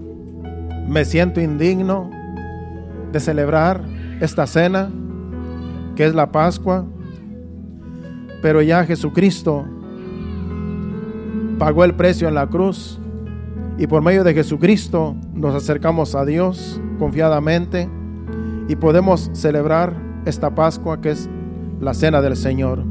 me 0.89 1.05
siento 1.05 1.41
indigno 1.41 2.11
de 3.13 3.21
celebrar 3.21 3.85
esta 4.21 4.47
cena, 4.47 4.91
que 5.95 6.07
es 6.07 6.15
la 6.15 6.33
Pascua, 6.33 6.87
pero 8.41 8.63
ya 8.63 8.85
Jesucristo 8.85 9.67
pagó 11.59 11.85
el 11.85 11.95
precio 11.95 12.29
en 12.29 12.35
la 12.35 12.47
cruz 12.47 12.99
y 13.77 13.87
por 13.87 14.03
medio 14.03 14.25
de 14.25 14.33
Jesucristo 14.33 15.15
nos 15.35 15.55
acercamos 15.55 16.15
a 16.15 16.25
Dios 16.25 16.81
confiadamente 16.99 17.89
y 18.69 18.77
podemos 18.77 19.31
celebrar 19.35 19.95
esta 20.25 20.55
Pascua 20.55 21.01
que 21.01 21.11
es 21.11 21.29
la 21.81 21.95
cena 21.95 22.21
del 22.23 22.37
Señor. 22.37 22.85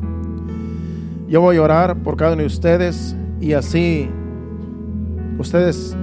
Yo 1.28 1.42
voy 1.42 1.58
a 1.58 1.62
orar 1.62 1.98
por 2.04 2.16
cada 2.16 2.34
uno 2.34 2.42
de 2.42 2.48
ustedes 2.48 3.16
y 3.40 3.54
así 3.54 4.10
ustedes 5.40 5.96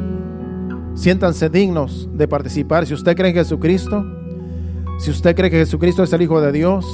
siéntanse 0.95 1.49
dignos 1.49 2.09
de 2.13 2.29
participar. 2.29 2.87
Si 2.87 2.95
usted 2.95 3.17
cree 3.17 3.31
en 3.31 3.37
Jesucristo, 3.37 4.05
si 4.99 5.11
usted 5.11 5.35
cree 5.35 5.51
que 5.51 5.59
Jesucristo 5.59 6.03
es 6.03 6.13
el 6.13 6.23
Hijo 6.23 6.41
de 6.41 6.53
Dios, 6.53 6.87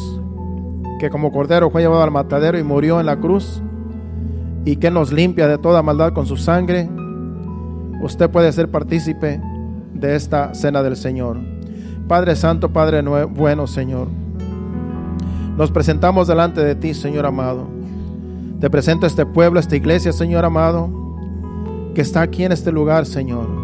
que 0.99 1.11
como 1.11 1.33
Cordero 1.33 1.71
fue 1.71 1.83
llevado 1.83 2.03
al 2.03 2.11
matadero 2.11 2.59
y 2.59 2.63
murió 2.63 3.01
en 3.01 3.07
la 3.07 3.19
cruz, 3.19 3.63
y 4.65 4.77
que 4.77 4.91
nos 4.91 5.13
limpia 5.13 5.49
de 5.49 5.59
toda 5.59 5.83
maldad 5.83 6.13
con 6.13 6.27
su 6.27 6.37
sangre, 6.37 6.89
usted 8.03 8.31
puede 8.31 8.53
ser 8.53 8.71
partícipe 8.71 9.41
de 9.95 10.17
esta 10.17 10.55
cena 10.55 10.83
del 10.83 10.97
Señor. 10.97 11.39
Padre 12.09 12.37
Santo, 12.37 12.73
Padre 12.73 13.03
bueno, 13.03 13.67
Señor, 13.67 14.09
nos 15.57 15.71
presentamos 15.71 16.27
delante 16.27 16.63
de 16.63 16.75
ti, 16.75 16.95
Señor 16.95 17.27
amado. 17.27 17.67
Te 18.61 18.69
presento 18.69 19.07
este 19.07 19.25
pueblo, 19.25 19.61
esta 19.61 19.77
iglesia, 19.77 20.13
Señor 20.13 20.45
amado, 20.45 20.91
que 21.95 22.03
está 22.03 22.23
aquí 22.23 22.45
en 22.45 22.53
este 22.53 22.73
lugar, 22.73 23.07
Señor. 23.07 23.60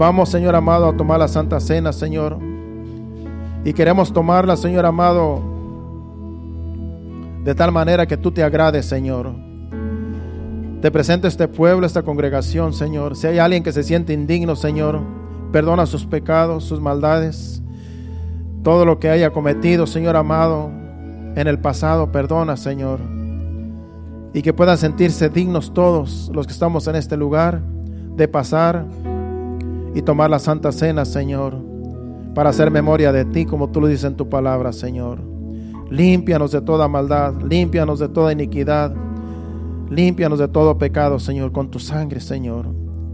Vamos, 0.00 0.30
Señor 0.30 0.56
amado, 0.56 0.88
a 0.88 0.96
tomar 0.96 1.18
la 1.18 1.28
Santa 1.28 1.60
Cena, 1.60 1.92
Señor. 1.92 2.38
Y 3.66 3.74
queremos 3.74 4.10
tomarla, 4.14 4.56
Señor 4.56 4.86
amado, 4.86 5.42
de 7.44 7.54
tal 7.54 7.70
manera 7.70 8.06
que 8.06 8.16
tú 8.16 8.30
te 8.30 8.42
agrades, 8.42 8.86
Señor. 8.86 9.30
Te 10.80 10.90
presento 10.90 11.28
este 11.28 11.46
pueblo, 11.48 11.86
esta 11.86 12.02
congregación, 12.02 12.72
Señor. 12.72 13.14
Si 13.14 13.26
hay 13.26 13.38
alguien 13.38 13.62
que 13.62 13.72
se 13.72 13.82
siente 13.82 14.14
indigno, 14.14 14.56
Señor, 14.56 15.00
perdona 15.52 15.84
sus 15.84 16.06
pecados, 16.06 16.64
sus 16.64 16.80
maldades, 16.80 17.62
todo 18.62 18.86
lo 18.86 19.00
que 19.00 19.10
haya 19.10 19.28
cometido, 19.34 19.86
Señor 19.86 20.16
amado, 20.16 20.70
en 21.36 21.46
el 21.46 21.58
pasado, 21.58 22.10
perdona, 22.10 22.56
Señor. 22.56 23.00
Y 24.32 24.40
que 24.40 24.54
puedan 24.54 24.78
sentirse 24.78 25.28
dignos 25.28 25.74
todos 25.74 26.30
los 26.32 26.46
que 26.46 26.54
estamos 26.54 26.88
en 26.88 26.96
este 26.96 27.18
lugar 27.18 27.60
de 28.16 28.28
pasar 28.28 28.86
y 29.94 30.02
tomar 30.02 30.30
la 30.30 30.38
Santa 30.38 30.72
Cena, 30.72 31.04
Señor, 31.04 31.56
para 32.34 32.50
hacer 32.50 32.70
memoria 32.70 33.12
de 33.12 33.24
ti, 33.24 33.44
como 33.44 33.70
tú 33.70 33.80
lo 33.80 33.86
dices 33.86 34.04
en 34.04 34.16
tu 34.16 34.28
palabra, 34.28 34.72
Señor. 34.72 35.20
Límpianos 35.90 36.52
de 36.52 36.60
toda 36.60 36.86
maldad, 36.86 37.34
límpianos 37.42 37.98
de 37.98 38.08
toda 38.08 38.32
iniquidad 38.32 38.94
Límpianos 39.90 40.38
de 40.38 40.46
todo 40.46 40.78
pecado, 40.78 41.18
Señor, 41.18 41.50
con 41.50 41.68
tu 41.68 41.80
sangre, 41.80 42.20
Señor, 42.20 42.66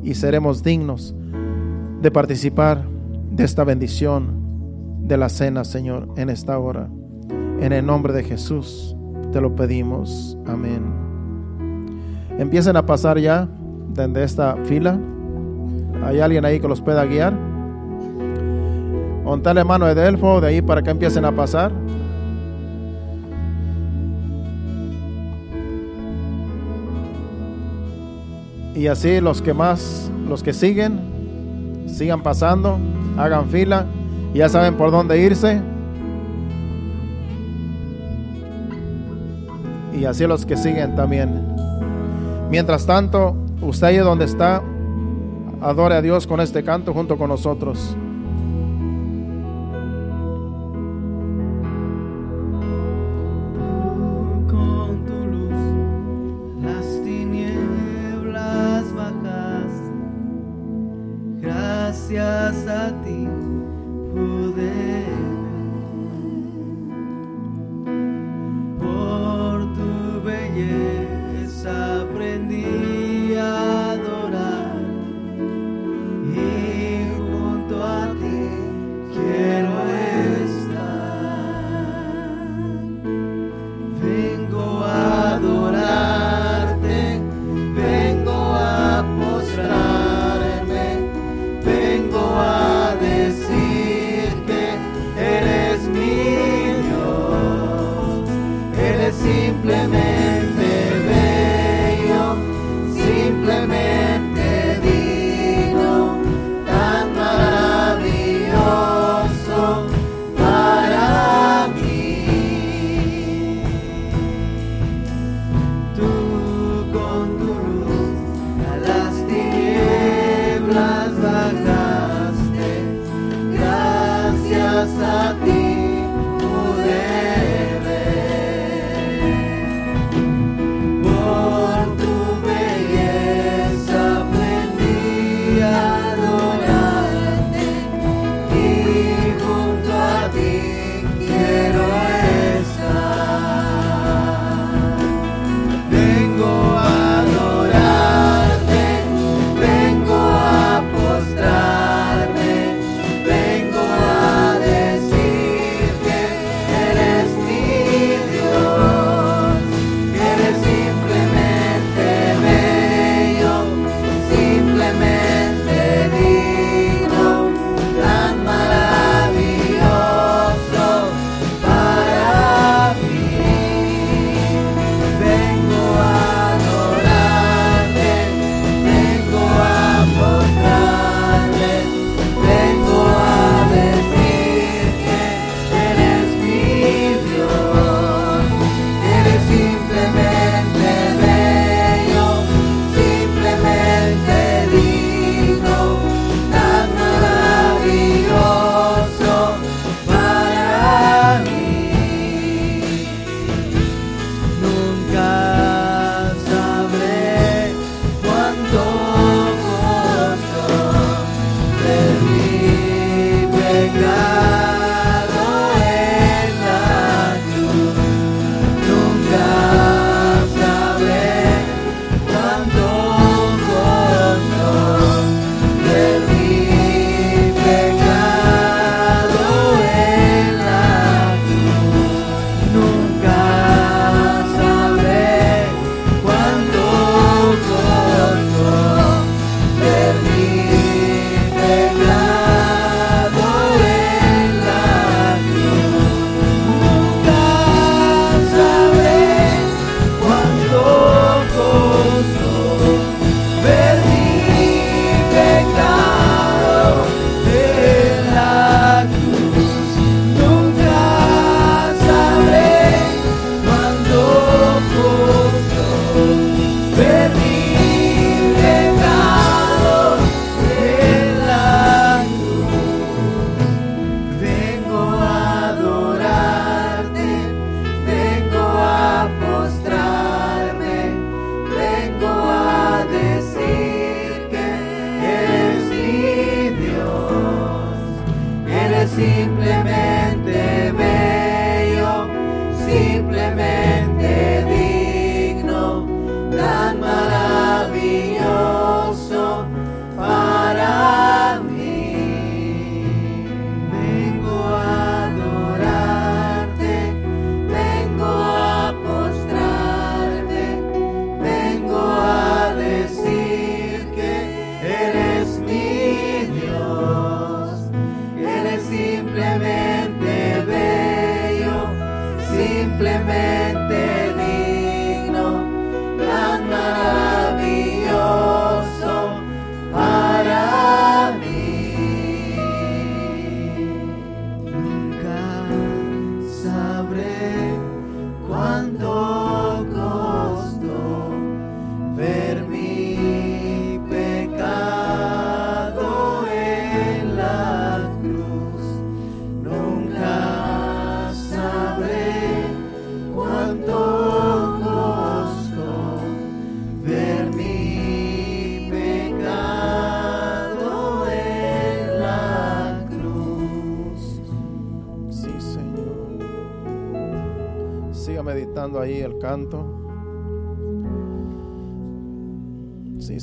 y 0.02 0.12
seremos 0.12 0.62
dignos 0.62 1.14
de 2.02 2.10
participar 2.10 2.84
de 3.30 3.44
esta 3.44 3.64
bendición 3.64 4.98
de 5.00 5.16
la 5.16 5.30
cena, 5.30 5.64
Señor, 5.64 6.06
en 6.18 6.28
esta 6.28 6.58
hora. 6.58 6.90
En 7.60 7.72
el 7.72 7.86
nombre 7.86 8.12
de 8.12 8.22
Jesús 8.22 8.94
te 9.32 9.40
lo 9.40 9.56
pedimos. 9.56 10.36
Amén. 10.46 10.82
Empiecen 12.38 12.76
a 12.76 12.84
pasar 12.84 13.18
ya 13.18 13.48
desde 13.94 14.24
esta 14.24 14.56
fila. 14.64 15.00
¿Hay 16.06 16.20
alguien 16.20 16.44
ahí 16.44 16.60
que 16.60 16.68
los 16.68 16.80
pueda 16.80 17.04
guiar? 17.04 17.34
Ontale 19.24 19.64
mano 19.64 19.86
de 19.86 19.94
Delfo 19.96 20.40
de 20.40 20.46
ahí 20.46 20.62
para 20.62 20.80
que 20.80 20.90
empiecen 20.90 21.24
a 21.24 21.32
pasar. 21.32 21.72
Y 28.76 28.86
así 28.86 29.20
los 29.20 29.42
que 29.42 29.52
más, 29.52 30.08
los 30.28 30.44
que 30.44 30.52
siguen, 30.52 31.00
sigan 31.88 32.22
pasando, 32.22 32.78
hagan 33.18 33.48
fila, 33.48 33.86
ya 34.32 34.48
saben 34.48 34.74
por 34.74 34.92
dónde 34.92 35.18
irse. 35.18 35.60
Y 39.92 40.04
así 40.04 40.24
los 40.24 40.46
que 40.46 40.56
siguen 40.56 40.94
también. 40.94 41.44
Mientras 42.48 42.86
tanto, 42.86 43.34
usted 43.60 43.88
ahí 43.88 43.96
donde 43.96 44.26
está, 44.26 44.62
adore 45.66 45.96
a 45.96 46.02
Dios 46.02 46.28
con 46.28 46.40
este 46.40 46.62
canto 46.62 46.92
junto 46.92 47.18
con 47.18 47.28
nosotros. 47.28 47.96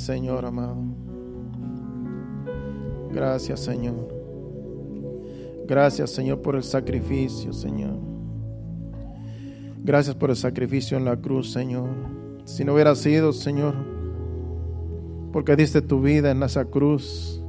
Señor 0.03 0.43
amado. 0.43 0.75
Gracias, 3.13 3.61
Señor. 3.61 4.05
Gracias, 5.65 6.11
Señor, 6.11 6.41
por 6.41 6.57
el 6.57 6.63
sacrificio, 6.63 7.53
Señor. 7.53 7.97
Gracias 9.81 10.13
por 10.13 10.29
el 10.29 10.35
sacrificio 10.35 10.97
en 10.97 11.05
la 11.05 11.15
cruz, 11.15 11.53
Señor. 11.53 11.87
Si 12.43 12.65
no 12.65 12.73
hubiera 12.73 12.95
sido, 12.95 13.31
Señor, 13.31 13.75
porque 15.31 15.55
diste 15.55 15.81
tu 15.81 16.01
vida 16.01 16.31
en 16.31 16.43
esa 16.43 16.65
cruz, 16.65 17.41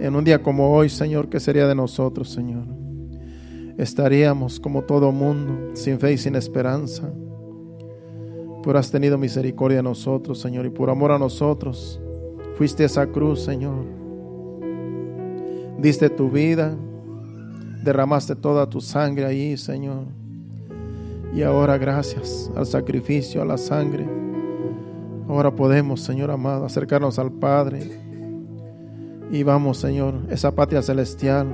en 0.00 0.16
un 0.16 0.24
día 0.24 0.42
como 0.42 0.76
hoy, 0.76 0.90
Señor, 0.90 1.30
¿qué 1.30 1.40
sería 1.40 1.66
de 1.66 1.74
nosotros, 1.74 2.28
Señor? 2.28 2.66
Estaríamos 3.78 4.60
como 4.60 4.82
todo 4.82 5.12
mundo, 5.12 5.74
sin 5.74 5.98
fe 5.98 6.12
y 6.12 6.18
sin 6.18 6.34
esperanza. 6.34 7.10
Pero 8.68 8.78
has 8.78 8.90
tenido 8.90 9.16
misericordia 9.16 9.78
de 9.78 9.82
nosotros, 9.82 10.40
Señor, 10.40 10.66
y 10.66 10.68
por 10.68 10.90
amor 10.90 11.10
a 11.10 11.18
nosotros, 11.18 11.98
fuiste 12.58 12.82
a 12.82 12.86
esa 12.86 13.06
cruz, 13.06 13.40
Señor. 13.40 13.86
Diste 15.78 16.10
tu 16.10 16.28
vida, 16.28 16.76
derramaste 17.82 18.36
toda 18.36 18.68
tu 18.68 18.82
sangre 18.82 19.24
ahí, 19.24 19.56
Señor. 19.56 20.04
Y 21.34 21.40
ahora 21.40 21.78
gracias 21.78 22.52
al 22.54 22.66
sacrificio, 22.66 23.40
a 23.40 23.46
la 23.46 23.56
sangre, 23.56 24.06
ahora 25.28 25.50
podemos, 25.50 26.02
Señor 26.02 26.30
amado, 26.30 26.66
acercarnos 26.66 27.18
al 27.18 27.32
Padre 27.32 27.90
y 29.32 29.44
vamos, 29.44 29.78
Señor, 29.78 30.14
esa 30.28 30.54
patria 30.54 30.82
celestial, 30.82 31.46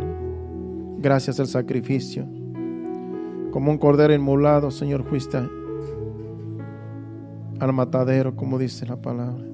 gracias 0.99 1.39
al 1.39 1.47
sacrificio. 1.47 2.27
Como 3.53 3.71
un 3.71 3.79
cordero 3.79 4.13
inmolado, 4.13 4.73
Señor, 4.73 5.05
fuiste 5.05 5.39
al 7.65 7.73
matadero, 7.73 8.37
como 8.37 8.59
dice 8.59 8.87
la 8.87 8.97
palabra. 8.97 9.45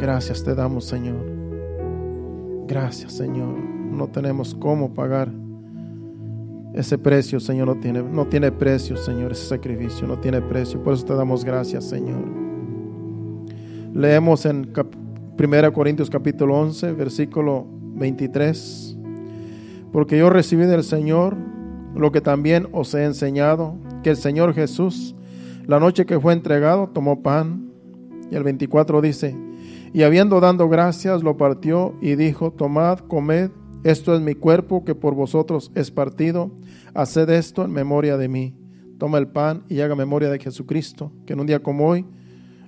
Gracias 0.00 0.42
te 0.42 0.54
damos, 0.54 0.84
Señor. 0.84 1.24
Gracias, 2.66 3.12
Señor. 3.12 3.56
No 3.56 4.08
tenemos 4.08 4.54
cómo 4.54 4.92
pagar 4.92 5.30
ese 6.74 6.98
precio, 6.98 7.38
Señor. 7.38 7.68
No 7.68 7.76
tiene, 7.76 8.02
no 8.02 8.26
tiene 8.26 8.50
precio, 8.50 8.96
Señor, 8.96 9.32
ese 9.32 9.46
sacrificio. 9.46 10.08
No 10.08 10.18
tiene 10.18 10.40
precio. 10.40 10.82
Por 10.82 10.94
eso 10.94 11.04
te 11.04 11.14
damos 11.14 11.44
gracias, 11.44 11.84
Señor. 11.84 12.24
Leemos 13.94 14.44
en 14.44 14.72
1 15.38 15.72
Corintios 15.72 16.10
capítulo 16.10 16.58
11, 16.58 16.92
versículo 16.92 17.66
23. 17.94 18.96
Porque 19.92 20.18
yo 20.18 20.30
recibí 20.30 20.64
del 20.66 20.82
Señor 20.82 21.36
lo 21.94 22.10
que 22.10 22.20
también 22.20 22.66
os 22.72 22.92
he 22.94 23.04
enseñado, 23.04 23.76
que 24.02 24.10
el 24.10 24.16
Señor 24.16 24.52
Jesús, 24.52 25.14
la 25.66 25.80
noche 25.80 26.06
que 26.06 26.20
fue 26.20 26.32
entregado, 26.32 26.88
tomó 26.88 27.22
pan. 27.22 27.70
Y 28.30 28.36
el 28.36 28.42
24 28.42 29.00
dice, 29.00 29.36
y 29.92 30.02
habiendo 30.02 30.40
dado 30.40 30.68
gracias, 30.68 31.22
lo 31.22 31.36
partió 31.36 31.94
y 32.00 32.16
dijo, 32.16 32.50
tomad, 32.50 32.98
comed, 33.00 33.50
esto 33.84 34.14
es 34.14 34.20
mi 34.20 34.34
cuerpo 34.34 34.84
que 34.84 34.94
por 34.94 35.14
vosotros 35.14 35.70
es 35.74 35.90
partido, 35.90 36.50
haced 36.94 37.28
esto 37.30 37.64
en 37.64 37.72
memoria 37.72 38.16
de 38.16 38.28
mí. 38.28 38.54
Toma 38.98 39.18
el 39.18 39.28
pan 39.28 39.64
y 39.68 39.80
haga 39.80 39.94
memoria 39.94 40.30
de 40.30 40.38
Jesucristo, 40.38 41.12
que 41.26 41.34
en 41.34 41.40
un 41.40 41.46
día 41.46 41.62
como 41.62 41.86
hoy 41.86 42.06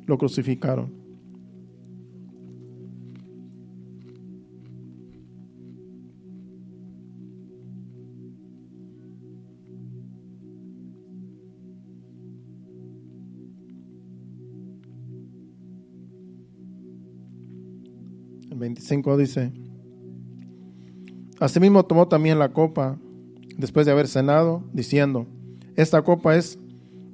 lo 0.06 0.18
crucificaron. 0.18 1.05
25 18.76 19.16
dice, 19.16 19.52
Asimismo 21.40 21.86
tomó 21.86 22.08
también 22.08 22.38
la 22.38 22.52
copa 22.52 22.98
después 23.56 23.86
de 23.86 23.92
haber 23.92 24.06
cenado, 24.06 24.64
diciendo, 24.72 25.26
Esta 25.76 26.02
copa 26.02 26.36
es 26.36 26.58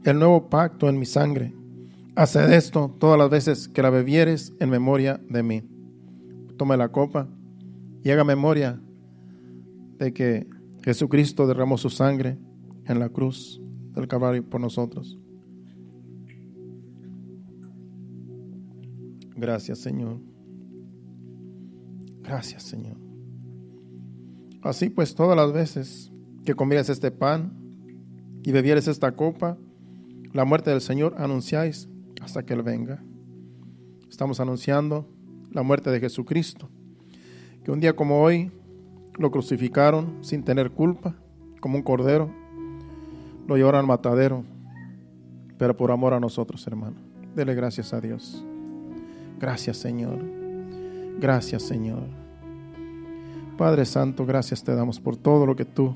el 0.04 0.18
nuevo 0.18 0.48
pacto 0.48 0.88
en 0.88 0.98
mi 0.98 1.06
sangre. 1.06 1.54
Haced 2.16 2.52
esto 2.52 2.94
todas 2.98 3.16
las 3.16 3.30
veces 3.30 3.68
que 3.68 3.82
la 3.82 3.90
bebieres 3.90 4.52
en 4.58 4.70
memoria 4.70 5.20
de 5.28 5.42
mí. 5.44 5.62
Tome 6.56 6.76
la 6.76 6.90
copa 6.90 7.28
y 8.02 8.10
haga 8.10 8.24
memoria 8.24 8.80
de 9.98 10.12
que 10.12 10.48
Jesucristo 10.82 11.46
derramó 11.46 11.78
su 11.78 11.90
sangre 11.90 12.38
en 12.86 12.98
la 12.98 13.08
cruz 13.08 13.62
del 13.94 14.08
Calvario 14.08 14.44
por 14.44 14.60
nosotros. 14.60 15.16
Gracias, 19.36 19.78
Señor. 19.78 20.31
Gracias, 22.22 22.62
Señor. 22.62 22.96
Así 24.62 24.90
pues, 24.90 25.14
todas 25.14 25.36
las 25.36 25.52
veces 25.52 26.12
que 26.44 26.54
comieres 26.54 26.88
este 26.88 27.10
pan 27.10 27.52
y 28.42 28.52
bebieres 28.52 28.88
esta 28.88 29.12
copa, 29.12 29.56
la 30.32 30.44
muerte 30.44 30.70
del 30.70 30.80
Señor 30.80 31.14
anunciáis 31.18 31.88
hasta 32.20 32.44
que 32.44 32.54
Él 32.54 32.62
venga. 32.62 33.02
Estamos 34.08 34.40
anunciando 34.40 35.08
la 35.50 35.62
muerte 35.62 35.90
de 35.90 36.00
Jesucristo, 36.00 36.68
que 37.64 37.70
un 37.70 37.80
día 37.80 37.94
como 37.94 38.22
hoy 38.22 38.50
lo 39.18 39.30
crucificaron 39.30 40.18
sin 40.24 40.42
tener 40.42 40.70
culpa, 40.70 41.14
como 41.60 41.76
un 41.76 41.82
cordero, 41.82 42.30
lo 43.46 43.56
llevaron 43.56 43.80
al 43.80 43.86
matadero, 43.86 44.44
pero 45.58 45.76
por 45.76 45.90
amor 45.90 46.14
a 46.14 46.20
nosotros, 46.20 46.66
hermano. 46.66 46.96
Dele 47.34 47.54
gracias 47.54 47.92
a 47.92 48.00
Dios. 48.00 48.44
Gracias, 49.38 49.76
Señor. 49.78 50.41
Gracias, 51.20 51.62
Señor. 51.62 52.22
Padre 53.56 53.84
Santo, 53.84 54.26
gracias 54.26 54.64
te 54.64 54.74
damos 54.74 54.98
por 54.98 55.16
todo 55.16 55.46
lo 55.46 55.54
que 55.54 55.64
tú, 55.64 55.94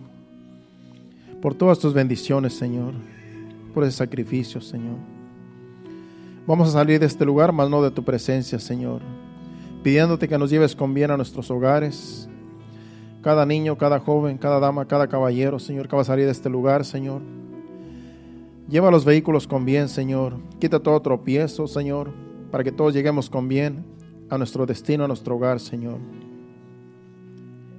por 1.40 1.54
todas 1.54 1.78
tus 1.78 1.94
bendiciones, 1.94 2.54
Señor, 2.54 2.92
por 3.74 3.82
ese 3.82 3.96
sacrificio, 3.96 4.60
Señor. 4.60 4.96
Vamos 6.46 6.68
a 6.68 6.72
salir 6.72 7.00
de 7.00 7.06
este 7.06 7.24
lugar, 7.24 7.52
mas 7.52 7.68
no 7.68 7.82
de 7.82 7.90
tu 7.90 8.04
presencia, 8.04 8.60
Señor, 8.60 9.00
pidiéndote 9.82 10.28
que 10.28 10.38
nos 10.38 10.50
lleves 10.50 10.76
con 10.76 10.94
bien 10.94 11.10
a 11.10 11.16
nuestros 11.16 11.50
hogares. 11.50 12.28
Cada 13.22 13.44
niño, 13.44 13.76
cada 13.76 13.98
joven, 13.98 14.38
cada 14.38 14.60
dama, 14.60 14.86
cada 14.86 15.08
caballero, 15.08 15.58
Señor, 15.58 15.88
que 15.88 15.96
va 15.96 16.02
a 16.02 16.04
salir 16.04 16.26
de 16.26 16.30
este 16.30 16.48
lugar, 16.48 16.84
Señor. 16.84 17.20
Lleva 18.68 18.92
los 18.92 19.04
vehículos 19.04 19.48
con 19.48 19.64
bien, 19.64 19.88
Señor. 19.88 20.36
Quita 20.60 20.78
todo 20.78 21.00
tropiezo, 21.02 21.66
Señor, 21.66 22.12
para 22.52 22.62
que 22.62 22.70
todos 22.70 22.94
lleguemos 22.94 23.28
con 23.28 23.48
bien 23.48 23.95
a 24.28 24.38
nuestro 24.38 24.66
destino, 24.66 25.04
a 25.04 25.08
nuestro 25.08 25.36
hogar, 25.36 25.60
Señor. 25.60 25.98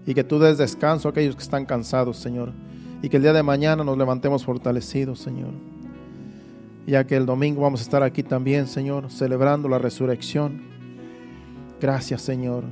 Y 0.06 0.14
que 0.14 0.24
tú 0.24 0.40
des 0.40 0.58
descanso 0.58 1.08
a 1.08 1.12
aquellos 1.12 1.36
que 1.36 1.44
están 1.44 1.66
cansados, 1.66 2.18
Señor. 2.18 2.54
Y 3.02 3.10
que 3.10 3.18
el 3.18 3.24
día 3.24 3.34
de 3.34 3.44
mañana 3.44 3.84
nos 3.84 3.98
levantemos 3.98 4.46
fortalecidos, 4.46 5.20
Señor. 5.20 5.52
Ya 6.86 7.06
que 7.06 7.18
el 7.18 7.26
domingo 7.26 7.62
vamos 7.62 7.82
a 7.82 7.84
estar 7.84 8.02
aquí 8.02 8.24
también, 8.24 8.68
Señor, 8.68 9.12
celebrando 9.12 9.68
la 9.68 9.78
resurrección. 9.78 10.62
Gracias, 11.82 12.22
Señor. 12.22 12.64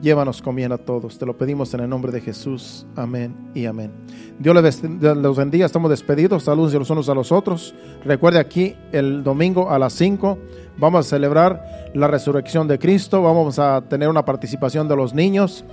Llévanos 0.00 0.40
con 0.40 0.56
bien 0.56 0.72
a 0.72 0.78
todos. 0.78 1.18
Te 1.18 1.26
lo 1.26 1.36
pedimos 1.36 1.74
en 1.74 1.80
el 1.80 1.88
nombre 1.88 2.10
de 2.10 2.22
Jesús. 2.22 2.86
Amén 2.96 3.34
y 3.54 3.66
amén. 3.66 3.92
Dios 4.38 4.54
les 4.54 5.36
bendiga. 5.36 5.66
Estamos 5.66 5.90
despedidos. 5.90 6.44
Saludos 6.44 6.72
los 6.72 6.88
unos 6.88 7.08
a 7.10 7.14
los 7.14 7.30
otros. 7.30 7.74
Recuerde 8.04 8.38
aquí 8.38 8.74
el 8.92 9.22
domingo 9.22 9.70
a 9.70 9.78
las 9.78 9.92
5 9.92 10.38
vamos 10.78 11.06
a 11.06 11.08
celebrar 11.08 11.90
la 11.92 12.08
resurrección 12.08 12.66
de 12.66 12.78
Cristo. 12.78 13.22
Vamos 13.22 13.58
a 13.58 13.82
tener 13.82 14.08
una 14.08 14.24
participación 14.24 14.88
de 14.88 14.96
los 14.96 15.14
niños. 15.14 15.64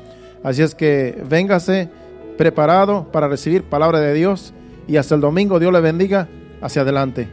Así 0.43 0.61
es 0.61 0.75
que 0.75 1.23
véngase 1.29 1.89
preparado 2.37 3.09
para 3.11 3.29
recibir 3.29 3.63
palabra 3.63 3.99
de 4.01 4.13
Dios. 4.13 4.53
Y 4.87 4.97
hasta 4.97 5.15
el 5.15 5.21
domingo 5.21 5.59
Dios 5.59 5.71
le 5.71 5.79
bendiga. 5.79 6.27
Hacia 6.59 6.81
adelante. 6.81 7.29